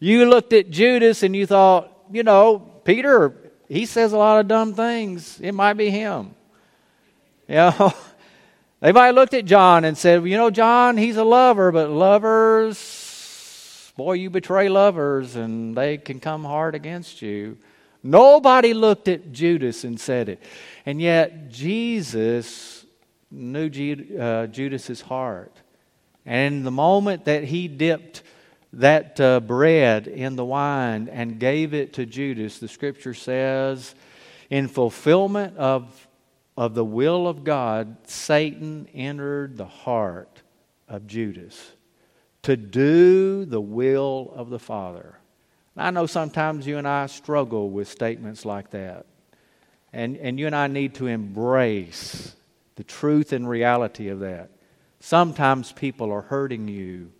You 0.00 0.28
looked 0.28 0.52
at 0.52 0.70
Judas 0.70 1.22
and 1.22 1.36
you 1.36 1.46
thought, 1.46 1.92
you 2.10 2.22
know, 2.22 2.58
Peter, 2.84 3.45
he 3.68 3.86
says 3.86 4.12
a 4.12 4.18
lot 4.18 4.40
of 4.40 4.48
dumb 4.48 4.74
things. 4.74 5.40
It 5.40 5.52
might 5.52 5.74
be 5.74 5.90
him. 5.90 6.34
You 7.48 7.54
know, 7.54 7.94
they 8.80 8.90
might 8.90 9.06
have 9.06 9.14
looked 9.14 9.34
at 9.34 9.44
John 9.44 9.84
and 9.84 9.96
said, 9.96 10.24
you 10.24 10.36
know, 10.36 10.50
John, 10.50 10.96
he's 10.96 11.16
a 11.16 11.22
lover, 11.22 11.70
but 11.70 11.90
lovers, 11.90 13.92
boy, 13.96 14.14
you 14.14 14.30
betray 14.30 14.68
lovers 14.68 15.36
and 15.36 15.76
they 15.76 15.96
can 15.96 16.18
come 16.18 16.44
hard 16.44 16.74
against 16.74 17.22
you. 17.22 17.56
Nobody 18.02 18.74
looked 18.74 19.08
at 19.08 19.32
Judas 19.32 19.84
and 19.84 19.98
said 19.98 20.28
it. 20.28 20.42
And 20.84 21.00
yet, 21.00 21.48
Jesus 21.48 22.84
knew 23.30 23.66
uh, 24.18 24.46
Judas's 24.46 25.00
heart. 25.00 25.54
And 26.24 26.66
the 26.66 26.70
moment 26.70 27.24
that 27.24 27.44
he 27.44 27.68
dipped 27.68 28.22
that 28.76 29.18
uh, 29.18 29.40
bread 29.40 30.06
in 30.06 30.36
the 30.36 30.44
wine 30.44 31.08
and 31.08 31.40
gave 31.40 31.72
it 31.72 31.94
to 31.94 32.04
Judas, 32.04 32.58
the 32.58 32.68
scripture 32.68 33.14
says, 33.14 33.94
in 34.50 34.68
fulfillment 34.68 35.56
of, 35.56 36.06
of 36.58 36.74
the 36.74 36.84
will 36.84 37.26
of 37.26 37.42
God, 37.42 37.96
Satan 38.06 38.86
entered 38.94 39.56
the 39.56 39.66
heart 39.66 40.42
of 40.88 41.06
Judas 41.06 41.72
to 42.42 42.56
do 42.56 43.46
the 43.46 43.60
will 43.60 44.30
of 44.36 44.50
the 44.50 44.58
Father. 44.58 45.18
I 45.74 45.90
know 45.90 46.06
sometimes 46.06 46.66
you 46.66 46.76
and 46.76 46.86
I 46.86 47.06
struggle 47.06 47.70
with 47.70 47.88
statements 47.88 48.44
like 48.44 48.70
that. 48.70 49.06
And, 49.92 50.18
and 50.18 50.38
you 50.38 50.46
and 50.46 50.54
I 50.54 50.66
need 50.66 50.94
to 50.96 51.06
embrace 51.06 52.34
the 52.76 52.84
truth 52.84 53.32
and 53.32 53.48
reality 53.48 54.08
of 54.08 54.20
that. 54.20 54.50
Sometimes 55.00 55.72
people 55.72 56.12
are 56.12 56.22
hurting 56.22 56.68
you 56.68 57.10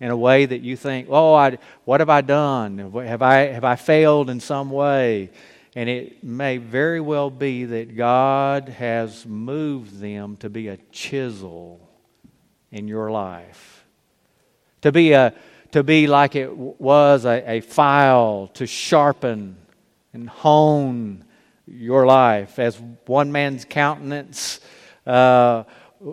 in 0.00 0.10
a 0.10 0.16
way 0.16 0.46
that 0.46 0.62
you 0.62 0.76
think, 0.76 1.08
oh, 1.10 1.34
I, 1.34 1.58
what 1.84 2.00
have 2.00 2.08
I 2.08 2.22
done? 2.22 2.78
Have 2.78 3.22
I, 3.22 3.36
have 3.48 3.64
I 3.64 3.76
failed 3.76 4.30
in 4.30 4.40
some 4.40 4.70
way? 4.70 5.30
And 5.76 5.88
it 5.88 6.24
may 6.24 6.56
very 6.56 7.00
well 7.00 7.30
be 7.30 7.64
that 7.66 7.96
God 7.96 8.70
has 8.70 9.24
moved 9.26 10.00
them 10.00 10.36
to 10.38 10.48
be 10.48 10.68
a 10.68 10.78
chisel 10.90 11.86
in 12.72 12.88
your 12.88 13.10
life, 13.10 13.84
to 14.82 14.90
be, 14.90 15.12
a, 15.12 15.34
to 15.72 15.82
be 15.82 16.06
like 16.06 16.34
it 16.34 16.56
was 16.56 17.24
a, 17.24 17.48
a 17.48 17.60
file 17.60 18.50
to 18.54 18.66
sharpen 18.66 19.56
and 20.12 20.28
hone 20.28 21.24
your 21.66 22.06
life 22.06 22.58
as 22.58 22.80
one 23.06 23.30
man's 23.30 23.64
countenance 23.64 24.60
uh, 25.06 25.64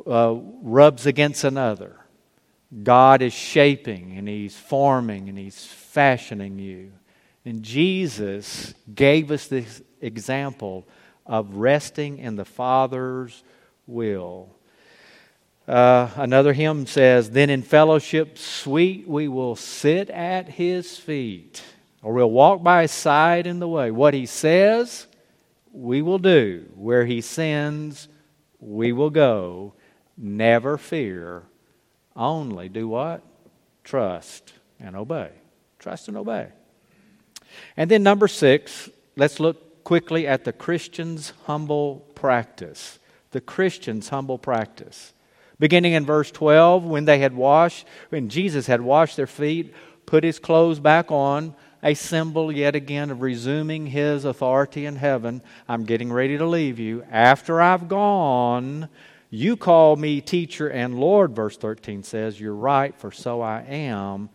uh, 0.05 0.35
rubs 0.61 1.05
against 1.05 1.43
another. 1.43 1.96
God 2.83 3.21
is 3.21 3.33
shaping 3.33 4.17
and 4.17 4.27
He's 4.27 4.55
forming 4.55 5.29
and 5.29 5.37
He's 5.37 5.65
fashioning 5.65 6.59
you. 6.59 6.91
And 7.45 7.63
Jesus 7.63 8.73
gave 8.93 9.31
us 9.31 9.47
this 9.47 9.81
example 10.01 10.85
of 11.25 11.55
resting 11.55 12.17
in 12.17 12.35
the 12.35 12.45
Father's 12.45 13.43
will. 13.85 14.49
Uh, 15.65 16.09
another 16.15 16.53
hymn 16.53 16.85
says, 16.85 17.31
Then 17.31 17.49
in 17.49 17.61
fellowship 17.61 18.37
sweet 18.37 19.07
we 19.07 19.27
will 19.27 19.55
sit 19.55 20.09
at 20.09 20.49
His 20.49 20.97
feet, 20.97 21.63
or 22.01 22.13
we'll 22.13 22.31
walk 22.31 22.63
by 22.63 22.83
His 22.83 22.91
side 22.91 23.47
in 23.47 23.59
the 23.59 23.67
way. 23.67 23.91
What 23.91 24.13
He 24.13 24.25
says, 24.25 25.07
we 25.71 26.01
will 26.01 26.19
do. 26.19 26.65
Where 26.75 27.05
He 27.05 27.21
sends, 27.21 28.09
we 28.59 28.91
will 28.91 29.09
go. 29.09 29.73
Never 30.17 30.77
fear 30.77 31.43
only 32.17 32.67
do 32.67 32.87
what? 32.87 33.21
Trust 33.83 34.53
and 34.79 34.95
obey. 34.95 35.29
Trust 35.79 36.07
and 36.07 36.17
obey. 36.17 36.47
And 37.77 37.89
then, 37.89 38.03
number 38.03 38.27
six, 38.27 38.89
let's 39.15 39.39
look 39.39 39.83
quickly 39.83 40.27
at 40.27 40.43
the 40.43 40.51
Christian's 40.51 41.31
humble 41.45 42.05
practice. 42.15 42.99
The 43.31 43.41
Christian's 43.41 44.09
humble 44.09 44.37
practice. 44.37 45.13
Beginning 45.59 45.93
in 45.93 46.05
verse 46.05 46.29
12, 46.31 46.83
when 46.83 47.05
they 47.05 47.19
had 47.19 47.33
washed, 47.33 47.87
when 48.09 48.29
Jesus 48.29 48.67
had 48.67 48.81
washed 48.81 49.15
their 49.15 49.27
feet, 49.27 49.73
put 50.05 50.23
his 50.23 50.39
clothes 50.39 50.79
back 50.79 51.11
on, 51.11 51.55
a 51.83 51.93
symbol 51.93 52.51
yet 52.51 52.75
again 52.75 53.11
of 53.11 53.21
resuming 53.21 53.87
his 53.87 54.25
authority 54.25 54.85
in 54.85 54.95
heaven. 54.95 55.41
I'm 55.67 55.85
getting 55.85 56.11
ready 56.11 56.37
to 56.37 56.45
leave 56.45 56.79
you. 56.79 57.05
After 57.09 57.61
I've 57.61 57.87
gone, 57.87 58.89
you 59.29 59.57
call 59.57 59.95
me 59.95 60.21
teacher 60.21 60.69
and 60.69 60.99
Lord, 60.99 61.35
verse 61.35 61.57
13 61.57 62.03
says. 62.03 62.39
You're 62.39 62.53
right, 62.53 62.97
for 62.97 63.11
so 63.11 63.41
I 63.41 63.61
am. 63.61 64.29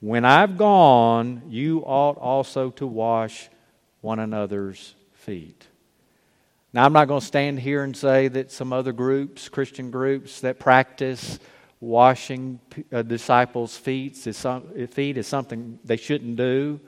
When 0.00 0.24
I've 0.24 0.56
gone, 0.56 1.42
you 1.48 1.80
ought 1.80 2.16
also 2.18 2.70
to 2.72 2.86
wash 2.86 3.48
one 4.00 4.18
another's 4.18 4.94
feet. 5.12 5.66
Now, 6.72 6.84
I'm 6.84 6.92
not 6.92 7.08
going 7.08 7.20
to 7.20 7.26
stand 7.26 7.60
here 7.60 7.82
and 7.82 7.96
say 7.96 8.28
that 8.28 8.52
some 8.52 8.72
other 8.72 8.92
groups, 8.92 9.48
Christian 9.48 9.90
groups, 9.90 10.40
that 10.42 10.58
practice 10.58 11.38
washing 11.80 12.60
uh, 12.92 13.02
disciples' 13.02 13.76
feet 13.76 14.26
is, 14.26 14.36
some, 14.36 14.86
feet 14.88 15.16
is 15.16 15.26
something 15.26 15.78
they 15.84 15.96
shouldn't 15.96 16.36
do. 16.36 16.80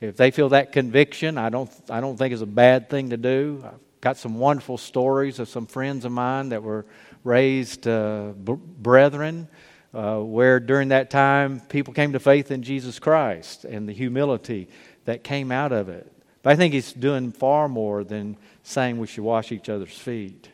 If 0.00 0.16
they 0.16 0.30
feel 0.30 0.50
that 0.50 0.72
conviction, 0.72 1.38
I 1.38 1.48
don't, 1.48 1.70
I 1.90 2.00
don't 2.00 2.16
think 2.16 2.32
it's 2.32 2.42
a 2.42 2.46
bad 2.46 2.88
thing 2.90 3.10
to 3.10 3.16
do. 3.16 3.64
Got 4.00 4.16
some 4.16 4.38
wonderful 4.38 4.78
stories 4.78 5.38
of 5.38 5.48
some 5.48 5.66
friends 5.66 6.04
of 6.04 6.12
mine 6.12 6.50
that 6.50 6.62
were 6.62 6.86
raised 7.24 7.88
uh, 7.88 8.32
b- 8.32 8.54
brethren 8.56 9.48
uh, 9.94 10.18
where 10.18 10.60
during 10.60 10.88
that 10.88 11.10
time 11.10 11.60
people 11.60 11.94
came 11.94 12.12
to 12.12 12.20
faith 12.20 12.50
in 12.50 12.62
Jesus 12.62 12.98
Christ 12.98 13.64
and 13.64 13.88
the 13.88 13.92
humility 13.92 14.68
that 15.06 15.24
came 15.24 15.50
out 15.50 15.72
of 15.72 15.88
it. 15.88 16.12
But 16.42 16.52
I 16.52 16.56
think 16.56 16.74
he's 16.74 16.92
doing 16.92 17.32
far 17.32 17.68
more 17.68 18.04
than 18.04 18.36
saying 18.62 18.98
we 18.98 19.06
should 19.06 19.24
wash 19.24 19.50
each 19.52 19.68
other's 19.68 19.96
feet. 19.96 20.48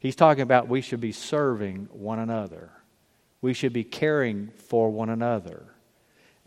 He's 0.00 0.16
talking 0.16 0.42
about 0.42 0.68
we 0.68 0.80
should 0.80 1.00
be 1.00 1.12
serving 1.12 1.88
one 1.92 2.18
another. 2.18 2.70
We 3.40 3.54
should 3.54 3.72
be 3.72 3.84
caring 3.84 4.48
for 4.48 4.90
one 4.90 5.08
another. 5.08 5.66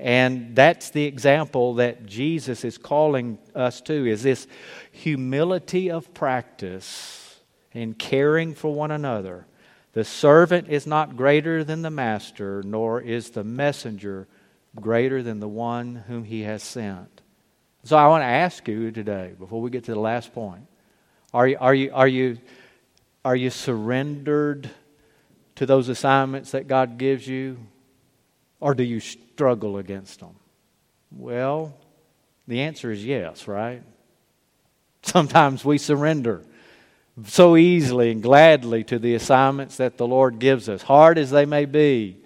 And 0.01 0.55
that's 0.55 0.89
the 0.89 1.03
example 1.03 1.75
that 1.75 2.07
Jesus 2.07 2.65
is 2.65 2.79
calling 2.79 3.37
us 3.53 3.81
to 3.81 4.09
is 4.09 4.23
this 4.23 4.47
humility 4.91 5.91
of 5.91 6.11
practice 6.15 7.39
in 7.71 7.93
caring 7.93 8.55
for 8.55 8.73
one 8.73 8.89
another. 8.89 9.45
The 9.93 10.03
servant 10.03 10.69
is 10.69 10.87
not 10.87 11.15
greater 11.15 11.63
than 11.63 11.83
the 11.83 11.91
master, 11.91 12.63
nor 12.65 12.99
is 12.99 13.29
the 13.29 13.43
messenger 13.43 14.27
greater 14.75 15.21
than 15.21 15.39
the 15.39 15.47
one 15.47 15.97
whom 16.07 16.23
he 16.23 16.41
has 16.41 16.63
sent. 16.63 17.21
So 17.83 17.95
I 17.95 18.07
want 18.07 18.23
to 18.23 18.27
ask 18.27 18.67
you 18.67 18.89
today, 18.89 19.33
before 19.37 19.61
we 19.61 19.69
get 19.69 19.83
to 19.83 19.93
the 19.93 19.99
last 19.99 20.33
point, 20.33 20.65
are 21.31 21.47
you, 21.47 21.57
are 21.59 21.75
you, 21.75 21.91
are 21.93 22.07
you, 22.07 22.39
are 23.23 23.35
you 23.35 23.51
surrendered 23.51 24.67
to 25.57 25.67
those 25.67 25.89
assignments 25.89 26.51
that 26.51 26.67
God 26.67 26.97
gives 26.97 27.27
you? 27.27 27.57
Or 28.61 28.75
do 28.75 28.83
you 28.83 28.99
struggle 28.99 29.77
against 29.77 30.21
them? 30.21 30.35
Well, 31.11 31.75
the 32.47 32.61
answer 32.61 32.91
is 32.91 33.03
yes, 33.03 33.47
right? 33.47 33.81
Sometimes 35.03 35.65
we 35.65 35.77
surrender 35.77 36.43
so 37.25 37.57
easily 37.57 38.11
and 38.11 38.23
gladly 38.23 38.83
to 38.85 38.99
the 38.99 39.15
assignments 39.15 39.77
that 39.77 39.97
the 39.97 40.07
Lord 40.07 40.39
gives 40.39 40.69
us, 40.69 40.81
hard 40.81 41.17
as 41.17 41.31
they 41.31 41.45
may 41.45 41.65
be. 41.65 42.17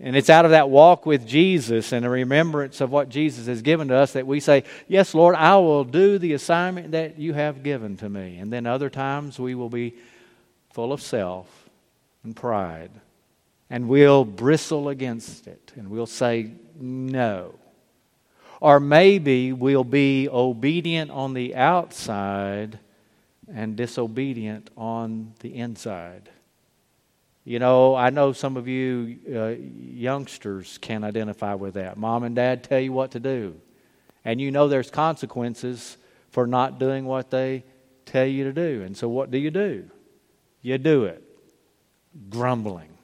And 0.00 0.14
it's 0.14 0.30
out 0.30 0.44
of 0.44 0.52
that 0.52 0.70
walk 0.70 1.06
with 1.06 1.26
Jesus 1.26 1.90
and 1.90 2.06
a 2.06 2.08
remembrance 2.08 2.80
of 2.80 2.92
what 2.92 3.08
Jesus 3.08 3.48
has 3.48 3.62
given 3.62 3.88
to 3.88 3.96
us 3.96 4.12
that 4.12 4.28
we 4.28 4.38
say, 4.38 4.62
Yes, 4.86 5.12
Lord, 5.12 5.34
I 5.34 5.56
will 5.56 5.82
do 5.82 6.18
the 6.18 6.34
assignment 6.34 6.92
that 6.92 7.18
you 7.18 7.32
have 7.32 7.64
given 7.64 7.96
to 7.96 8.08
me. 8.08 8.38
And 8.38 8.52
then 8.52 8.64
other 8.64 8.90
times 8.90 9.40
we 9.40 9.56
will 9.56 9.68
be 9.68 9.94
full 10.72 10.92
of 10.92 11.02
self 11.02 11.68
and 12.22 12.34
pride 12.34 12.92
and 13.70 13.88
we'll 13.88 14.24
bristle 14.24 14.88
against 14.88 15.46
it 15.46 15.72
and 15.76 15.90
we'll 15.90 16.06
say 16.06 16.52
no. 16.78 17.54
Or 18.60 18.80
maybe 18.80 19.52
we'll 19.52 19.84
be 19.84 20.28
obedient 20.28 21.10
on 21.10 21.34
the 21.34 21.54
outside 21.54 22.78
and 23.52 23.76
disobedient 23.76 24.70
on 24.76 25.32
the 25.40 25.54
inside. 25.54 26.28
You 27.44 27.58
know, 27.58 27.94
I 27.94 28.10
know 28.10 28.32
some 28.32 28.56
of 28.56 28.68
you 28.68 29.18
uh, 29.32 29.54
youngsters 29.58 30.76
can 30.78 31.04
identify 31.04 31.54
with 31.54 31.74
that. 31.74 31.96
Mom 31.96 32.24
and 32.24 32.34
dad 32.36 32.64
tell 32.64 32.80
you 32.80 32.92
what 32.92 33.12
to 33.12 33.20
do, 33.20 33.58
and 34.22 34.38
you 34.38 34.50
know 34.50 34.68
there's 34.68 34.90
consequences 34.90 35.96
for 36.30 36.46
not 36.46 36.78
doing 36.78 37.06
what 37.06 37.30
they 37.30 37.64
tell 38.04 38.26
you 38.26 38.44
to 38.44 38.52
do. 38.52 38.82
And 38.82 38.94
so, 38.94 39.08
what 39.08 39.30
do 39.30 39.38
you 39.38 39.50
do? 39.50 39.88
You 40.60 40.76
do 40.76 41.04
it, 41.04 41.22
grumbling 42.28 42.97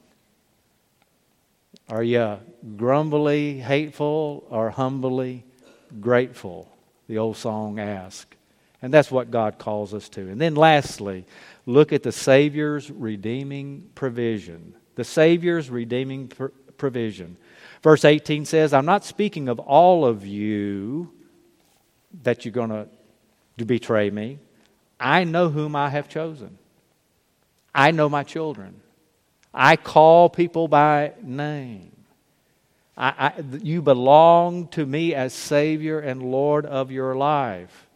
are 1.89 2.03
you 2.03 2.39
grumbly 2.77 3.59
hateful 3.59 4.45
or 4.49 4.69
humbly 4.71 5.45
grateful? 5.99 6.69
The 7.07 7.19
old 7.19 7.37
song 7.37 7.79
asks. 7.79 8.35
And 8.81 8.93
that's 8.93 9.11
what 9.11 9.31
God 9.31 9.57
calls 9.57 9.93
us 9.93 10.09
to. 10.09 10.21
And 10.29 10.39
then 10.39 10.55
lastly, 10.55 11.25
look 11.65 11.93
at 11.93 12.03
the 12.03 12.11
Savior's 12.11 12.91
redeeming 12.91 13.89
provision. 13.95 14.75
The 14.95 15.03
Savior's 15.03 15.69
redeeming 15.69 16.27
pr- 16.27 16.47
provision. 16.77 17.37
Verse 17.81 18.05
18 18.05 18.45
says, 18.45 18.73
I'm 18.73 18.85
not 18.85 19.03
speaking 19.03 19.47
of 19.47 19.59
all 19.59 20.05
of 20.05 20.25
you 20.25 21.11
that 22.23 22.45
you're 22.45 22.51
going 22.51 22.69
to 22.69 22.87
betray 23.65 24.09
me. 24.09 24.39
I 24.99 25.23
know 25.23 25.49
whom 25.49 25.75
I 25.75 25.89
have 25.89 26.09
chosen. 26.09 26.57
I 27.73 27.91
know 27.91 28.07
my 28.07 28.23
children. 28.23 28.81
I 29.57 29.77
call 29.77 30.29
people 30.29 30.67
by 30.67 31.13
name. 31.23 31.93
I, 32.97 33.33
I, 33.37 33.43
you 33.63 33.81
belong 33.81 34.67
to 34.69 34.85
me 34.85 35.15
as 35.15 35.33
Savior 35.33 35.99
and 35.99 36.21
Lord 36.21 36.65
of 36.65 36.91
your 36.91 37.15
life. 37.15 37.87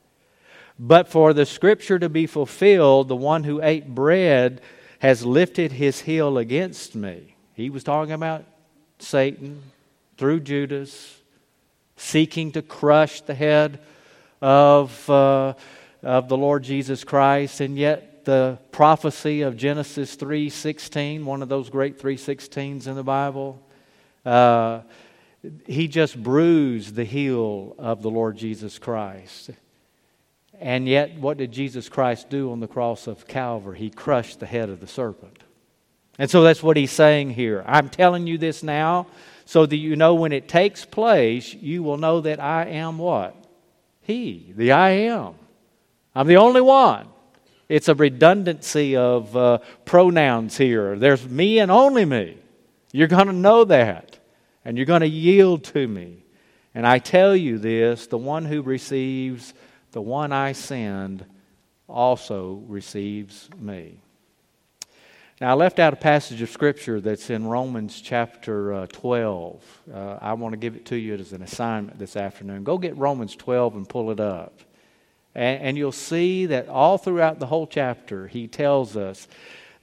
But 0.80 1.10
for 1.10 1.34
the 1.34 1.46
scripture 1.46 2.00
to 2.00 2.08
be 2.08 2.26
fulfilled, 2.28 3.10
the 3.10 3.16
one 3.16 3.44
who 3.44 3.62
ate 3.62 3.94
bread 3.94 4.62
has 5.00 5.26
lifted 5.26 5.74
his 5.74 6.00
heel 6.02 6.38
against 6.38 6.96
me. 6.96 7.36
He 7.54 7.70
was 7.70 7.84
talking 7.84 8.14
about 8.14 8.46
Satan 9.00 9.62
through 10.18 10.40
Judas, 10.42 11.20
seeking 11.98 12.54
to 12.54 12.62
crush 12.62 13.20
the 13.20 13.34
head 13.34 13.80
of, 14.42 15.10
uh, 15.10 15.54
of 16.04 16.30
the 16.30 16.38
Lord 16.38 16.64
Jesus 16.64 17.04
Christ, 17.04 17.60
and 17.60 17.78
yet 17.78 18.09
the 18.30 18.60
prophecy 18.72 19.42
of 19.42 19.58
Genesis 19.58 20.14
3:16, 20.14 21.26
one 21.26 21.42
of 21.42 21.50
those 21.50 21.72
great 21.72 21.98
3:16s 21.98 22.86
in 22.86 22.94
the 22.94 23.04
Bible. 23.04 23.60
Uh, 24.24 24.82
he 25.66 25.88
just 25.88 26.22
bruised 26.22 26.94
the 26.94 27.06
heel 27.06 27.74
of 27.80 28.04
the 28.04 28.12
Lord 28.12 28.38
Jesus 28.38 28.78
Christ. 28.78 29.50
And 30.60 30.88
yet, 30.88 31.18
what 31.18 31.38
did 31.38 31.52
Jesus 31.52 31.90
Christ 31.90 32.30
do 32.30 32.52
on 32.52 32.60
the 32.60 32.68
cross 32.68 33.08
of 33.08 33.28
Calvary? 33.28 33.80
He 33.80 33.90
crushed 33.90 34.40
the 34.40 34.46
head 34.46 34.70
of 34.70 34.80
the 34.80 34.86
serpent. 34.86 35.40
And 36.20 36.30
so 36.30 36.44
that's 36.44 36.62
what 36.62 36.78
he's 36.78 36.92
saying 36.92 37.32
here. 37.32 37.64
I'm 37.66 37.90
telling 37.90 38.28
you 38.28 38.38
this 38.38 38.62
now 38.62 39.08
so 39.46 39.66
that 39.66 39.78
you 39.78 39.96
know 39.96 40.14
when 40.14 40.34
it 40.34 40.48
takes 40.48 40.86
place, 40.86 41.52
you 41.52 41.82
will 41.82 41.98
know 41.98 42.22
that 42.22 42.40
I 42.40 42.66
am 42.66 43.00
what? 43.00 43.36
He, 44.02 44.54
the 44.56 44.74
I 44.74 44.90
am. 44.90 45.34
I'm 46.14 46.28
the 46.28 46.38
only 46.38 46.62
one. 46.62 47.08
It's 47.70 47.88
a 47.88 47.94
redundancy 47.96 48.96
of 48.96 49.38
uh, 49.38 49.60
pronouns 49.86 50.58
here. 50.58 50.98
There's 50.98 51.28
me 51.30 51.60
and 51.60 51.70
only 51.70 52.04
me. 52.04 52.38
You're 52.92 53.08
going 53.08 53.28
to 53.28 53.34
know 53.34 53.64
that, 53.66 54.18
and 54.66 54.76
you're 54.76 54.88
going 54.88 55.02
to 55.02 55.08
yield 55.08 55.64
to 55.66 55.88
me. 55.88 56.26
And 56.74 56.88
I 56.88 56.98
tell 56.98 57.36
you 57.36 57.60
this 57.60 58.08
the 58.08 58.18
one 58.18 58.46
who 58.46 58.64
receives 58.64 59.54
the 59.92 60.02
one 60.02 60.32
I 60.32 60.54
send 60.54 61.26
also 61.88 62.64
receives 62.68 63.50
me. 63.60 64.00
Now, 65.42 65.52
I 65.52 65.54
left 65.54 65.80
out 65.80 65.94
a 65.94 65.98
passage 65.98 66.42
of 66.42 66.50
Scripture 66.50 67.00
that's 67.00 67.30
in 67.30 67.48
Romans 67.48 68.02
chapter 68.02 68.74
uh, 68.74 68.88
12. 68.88 69.82
Uh, 69.94 70.18
I 70.20 70.34
want 70.34 70.52
to 70.54 70.58
give 70.58 70.76
it 70.76 70.86
to 70.88 70.98
you 70.98 71.14
as 71.14 71.32
an 71.32 71.42
assignment 71.42 71.98
this 71.98 72.18
afternoon. 72.18 72.64
Go 72.64 72.78
get 72.78 72.98
Romans 72.98 73.36
12 73.36 73.76
and 73.76 73.88
pull 73.88 74.12
it 74.12 74.20
up. 74.20 74.60
And, 75.40 75.62
and 75.62 75.78
you'll 75.78 75.94
see 75.94 76.48
that 76.48 76.68
all 76.68 76.98
throughout 76.98 77.40
the 77.40 77.46
whole 77.46 77.66
chapter, 77.66 78.28
he 78.28 78.50
tells 78.50 78.98
us 78.98 79.26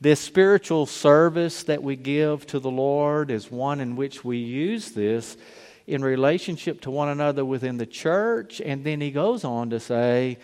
this 0.02 0.20
spiritual 0.20 0.84
service 0.84 1.62
that 1.62 1.82
we 1.82 1.96
give 1.96 2.46
to 2.48 2.60
the 2.60 2.70
Lord 2.70 3.30
is 3.30 3.50
one 3.50 3.80
in 3.80 3.96
which 3.96 4.22
we 4.22 4.36
use 4.36 4.90
this 4.90 5.38
in 5.86 6.04
relationship 6.04 6.82
to 6.82 6.90
one 6.90 7.08
another 7.08 7.42
within 7.42 7.78
the 7.78 7.86
church. 7.86 8.60
And 8.60 8.84
then 8.84 9.00
he 9.00 9.10
goes 9.10 9.44
on 9.44 9.70
to 9.70 9.80
say, 9.80 10.36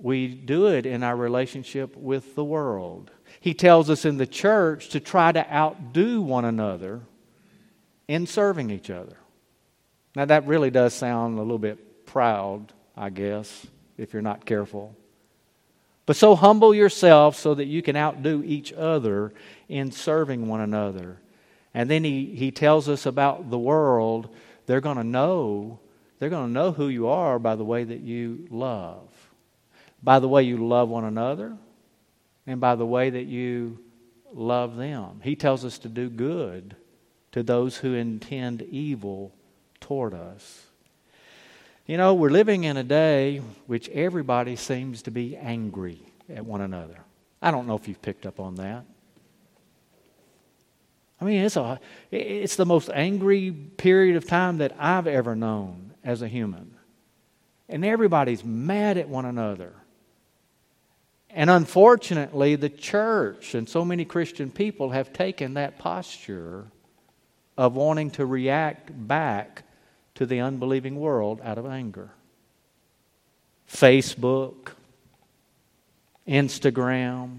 we 0.00 0.28
do 0.28 0.68
it 0.68 0.86
in 0.86 1.02
our 1.02 1.16
relationship 1.16 1.96
with 1.96 2.36
the 2.36 2.44
world. 2.44 3.10
He 3.40 3.54
tells 3.54 3.90
us 3.90 4.04
in 4.04 4.18
the 4.18 4.26
church 4.26 4.90
to 4.90 5.00
try 5.00 5.32
to 5.32 5.52
outdo 5.52 6.22
one 6.22 6.44
another 6.44 7.00
in 8.06 8.28
serving 8.28 8.70
each 8.70 8.88
other. 8.88 9.16
Now, 10.14 10.26
that 10.26 10.46
really 10.46 10.70
does 10.70 10.94
sound 10.94 11.38
a 11.38 11.42
little 11.42 11.58
bit 11.58 12.06
proud, 12.06 12.72
I 12.96 13.10
guess 13.10 13.66
if 13.98 14.12
you're 14.12 14.22
not 14.22 14.46
careful. 14.46 14.96
But 16.06 16.16
so 16.16 16.34
humble 16.34 16.74
yourself 16.74 17.36
so 17.36 17.54
that 17.54 17.66
you 17.66 17.82
can 17.82 17.94
outdo 17.94 18.42
each 18.42 18.72
other 18.72 19.34
in 19.68 19.92
serving 19.92 20.48
one 20.48 20.62
another. 20.62 21.18
And 21.74 21.90
then 21.90 22.02
he, 22.02 22.24
he 22.34 22.50
tells 22.50 22.88
us 22.88 23.04
about 23.04 23.50
the 23.50 23.58
world. 23.58 24.34
They're 24.64 24.80
going 24.80 24.96
to 24.96 25.04
know, 25.04 25.80
they're 26.18 26.30
going 26.30 26.46
to 26.46 26.52
know 26.52 26.72
who 26.72 26.88
you 26.88 27.08
are 27.08 27.38
by 27.38 27.56
the 27.56 27.64
way 27.64 27.84
that 27.84 28.00
you 28.00 28.46
love. 28.50 29.10
By 30.02 30.18
the 30.18 30.28
way 30.28 30.44
you 30.44 30.66
love 30.66 30.88
one 30.88 31.04
another 31.04 31.56
and 32.46 32.58
by 32.58 32.74
the 32.74 32.86
way 32.86 33.10
that 33.10 33.26
you 33.26 33.78
love 34.32 34.76
them. 34.76 35.20
He 35.22 35.36
tells 35.36 35.64
us 35.64 35.78
to 35.80 35.88
do 35.88 36.08
good 36.08 36.74
to 37.32 37.42
those 37.42 37.76
who 37.76 37.92
intend 37.92 38.62
evil 38.62 39.34
toward 39.80 40.14
us. 40.14 40.67
You 41.88 41.96
know, 41.96 42.12
we're 42.12 42.28
living 42.28 42.64
in 42.64 42.76
a 42.76 42.84
day 42.84 43.38
which 43.66 43.88
everybody 43.88 44.56
seems 44.56 45.00
to 45.02 45.10
be 45.10 45.38
angry 45.38 46.02
at 46.28 46.44
one 46.44 46.60
another. 46.60 46.98
I 47.40 47.50
don't 47.50 47.66
know 47.66 47.76
if 47.76 47.88
you've 47.88 48.02
picked 48.02 48.26
up 48.26 48.38
on 48.40 48.56
that. 48.56 48.84
I 51.18 51.24
mean, 51.24 51.42
it's, 51.42 51.56
a, 51.56 51.80
it's 52.10 52.56
the 52.56 52.66
most 52.66 52.90
angry 52.92 53.50
period 53.50 54.16
of 54.16 54.26
time 54.26 54.58
that 54.58 54.76
I've 54.78 55.06
ever 55.06 55.34
known 55.34 55.94
as 56.04 56.20
a 56.20 56.28
human. 56.28 56.74
And 57.70 57.86
everybody's 57.86 58.44
mad 58.44 58.98
at 58.98 59.08
one 59.08 59.24
another. 59.24 59.72
And 61.30 61.48
unfortunately, 61.48 62.54
the 62.56 62.68
church 62.68 63.54
and 63.54 63.66
so 63.66 63.82
many 63.82 64.04
Christian 64.04 64.50
people 64.50 64.90
have 64.90 65.14
taken 65.14 65.54
that 65.54 65.78
posture 65.78 66.66
of 67.56 67.76
wanting 67.76 68.10
to 68.10 68.26
react 68.26 68.90
back 69.08 69.62
to 70.18 70.26
the 70.26 70.40
unbelieving 70.40 70.98
world 70.98 71.40
out 71.44 71.58
of 71.58 71.66
anger. 71.66 72.10
Facebook, 73.70 74.72
Instagram, 76.26 77.38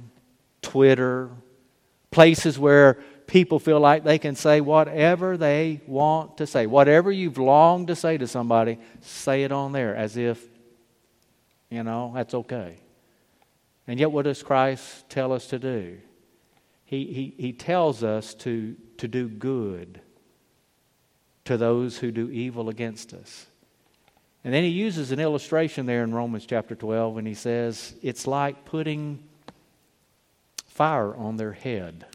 Twitter, 0.61 1.29
places 2.09 2.57
where 2.57 2.93
people 3.27 3.59
feel 3.59 3.81
like 3.81 4.05
they 4.05 4.17
can 4.17 4.33
say 4.33 4.61
whatever 4.61 5.35
they 5.35 5.81
want 5.87 6.37
to 6.37 6.47
say. 6.47 6.67
Whatever 6.67 7.11
you've 7.11 7.37
longed 7.37 7.87
to 7.87 7.97
say 7.97 8.17
to 8.17 8.27
somebody, 8.27 8.79
say 9.01 9.43
it 9.43 9.51
on 9.51 9.73
there 9.73 9.93
as 9.93 10.15
if, 10.15 10.41
you 11.69 11.83
know, 11.83 12.13
that's 12.15 12.33
okay. 12.33 12.77
And 13.87 13.99
yet, 13.99 14.09
what 14.09 14.23
does 14.23 14.41
Christ 14.41 15.09
tell 15.09 15.33
us 15.33 15.47
to 15.47 15.59
do? 15.59 15.97
He, 16.85 17.07
he, 17.07 17.33
he 17.37 17.51
tells 17.51 18.05
us 18.05 18.33
to, 18.35 18.77
to 18.99 19.09
do 19.09 19.27
good 19.27 19.99
to 21.49 21.57
those 21.57 21.97
who 21.97 22.11
do 22.11 22.29
evil 22.29 22.69
against 22.69 23.11
us. 23.11 23.47
And 24.43 24.53
then 24.53 24.63
he 24.63 24.69
uses 24.69 25.11
an 25.11 25.19
illustration 25.19 25.87
there 25.87 26.03
in 26.03 26.13
Romans 26.13 26.45
chapter 26.45 26.75
12, 26.75 27.17
and 27.17 27.27
he 27.27 27.33
says, 27.33 27.95
It's 28.03 28.27
like 28.27 28.65
putting 28.65 29.23
fire 30.67 31.15
on 31.15 31.37
their 31.37 31.53
head. 31.53 32.05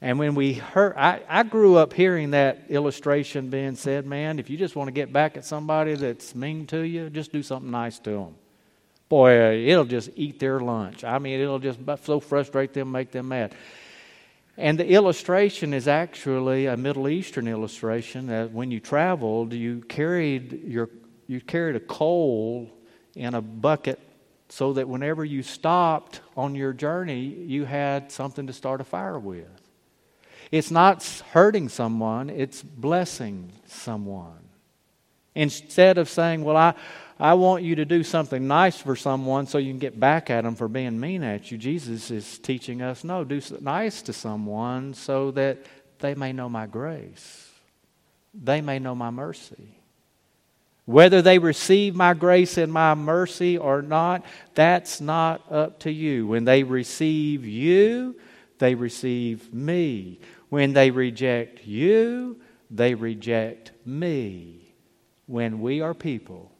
And 0.00 0.16
when 0.20 0.36
we 0.36 0.52
heard, 0.54 0.94
I, 0.96 1.22
I 1.28 1.42
grew 1.42 1.74
up 1.74 1.92
hearing 1.92 2.30
that 2.30 2.66
illustration 2.68 3.50
being 3.50 3.74
said, 3.74 4.06
man, 4.06 4.38
if 4.38 4.48
you 4.48 4.56
just 4.56 4.76
want 4.76 4.86
to 4.86 4.92
get 4.92 5.12
back 5.12 5.36
at 5.36 5.44
somebody 5.44 5.94
that's 5.94 6.36
mean 6.36 6.66
to 6.68 6.82
you, 6.82 7.10
just 7.10 7.32
do 7.32 7.42
something 7.42 7.70
nice 7.70 7.98
to 8.00 8.10
them. 8.10 8.34
Boy, 9.08 9.66
it'll 9.66 9.84
just 9.84 10.10
eat 10.14 10.38
their 10.38 10.60
lunch. 10.60 11.02
I 11.02 11.18
mean, 11.18 11.40
it'll 11.40 11.58
just 11.58 11.80
so 12.04 12.20
frustrate 12.20 12.72
them, 12.74 12.92
make 12.92 13.10
them 13.10 13.28
mad. 13.28 13.54
And 14.56 14.78
the 14.78 14.86
illustration 14.86 15.72
is 15.72 15.88
actually 15.88 16.66
a 16.66 16.76
Middle 16.76 17.08
Eastern 17.08 17.48
illustration 17.48 18.26
that 18.26 18.52
when 18.52 18.70
you 18.70 18.80
traveled, 18.80 19.52
you 19.52 19.80
carried, 19.88 20.64
your, 20.64 20.90
you 21.26 21.40
carried 21.40 21.76
a 21.76 21.80
coal 21.80 22.70
in 23.14 23.34
a 23.34 23.40
bucket 23.40 23.98
so 24.48 24.74
that 24.74 24.86
whenever 24.86 25.24
you 25.24 25.42
stopped 25.42 26.20
on 26.36 26.54
your 26.54 26.74
journey, 26.74 27.22
you 27.22 27.64
had 27.64 28.12
something 28.12 28.46
to 28.46 28.52
start 28.52 28.82
a 28.82 28.84
fire 28.84 29.18
with. 29.18 29.46
It's 30.50 30.70
not 30.70 31.02
hurting 31.32 31.70
someone, 31.70 32.28
it's 32.28 32.62
blessing 32.62 33.52
someone. 33.66 34.50
Instead 35.34 35.96
of 35.96 36.10
saying, 36.10 36.44
Well, 36.44 36.58
I, 36.58 36.74
I 37.22 37.34
want 37.34 37.62
you 37.62 37.76
to 37.76 37.84
do 37.84 38.02
something 38.02 38.48
nice 38.48 38.78
for 38.78 38.96
someone 38.96 39.46
so 39.46 39.58
you 39.58 39.70
can 39.70 39.78
get 39.78 40.00
back 40.00 40.28
at 40.28 40.42
them 40.42 40.56
for 40.56 40.66
being 40.66 40.98
mean 40.98 41.22
at 41.22 41.52
you. 41.52 41.56
Jesus 41.56 42.10
is 42.10 42.36
teaching 42.40 42.82
us 42.82 43.04
no, 43.04 43.22
do 43.22 43.40
nice 43.60 44.02
to 44.02 44.12
someone 44.12 44.92
so 44.92 45.30
that 45.30 45.58
they 46.00 46.16
may 46.16 46.32
know 46.32 46.48
my 46.48 46.66
grace, 46.66 47.48
they 48.34 48.60
may 48.60 48.80
know 48.80 48.96
my 48.96 49.10
mercy. 49.10 49.78
Whether 50.84 51.22
they 51.22 51.38
receive 51.38 51.94
my 51.94 52.12
grace 52.12 52.58
and 52.58 52.72
my 52.72 52.94
mercy 52.94 53.56
or 53.56 53.82
not, 53.82 54.24
that's 54.56 55.00
not 55.00 55.44
up 55.52 55.78
to 55.80 55.92
you. 55.92 56.26
When 56.26 56.44
they 56.44 56.64
receive 56.64 57.46
you, 57.46 58.16
they 58.58 58.74
receive 58.74 59.54
me. 59.54 60.18
When 60.48 60.72
they 60.72 60.90
reject 60.90 61.64
you, 61.64 62.40
they 62.68 62.96
reject 62.96 63.70
me. 63.86 64.74
When 65.26 65.60
we 65.60 65.82
are 65.82 65.94
people 65.94 66.51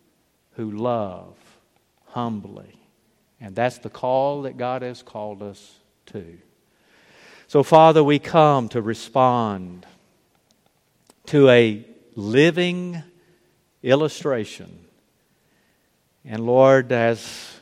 who 0.56 0.70
love 0.70 1.36
humbly. 2.06 2.78
And 3.40 3.54
that's 3.54 3.78
the 3.78 3.90
call 3.90 4.42
that 4.42 4.56
God 4.56 4.82
has 4.82 5.02
called 5.02 5.42
us 5.42 5.78
to. 6.06 6.38
So, 7.48 7.62
Father, 7.62 8.02
we 8.02 8.18
come 8.18 8.68
to 8.70 8.80
respond 8.80 9.84
to 11.26 11.48
a 11.48 11.84
living 12.14 13.02
illustration. 13.82 14.78
And 16.24 16.46
Lord, 16.46 16.92
as 16.92 17.58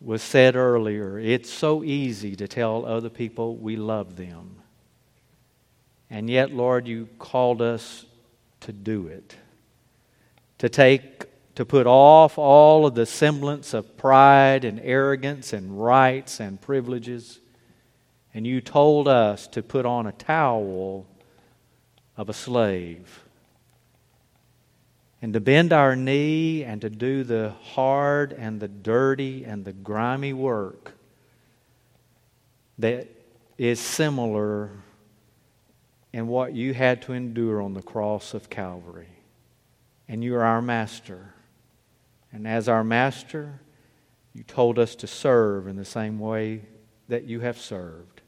was 0.00 0.22
said 0.22 0.56
earlier, 0.56 1.18
it's 1.18 1.50
so 1.50 1.84
easy 1.84 2.34
to 2.36 2.48
tell 2.48 2.84
other 2.84 3.10
people 3.10 3.56
we 3.56 3.76
love 3.76 4.16
them. 4.16 4.56
And 6.08 6.28
yet, 6.28 6.52
Lord, 6.52 6.88
you 6.88 7.08
called 7.18 7.62
us 7.62 8.04
to 8.60 8.72
do 8.72 9.06
it. 9.06 9.36
To 10.58 10.68
take 10.68 11.24
to 11.60 11.66
put 11.66 11.86
off 11.86 12.38
all 12.38 12.86
of 12.86 12.94
the 12.94 13.04
semblance 13.04 13.74
of 13.74 13.98
pride 13.98 14.64
and 14.64 14.80
arrogance 14.82 15.52
and 15.52 15.78
rights 15.78 16.40
and 16.40 16.58
privileges. 16.58 17.38
And 18.32 18.46
you 18.46 18.62
told 18.62 19.06
us 19.06 19.46
to 19.48 19.62
put 19.62 19.84
on 19.84 20.06
a 20.06 20.12
towel 20.12 21.06
of 22.16 22.30
a 22.30 22.32
slave 22.32 23.24
and 25.20 25.34
to 25.34 25.40
bend 25.40 25.74
our 25.74 25.94
knee 25.94 26.64
and 26.64 26.80
to 26.80 26.88
do 26.88 27.24
the 27.24 27.50
hard 27.60 28.32
and 28.32 28.58
the 28.58 28.68
dirty 28.68 29.44
and 29.44 29.62
the 29.62 29.74
grimy 29.74 30.32
work 30.32 30.94
that 32.78 33.06
is 33.58 33.78
similar 33.78 34.70
in 36.10 36.26
what 36.26 36.54
you 36.54 36.72
had 36.72 37.02
to 37.02 37.12
endure 37.12 37.60
on 37.60 37.74
the 37.74 37.82
cross 37.82 38.32
of 38.32 38.48
Calvary. 38.48 39.18
And 40.08 40.24
you 40.24 40.36
are 40.36 40.42
our 40.42 40.62
master. 40.62 41.34
And 42.32 42.46
as 42.46 42.68
our 42.68 42.84
master, 42.84 43.60
you 44.32 44.42
told 44.44 44.78
us 44.78 44.94
to 44.96 45.06
serve 45.06 45.66
in 45.66 45.76
the 45.76 45.84
same 45.84 46.18
way 46.18 46.62
that 47.08 47.24
you 47.24 47.40
have 47.40 47.58
served. 47.58 48.20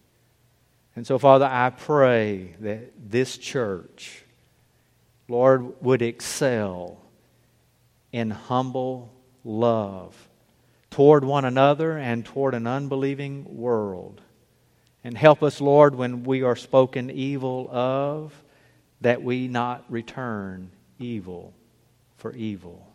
And 0.96 1.06
so, 1.06 1.18
Father, 1.18 1.48
I 1.50 1.70
pray 1.70 2.56
that 2.60 2.92
this 3.10 3.38
church, 3.38 4.24
Lord, 5.28 5.80
would 5.82 6.02
excel 6.02 7.00
in 8.10 8.30
humble 8.30 9.12
love 9.44 10.28
toward 10.90 11.24
one 11.24 11.44
another 11.44 11.96
and 11.96 12.24
toward 12.24 12.54
an 12.54 12.66
unbelieving 12.66 13.56
world. 13.56 14.20
And 15.04 15.16
help 15.16 15.42
us, 15.42 15.60
Lord, 15.60 15.94
when 15.94 16.24
we 16.24 16.42
are 16.42 16.56
spoken 16.56 17.10
evil 17.10 17.68
of, 17.70 18.34
that 19.00 19.22
we 19.22 19.48
not 19.48 19.84
return 19.90 20.70
evil 20.98 21.54
for 22.16 22.32
evil 22.34 22.91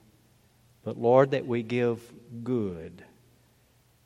but 0.88 0.98
Lord, 0.98 1.32
that 1.32 1.46
we 1.46 1.64
give 1.64 2.00
good. 2.46 3.04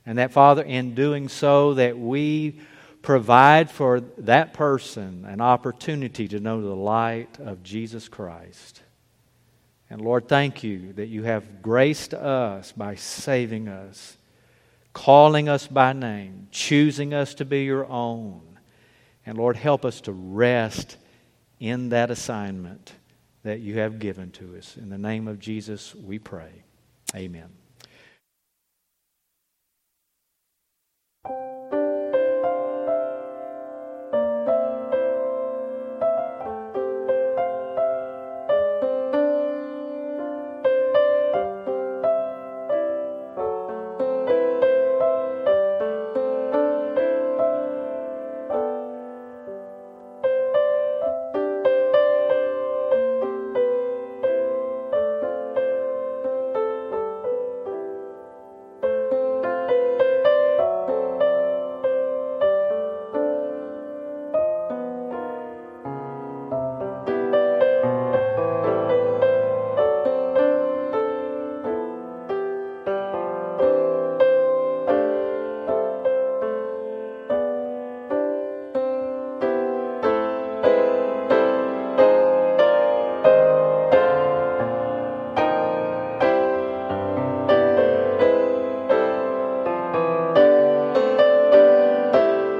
And 0.03 0.17
that, 0.17 0.32
Father, 0.32 0.63
in 0.63 0.95
doing 0.95 1.29
so, 1.29 1.75
that 1.75 1.95
we 1.95 2.59
provide 3.03 3.69
for 3.69 3.99
that 3.99 4.55
person 4.55 5.23
an 5.25 5.41
opportunity 5.41 6.27
to 6.29 6.39
know 6.39 6.59
the 6.59 6.75
light 6.75 7.38
of 7.39 7.61
Jesus 7.61 8.07
Christ. 8.07 8.82
And 9.91 10.01
Lord, 10.01 10.27
thank 10.27 10.63
you 10.63 10.93
that 10.93 11.05
you 11.05 11.21
have 11.21 11.61
graced 11.61 12.15
us 12.15 12.71
by 12.71 12.95
saving 12.95 13.67
us, 13.67 14.17
calling 14.91 15.49
us 15.49 15.67
by 15.67 15.93
name, 15.93 16.47
choosing 16.49 17.13
us 17.13 17.36
to 17.36 17.45
be 17.45 17.63
your 17.63 17.86
own. 17.86 18.57
And 19.23 19.38
Lord, 19.38 19.55
help 19.55 19.86
us 19.86 20.01
to 20.01 20.11
rest 20.11 20.97
in 21.59 21.89
that 21.89 22.09
assignment 22.09 22.93
that 23.43 23.59
you 23.59 23.77
have 23.77 23.99
given 23.99 24.32
to 24.32 24.57
us. 24.57 24.77
In 24.77 24.89
the 24.89 24.97
name 24.97 25.27
of 25.27 25.38
Jesus, 25.38 25.93
we 25.93 26.17
pray. 26.17 26.63
Amen. 27.16 27.61